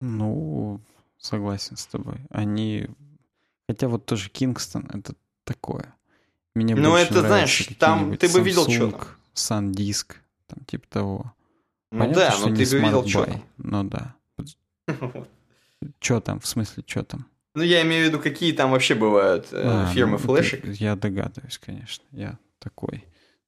[0.00, 0.80] Ну,
[1.18, 2.16] согласен с тобой.
[2.30, 2.88] Они...
[3.68, 5.14] Хотя вот тоже Кингстон, это
[5.44, 5.94] такое.
[6.54, 9.00] Мне ну, это, знаешь, там ты бы видел, что там.
[9.34, 10.16] SanDisk,
[10.46, 11.34] там типа того.
[11.92, 13.44] Ну Понятно, да, но ты бы видел, что там.
[13.58, 14.16] Ну да.
[16.00, 17.26] Что там, в смысле, что там?
[17.54, 20.64] Ну, я имею в виду, какие там вообще бывают э, а, фирмы ну, флешек.
[20.66, 22.04] Я догадываюсь, конечно.
[22.12, 23.04] Я такой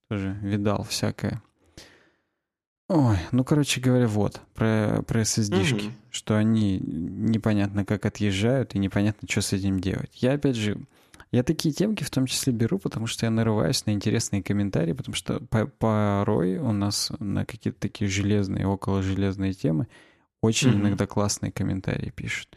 [0.09, 1.43] тоже видал всякое.
[2.93, 5.93] Ой, ну, короче говоря, вот, про, про SSD-шки, угу.
[6.11, 10.11] что они непонятно как отъезжают и непонятно, что с этим делать.
[10.21, 10.77] Я, опять же,
[11.31, 15.15] я такие темки в том числе беру, потому что я нарываюсь на интересные комментарии, потому
[15.15, 15.41] что
[15.79, 19.89] порой у нас на какие-то такие железные, около железные темы
[20.43, 20.81] очень угу.
[20.81, 22.55] иногда классные комментарии пишут.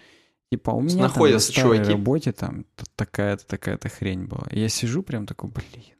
[0.51, 1.91] Типа, у меня там на старой чуваки.
[1.91, 2.65] работе там
[2.97, 4.47] такая-то, такая-то хрень была.
[4.51, 5.95] И я сижу прям такой, блин,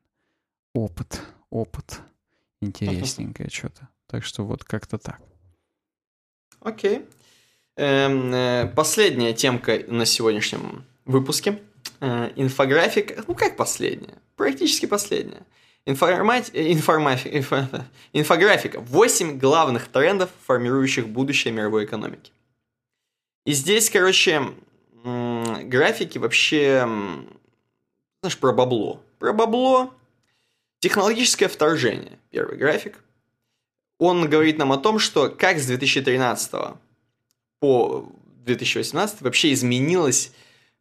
[0.73, 2.01] опыт, опыт,
[2.61, 3.87] интересненькое что-то.
[4.15, 5.19] Так что вот как-то так.
[6.61, 7.05] Окей.
[7.75, 11.61] Эм, э, последняя темка на сегодняшнем выпуске.
[11.99, 13.25] Э, инфографика.
[13.27, 14.17] Ну, как последняя?
[14.37, 15.45] Практически последняя.
[15.85, 16.49] Информати...
[16.71, 17.27] Информафи...
[17.27, 17.67] Инфо...
[18.13, 18.79] Инфографика.
[18.79, 22.31] 8 главных трендов, формирующих будущее мировой экономики.
[23.45, 24.43] И здесь, короче,
[25.03, 26.87] графики вообще,
[28.21, 29.03] знаешь, про бабло.
[29.19, 29.93] Про бабло,
[30.79, 32.17] технологическое вторжение.
[32.29, 33.01] Первый график.
[33.97, 36.51] Он говорит нам о том, что как с 2013
[37.59, 38.11] по
[38.43, 40.31] 2018 вообще изменилось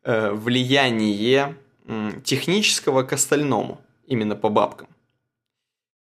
[0.02, 4.88] э, влияние э, технического к остальному, именно по бабкам.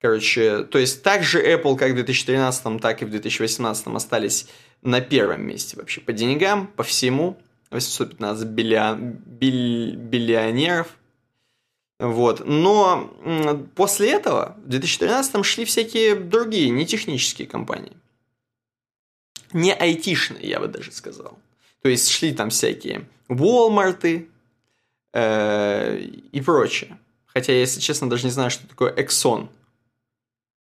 [0.01, 4.47] Короче, то есть так же Apple как в 2013, так и в 2018 остались
[4.81, 7.37] на первом месте вообще по деньгам, по всему.
[7.71, 10.95] 815 биллион, биль, биллионеров.
[11.99, 12.45] Вот.
[12.45, 13.13] Но
[13.75, 17.93] после этого в 2013 шли всякие другие, не технические компании.
[19.53, 21.37] Не айтишные, я бы даже сказал.
[21.81, 24.27] То есть шли там всякие Walmart
[25.13, 26.97] э, и прочее.
[27.25, 29.49] Хотя, если честно, даже не знаю, что такое Exxon.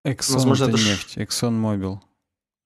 [0.06, 1.98] Exxon Возможно, это, это нефть, Exxon Mobil.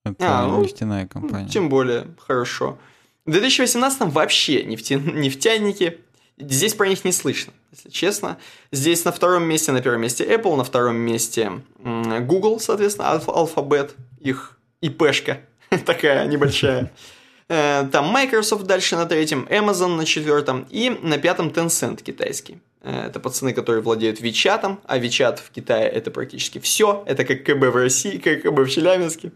[0.05, 1.49] Это а, ну, нефтяная компания.
[1.49, 2.77] Тем более, хорошо.
[3.25, 4.93] В 2018 вообще нефти...
[4.93, 5.99] нефтяники,
[6.37, 8.37] здесь про них не слышно, если честно.
[8.71, 11.51] Здесь на втором месте, на первом месте Apple, на втором месте
[11.83, 15.41] Google, соответственно, Alphabet, их ИПшка
[15.85, 16.91] такая небольшая.
[17.49, 22.59] Э, там Microsoft дальше на третьем, Amazon на четвертом и на пятом Tencent китайский.
[22.81, 27.03] Э, это пацаны, которые владеют Вичатом, а Вичат в Китае это практически все.
[27.07, 29.31] Это как КБ в России, как КБ в Челябинске.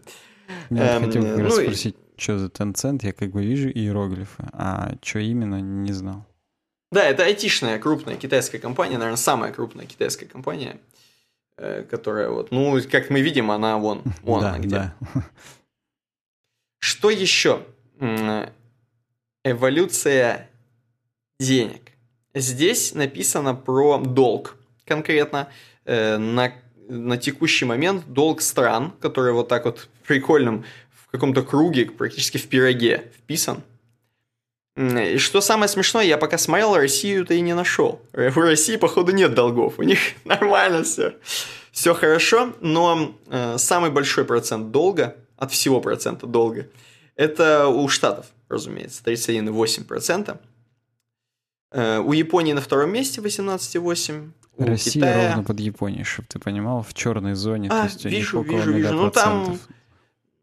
[0.68, 4.44] Я эм, хотел как раз ну, спросить, что за Tencent, я как бы вижу иероглифы,
[4.52, 6.26] а что именно, не знал.
[6.92, 10.78] Да, это айтишная крупная китайская компания, наверное, самая крупная китайская компания,
[11.56, 14.68] э, которая вот, ну, как мы видим, она вон, вон она где.
[14.68, 14.94] Да.
[16.78, 17.64] Что еще?
[19.44, 20.50] Эволюция
[21.40, 21.92] денег.
[22.34, 25.48] Здесь написано про долг конкретно.
[25.86, 26.52] Э, на,
[26.88, 32.36] на текущий момент долг стран, который вот так вот в прикольном в каком-то круге, практически
[32.36, 33.62] в пироге вписан.
[34.76, 38.00] И что самое смешное, я пока смотрел, Россию-то и не нашел.
[38.12, 39.78] В России, походу, нет долгов.
[39.78, 41.14] У них нормально все.
[41.72, 46.68] Все хорошо, но э, самый большой процент долга, от всего процента долга,
[47.16, 50.38] это у Штатов, разумеется, 31,8%.
[51.72, 54.30] Э, у Японии на втором месте 18,8%.
[54.58, 55.28] У Россия Китая...
[55.28, 57.68] ровно под Японией, чтобы ты понимал, в черной зоне.
[57.70, 58.92] А, то есть вижу, вижу, вижу.
[58.92, 59.58] Ну там,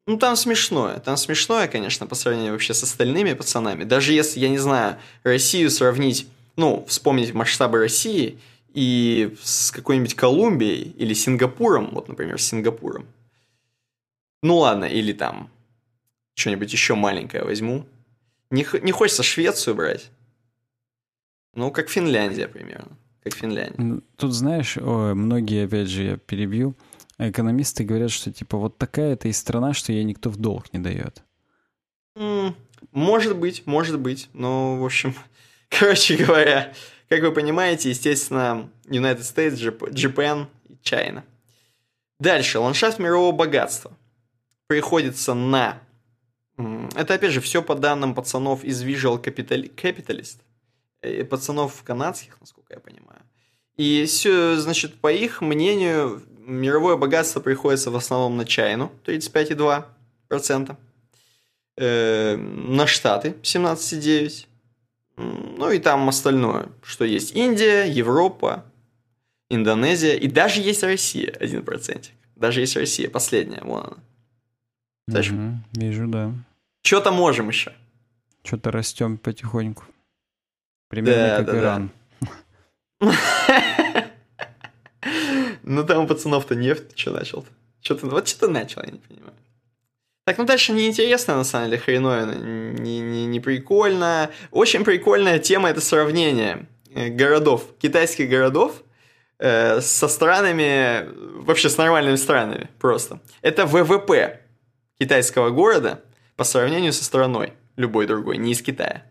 [0.08, 1.00] ну там смешное.
[1.00, 3.84] Там смешное, конечно, по сравнению вообще с остальными пацанами.
[3.84, 8.40] Даже если, я не знаю, Россию сравнить, ну, вспомнить масштабы России
[8.74, 13.06] и с какой-нибудь Колумбией или Сингапуром, вот, например, с Сингапуром.
[14.42, 15.50] Ну ладно, или там
[16.36, 17.86] что-нибудь еще маленькое возьму.
[18.52, 20.10] Не, не хочется Швецию брать.
[21.54, 22.98] Ну, как Финляндия примерно.
[23.24, 24.02] Как Финляндия.
[24.16, 26.74] Тут, знаешь, многие, опять же, я перебью,
[27.20, 30.80] экономисты говорят, что типа вот такая это и страна, что ей никто в долг не
[30.80, 31.24] дает.
[32.92, 34.30] может быть, может быть.
[34.34, 35.14] Но, в общем,
[35.70, 36.74] короче говоря,
[37.10, 39.56] как вы понимаете, естественно, United States,
[39.92, 41.24] Japan и China.
[42.20, 43.92] Дальше, ландшафт мирового богатства.
[44.68, 45.82] Приходится на...
[46.96, 50.40] Это, опять же, все по данным пацанов из Visual Capitalist.
[51.02, 53.22] Э, пацанов канадских, насколько я понимаю.
[53.78, 60.76] И все, значит, по их мнению, мировое богатство приходится в основном на Чайну, 35,2%,
[61.78, 64.46] э, на Штаты, 17,9%,
[65.18, 68.66] ну и там остальное, что есть Индия, Европа,
[69.50, 72.08] Индонезия, и даже есть Россия, 1%.
[72.36, 73.98] Даже есть Россия, последняя, вон она.
[75.08, 76.32] Знаешь, угу, вижу, да.
[76.84, 77.74] Что-то можем еще.
[78.44, 79.84] Что-то растем потихоньку.
[80.88, 81.92] Примерно да, как да, Иран.
[85.70, 87.46] Ну там у пацанов-то нефть что начал
[87.82, 89.34] Что-то, вот что-то начал, я не понимаю.
[90.26, 94.32] Так, ну дальше неинтересно, на самом деле, хреновое, не, не, не прикольно.
[94.50, 98.82] Очень прикольная тема это сравнение э, городов, китайских городов
[99.38, 101.08] э, со странами,
[101.44, 103.22] вообще с нормальными странами просто.
[103.44, 104.42] Это ВВП
[104.98, 106.04] китайского города
[106.36, 109.04] по сравнению со страной любой другой, не из Китая.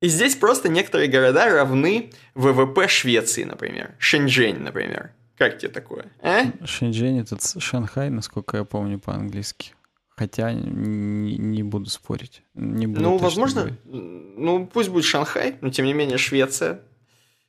[0.00, 3.96] И здесь просто некоторые города равны ВВП Швеции, например.
[3.98, 5.10] Шэньчжэнь, например.
[5.40, 6.12] Как тебе такое?
[6.20, 6.52] А?
[6.66, 9.72] Шэньчжэнь это Шанхай, насколько я помню по-английски.
[10.10, 12.42] Хотя не, не буду спорить.
[12.52, 13.80] Не буду ну, возможно, говорить.
[13.86, 16.82] ну пусть будет Шанхай, но тем не менее Швеция.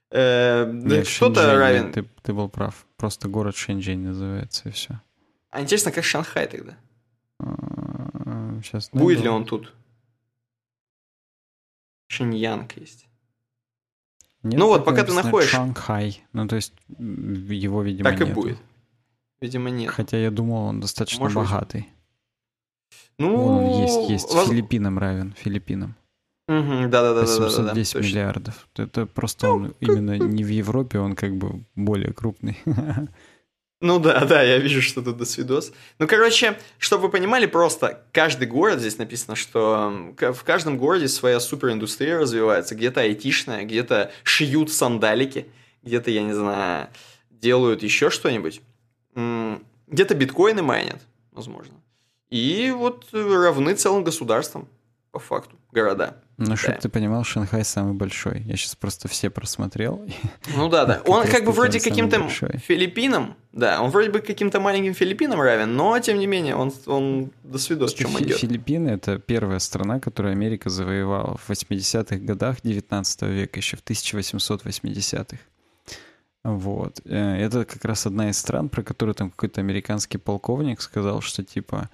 [0.10, 1.92] Э, Нет, кто-то равен.
[1.92, 2.86] Ты, ты был прав.
[2.96, 5.02] Просто город Шэньчжэнь называется и все.
[5.50, 6.78] А интересно, как Шанхай тогда?
[7.40, 8.90] А, сейчас.
[8.94, 9.74] Будет ли он тут?
[12.08, 13.06] Шиньянг есть.
[14.44, 15.50] Нет, ну вот, пока ты находишь...
[15.50, 16.24] Шанхай.
[16.34, 18.32] Ну, то есть, его, видимо, Так нету.
[18.32, 18.58] и будет.
[19.40, 19.92] Видимо, нет.
[19.92, 21.90] Хотя я думал, он достаточно Может богатый.
[23.18, 24.34] Ну, он есть, есть.
[24.34, 24.50] Воз...
[24.50, 25.96] Филиппинам равен, Филиппинам.
[26.48, 27.22] Угу, да-да-да.
[27.22, 28.68] 810 да, да, миллиардов.
[28.76, 32.58] Это просто ну, он именно не в Европе, он как бы более крупный.
[33.82, 35.74] Ну да, да, я вижу, что тут досвидос.
[35.98, 41.40] Ну, короче, чтобы вы понимали, просто каждый город, здесь написано, что в каждом городе своя
[41.40, 42.76] супериндустрия развивается.
[42.76, 45.48] Где-то айтишная, где-то шьют сандалики,
[45.82, 46.90] где-то, я не знаю,
[47.32, 48.62] делают еще что-нибудь.
[49.16, 51.02] Где-то биткоины майнят,
[51.32, 51.74] возможно.
[52.30, 54.68] И вот равны целым государствам,
[55.12, 56.22] по факту, города.
[56.48, 58.42] Ну, чтобы ты понимал, Шанхай самый большой.
[58.42, 60.04] Я сейчас просто все просмотрел.
[60.56, 61.02] Ну да, да.
[61.06, 62.18] Он как бы вроде каким-то
[62.58, 67.32] Филиппинам, да, он вроде бы каким-то маленьким Филиппинам равен, но тем не менее он, он
[67.44, 73.22] до свидос, чем Фи- Филиппины— это первая страна, которую Америка завоевала в 80-х годах 19
[73.24, 75.38] века, еще в 1880-х.
[76.44, 77.02] Вот.
[77.06, 81.44] Э, это как раз одна из стран, про которую там какой-то американский полковник сказал, что
[81.44, 81.90] типа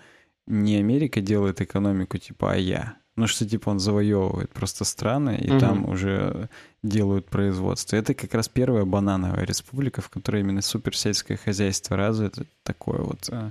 [0.46, 2.96] не Америка делает экономику, типа, а я.
[3.18, 5.60] Ну, что типа он завоевывает просто страны, и угу.
[5.60, 6.50] там уже
[6.84, 7.96] делают производство.
[7.96, 13.50] Это как раз первая банановая республика, в которой именно суперсельское хозяйство развито, такое вот, э,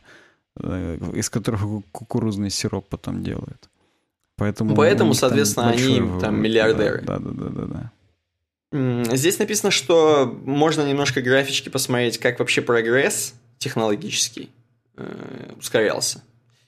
[0.60, 3.68] э, из которого кукурузный сироп потом делают.
[4.36, 6.20] Поэтому, Поэтому соответственно, они вывод.
[6.20, 7.02] там миллиардеры.
[7.02, 7.90] Да, да, да, да,
[8.72, 9.16] да.
[9.16, 14.50] Здесь написано, что можно немножко графички посмотреть, как вообще прогресс технологический
[14.96, 16.22] э, ускорялся.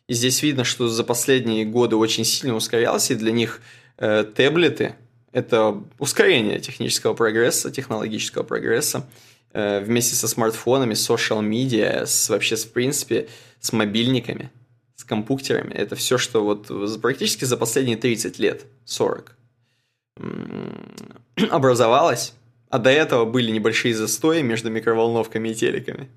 [0.09, 3.60] И здесь видно, что за последние годы очень сильно ускорялся, и для них
[3.98, 4.94] э, таблеты–
[5.32, 9.06] это ускорение технического прогресса, технологического прогресса,
[9.52, 13.28] э, вместе со смартфонами, social media, с, вообще, в принципе,
[13.60, 14.51] с мобильниками,
[14.97, 15.74] с компьютерами.
[15.74, 19.36] Это все, что вот практически за последние 30 лет, 40,
[21.51, 22.32] образовалось,
[22.70, 26.09] а до этого были небольшие застои между микроволновками и телеками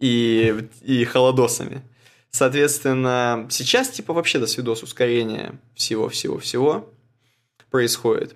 [0.00, 1.80] и, и холодосами–
[2.30, 6.88] Соответственно, сейчас типа вообще до свидос ускорения всего-всего-всего
[7.70, 8.34] происходит.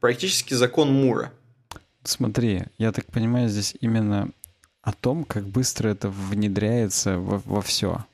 [0.00, 1.32] Практически закон Мура.
[2.04, 4.30] Смотри, я так понимаю, здесь именно
[4.82, 8.04] о том, как быстро это внедряется во, во все.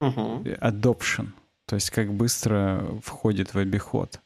[0.00, 1.28] Adoption.
[1.66, 4.20] То есть как быстро входит в обиход.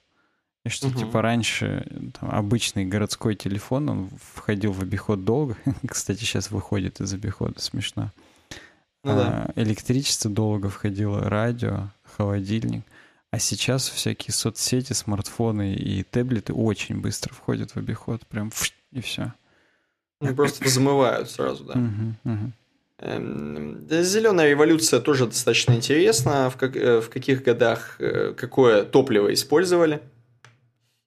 [0.64, 0.98] И что, угу.
[0.98, 1.86] типа, раньше
[2.18, 5.56] там, обычный городской телефон, он входил в обиход долго.
[5.88, 8.12] Кстати, сейчас выходит из обихода, смешно.
[9.04, 9.52] Ну, да.
[9.54, 12.84] А, электричество долго входило, радио, холодильник.
[13.30, 18.26] А сейчас всякие соцсети, смартфоны и таблеты очень быстро входят в обиход.
[18.26, 18.50] Прям
[18.92, 19.34] и все.
[20.20, 21.74] Они просто замывают сразу, да.
[21.74, 22.52] Угу, угу.
[24.02, 26.50] Зеленая революция тоже достаточно интересна.
[26.50, 30.00] В, как, э, в каких годах э, какое топливо использовали.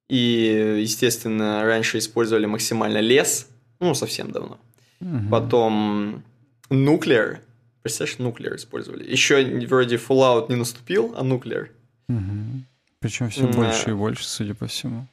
[0.08, 3.50] И, естественно, раньше использовали максимально лес.
[3.80, 4.60] Ну, совсем давно.
[5.02, 5.30] Угу.
[5.32, 6.24] Потом
[6.70, 7.42] нуклеар
[7.82, 9.10] Представляешь, нуклеар использовали.
[9.10, 11.72] Еще вроде Fallout не наступил, а нуклеар.
[12.08, 12.64] Угу.
[13.00, 13.56] Причем все mm.
[13.56, 15.08] больше и больше, судя по всему.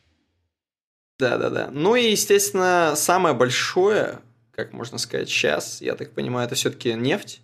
[1.19, 1.71] Да, да, да.
[1.73, 4.21] Ну и, естественно, самое большое,
[4.53, 7.41] как можно сказать, сейчас, я так понимаю, это все-таки нефть.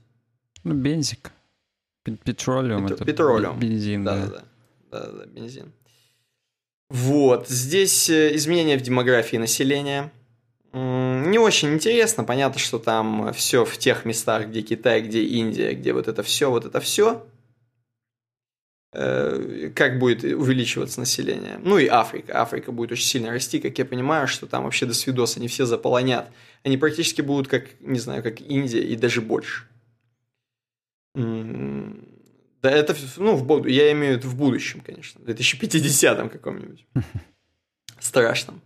[0.63, 1.33] Ну, бензик.
[2.03, 3.59] Петролиум Пет- это петролиум.
[3.59, 4.27] бензин, да.
[4.27, 4.45] Да, да,
[4.91, 5.73] да, да, бензин.
[6.91, 10.13] Вот, здесь э, изменения в демографии населения–
[10.75, 12.25] не очень интересно.
[12.25, 16.51] Понятно, что там все в тех местах, где Китай, где Индия, где вот это все,
[16.51, 17.25] вот это все.
[18.93, 21.59] Э, как будет увеличиваться население.
[21.63, 22.41] Ну и Африка.
[22.41, 25.67] Африка будет очень сильно расти, как я понимаю, что там вообще до свидос они все
[25.67, 26.31] заполонят.
[26.63, 29.65] Они практически будут как, не знаю, как Индия и даже больше.
[31.15, 35.21] Да это, ну, в, я имею в виду в будущем, конечно.
[35.21, 36.87] В 2050 каком-нибудь.
[38.01, 38.61] Страшном.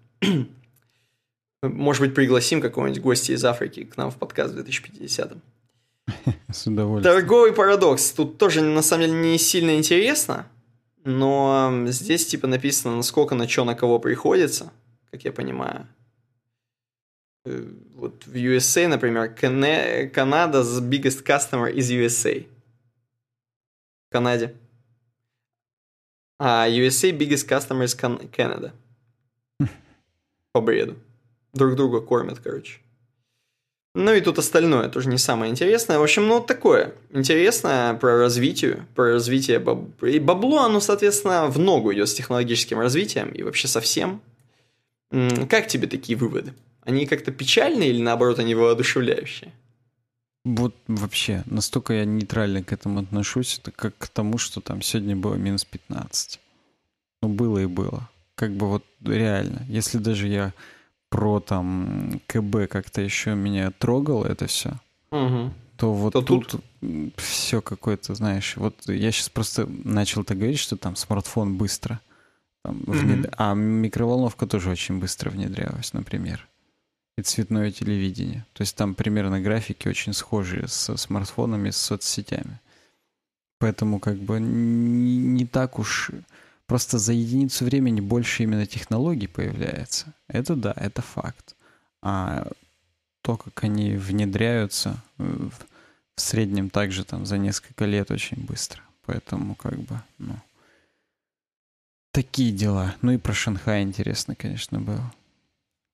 [1.63, 5.43] Может быть, пригласим какого-нибудь гостя из Африки к нам в подкаст в 2050-м.
[6.53, 7.17] С удовольствием.
[7.17, 8.13] Торговый парадокс.
[8.13, 10.47] Тут тоже, на самом деле, не сильно интересно,
[11.05, 14.73] но здесь, типа, написано, насколько на что на кого приходится,
[15.11, 15.89] как я понимаю.
[17.45, 22.47] Э, вот в USA, например, Канада biggest customer is USA.
[24.09, 24.55] В Канаде.
[26.39, 27.99] А USA biggest customer is
[28.31, 28.73] Canada.
[30.53, 30.97] По бреду
[31.59, 32.81] друг друга кормят, короче.
[33.95, 35.99] Ну и тут остальное тоже не самое интересное.
[35.99, 40.03] В общем, ну такое интересное про развитие, про развитие баб...
[40.03, 44.21] и бабло, оно, соответственно, в ногу идет с технологическим развитием и вообще со всем.
[45.49, 46.55] Как тебе такие выводы?
[46.83, 49.53] Они как-то печальные или наоборот они воодушевляющие?
[50.45, 55.17] Вот вообще, настолько я нейтрально к этому отношусь, это как к тому, что там сегодня
[55.17, 56.41] было минус 15.
[57.23, 58.09] Ну, было и было.
[58.39, 60.55] как бы вот реально, если даже я
[61.11, 64.73] про там КБ как-то еще меня трогало это все,
[65.11, 65.53] угу.
[65.77, 66.63] то вот то тут, тут
[67.17, 72.01] все какое-то, знаешь, вот я сейчас просто начал так говорить, что там смартфон быстро,
[72.63, 72.93] там, угу.
[72.93, 73.33] внед...
[73.37, 76.47] а микроволновка тоже очень быстро внедрялась, например,
[77.17, 78.47] и цветное телевидение.
[78.53, 82.61] То есть там примерно графики очень схожие с смартфонами, с соцсетями.
[83.59, 86.13] Поэтому как бы не, не так уж
[86.69, 90.15] Просто за единицу времени больше именно технологий появляется.
[90.29, 91.57] Это да, это факт.
[92.03, 92.47] А
[93.23, 95.49] то, как они внедряются в,
[96.15, 98.83] в среднем также там за несколько лет очень быстро.
[99.07, 100.35] Поэтому как бы, ну,
[102.13, 102.95] такие дела.
[103.01, 105.11] Ну и про Шанхай интересно, конечно, было.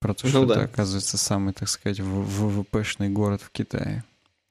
[0.00, 0.54] Про то, ну что да.
[0.54, 4.02] это, оказывается, самый, так сказать, ВВПшный город в Китае.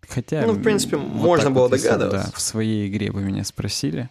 [0.07, 0.45] Хотя...
[0.45, 2.31] Ну, в принципе, вот можно было вот, догадываться.
[2.31, 4.09] да, в своей игре бы меня спросили,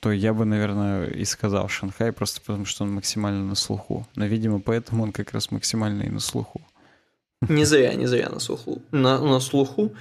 [0.00, 4.06] то я бы, наверное, и сказал Шанхай, просто потому что он максимально на слуху.
[4.14, 6.60] Но, видимо, поэтому он как раз максимально и на слуху.
[7.48, 8.82] Не зря, не зря на слуху.
[8.92, 9.92] На, на слуху.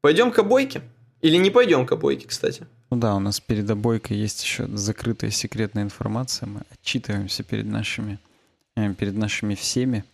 [0.00, 0.82] Пойдем к обойке?
[1.20, 2.66] Или не пойдем к обойке, кстати?
[2.90, 6.46] Ну да, у нас перед обойкой есть еще закрытая секретная информация.
[6.46, 8.20] Мы отчитываемся перед нашими,
[8.76, 10.04] э, перед нашими всеми.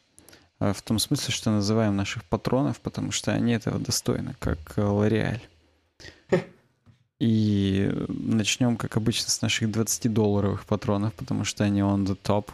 [0.58, 5.42] Э, в том смысле, что называем наших патронов, потому что они этого достойны, как Лореаль.
[7.22, 12.48] И начнем, как обычно, с наших 20-долларовых патронов, потому что они on the top.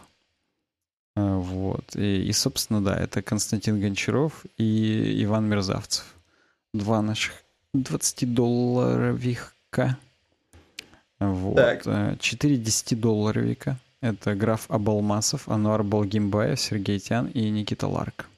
[1.17, 1.97] А, вот.
[1.97, 6.05] И, и, собственно, да, это Константин Гончаров и Иван Мерзавцев.
[6.75, 7.33] Два наших
[7.75, 9.97] 20-долларовика.
[11.19, 11.57] Вот.
[11.57, 11.85] Так.
[12.21, 13.79] 4 10-долларовика.
[14.03, 18.29] Это граф Абалмасов, Ануар Балгимбаев, Сергей Тян и Никита Ларк.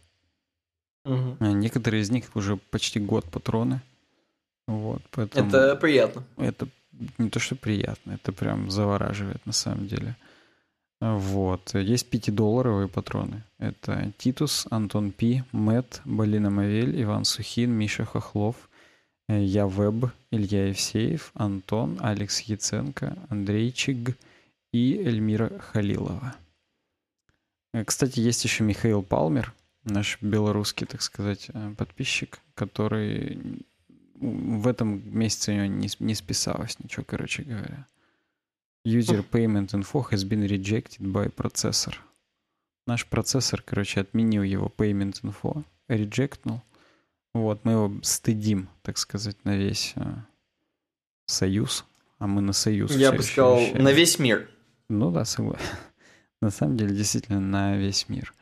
[1.04, 1.38] Угу.
[1.40, 3.80] Некоторые из них уже почти год патроны.
[4.70, 6.22] Вот, поэтому это приятно.
[6.36, 6.68] Это
[7.18, 10.16] не то, что приятно, это прям завораживает на самом деле.
[11.00, 11.74] Вот.
[11.74, 13.42] Есть 5-долларовые патроны.
[13.58, 18.68] Это Титус, Антон Пи, Мэт, Балина Мавель, Иван Сухин, Миша Хохлов,
[19.28, 24.16] э, Я Веб, Илья Евсеев, Антон, Алекс Яценко, Андрей Чиг
[24.72, 26.36] и Эльмира Халилова.
[27.72, 33.64] Э, кстати, есть еще Михаил Палмер, наш белорусский, так сказать, э, подписчик, который
[34.20, 37.86] в этом месяце у него не, не списалось ничего, короче говоря.
[38.86, 41.94] User payment info has been rejected by processor.
[42.86, 46.62] Наш процессор, короче, отменил его payment info, реджектнул.
[47.34, 50.14] Вот, мы его стыдим, так сказать, на весь э,
[51.26, 51.84] союз.
[52.18, 52.94] А мы на союз.
[52.96, 54.50] Я бы сказал, на весь мир.
[54.88, 55.64] Ну да, согласен.
[56.42, 58.34] на самом деле, действительно, на весь мир.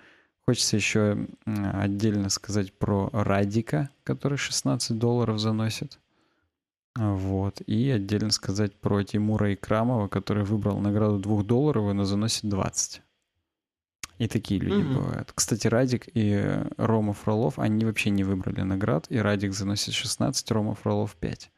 [0.48, 5.98] Хочется еще отдельно сказать про Радика, который 16 долларов заносит.
[6.96, 7.60] Вот.
[7.66, 13.02] И отдельно сказать про Тимура Икрамова, который выбрал награду 2 долларов, но заносит 20.
[14.16, 14.94] И такие люди mm-hmm.
[14.94, 15.32] бывают.
[15.34, 20.74] Кстати, Радик и Рома Фролов, они вообще не выбрали наград, и Радик заносит 16, Рома
[20.74, 21.50] Фролов 5.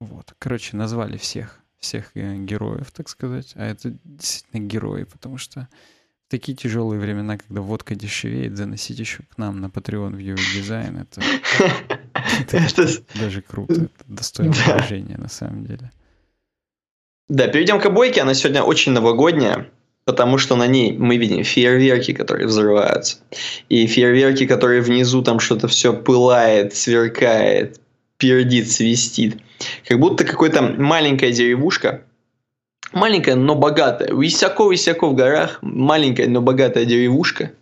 [0.00, 0.34] Вот.
[0.38, 3.52] Короче, назвали всех, всех э, героев, так сказать.
[3.54, 5.66] А это действительно герои, потому что
[6.32, 11.06] такие тяжелые времена, когда водка дешевеет, заносить еще к нам на Patreon в UX дизайн,
[12.40, 15.92] это, это даже круто, это достойно уважения на самом деле.
[17.28, 18.22] Да, перейдем к обойке.
[18.22, 19.68] Она сегодня очень новогодняя,
[20.06, 23.18] потому что на ней мы видим фейерверки, которые взрываются.
[23.68, 27.78] И фейерверки, которые внизу там что-то все пылает, сверкает,
[28.16, 29.36] пердит, свистит.
[29.86, 32.04] Как будто какая-то маленькая деревушка
[32.92, 34.12] Маленькая, но богатая.
[34.12, 37.52] Высоко-высоко в горах маленькая, но богатая деревушка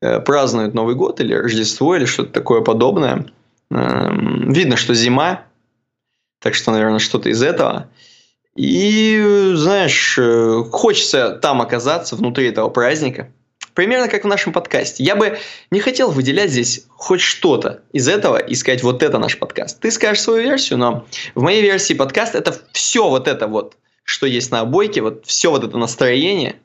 [0.00, 3.26] э, празднует Новый год или Рождество или что-то такое подобное.
[3.70, 5.44] Э, видно, что зима,
[6.40, 7.88] так что, наверное, что-то из этого.
[8.54, 13.30] И, знаешь, э, хочется там оказаться, внутри этого праздника.
[13.72, 15.04] Примерно как в нашем подкасте.
[15.04, 15.38] Я бы
[15.70, 19.80] не хотел выделять здесь хоть что-то из этого и сказать, вот это наш подкаст.
[19.80, 24.26] Ты скажешь свою версию, но в моей версии подкаст это все вот это вот что
[24.26, 26.56] есть на обойке, вот все вот это настроение,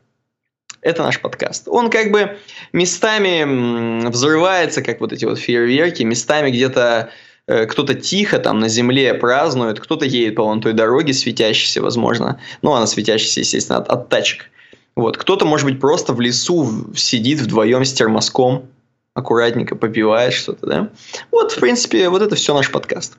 [0.81, 1.67] это наш подкаст.
[1.67, 2.37] Он как бы
[2.71, 7.09] местами взрывается, как вот эти вот фейерверки, местами где-то
[7.47, 12.39] э, кто-то тихо там на земле празднует, кто-то едет по вон той дороге светящейся, возможно.
[12.61, 14.49] Ну, она светящаяся, естественно, от, от тачек.
[14.95, 15.17] Вот.
[15.17, 18.67] Кто-то, может быть, просто в лесу сидит вдвоем с термоском,
[19.15, 20.89] аккуратненько попивает что-то, да?
[21.31, 23.17] Вот, в принципе, вот это все наш подкаст.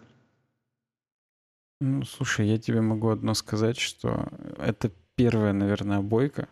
[1.85, 6.47] Ну, слушай, я тебе могу одно сказать, что это первая, наверное, обойка,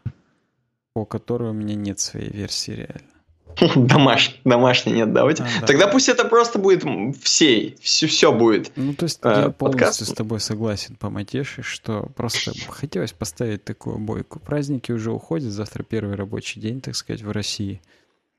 [0.92, 3.76] по которой у меня нет своей версии реально.
[3.86, 5.46] Домашний, домашний нет, да, тебя?
[5.46, 5.66] А, да.
[5.68, 6.82] Тогда пусть это просто будет
[7.22, 8.72] всей, все, все будет.
[8.74, 10.04] Ну, то есть э, я полностью подкаст.
[10.04, 14.40] с тобой согласен по Матеше, что просто хотелось поставить такую бойку.
[14.40, 17.80] Праздники уже уходят, завтра первый рабочий день, так сказать, в России.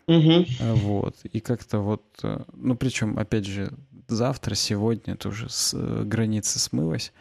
[0.08, 0.45] Угу.
[0.60, 3.72] Вот, и как-то вот, э, ну, причем, опять же,
[4.12, 7.14] завтра, сегодня тоже с, э, граница смылась,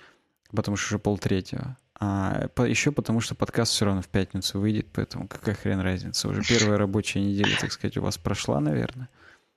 [0.51, 1.77] потому что уже полтретьего.
[1.99, 6.29] А по, еще потому, что подкаст все равно в пятницу выйдет, поэтому какая хрен разница.
[6.29, 9.09] Уже первая рабочая неделя, так сказать, у вас прошла, наверное.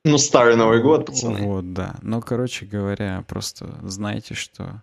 [0.04, 1.42] Ну, старый Новый год, пацаны.
[1.42, 1.96] Вот, да.
[2.02, 4.82] Но, короче говоря, просто знайте, что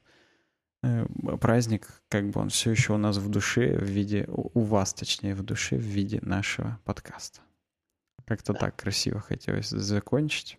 [0.81, 1.05] э,
[1.39, 5.35] праздник, как бы он все еще у нас в душе, в виде, у вас, точнее,
[5.35, 7.41] в душе, в виде нашего подкаста.
[8.25, 10.57] Как-то так красиво хотелось закончить.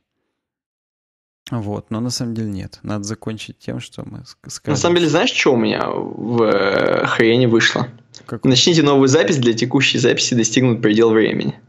[1.51, 2.79] Вот, но на самом деле нет.
[2.83, 4.73] Надо закончить тем, что мы скажем.
[4.73, 7.89] На самом деле, знаешь, что у меня в э, хрене вышло?
[8.27, 8.49] Какой?
[8.49, 11.61] Начните новую запись для текущей записи достигнут предел времени.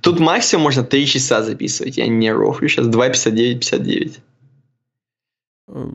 [0.00, 1.98] Тут максимум можно 3 часа записывать.
[1.98, 2.86] Я не рофлю сейчас.
[2.86, 4.20] 2.59, 59.
[5.68, 5.86] Э,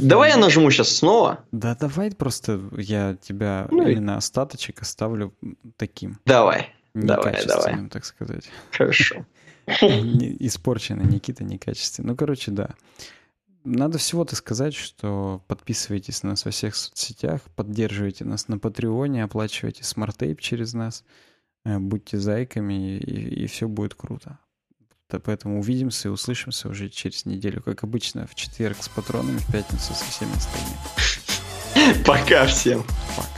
[0.00, 1.44] давай я нажму сейчас снова.
[1.52, 5.32] Да, давай просто я тебя ну, именно остаточек оставлю
[5.76, 6.18] таким.
[6.26, 6.74] Давай.
[6.94, 7.88] Давай, давай.
[7.88, 8.48] так сказать.
[8.70, 9.24] Хорошо.
[9.66, 12.08] Испорчено, Никита некачественно.
[12.08, 12.70] Ну, короче, да.
[13.64, 19.84] Надо всего-то сказать, что подписывайтесь на нас во всех соцсетях, поддерживайте нас на Патреоне, оплачивайте
[19.84, 21.02] смарт-тейп через нас,
[21.64, 24.38] э, будьте зайками, и, и все будет круто.
[25.08, 29.94] Поэтому увидимся и услышимся уже через неделю, как обычно, в четверг с патронами, в пятницу
[29.94, 32.04] со всеми остальными.
[32.04, 32.84] Пока всем.
[33.16, 33.34] Пока.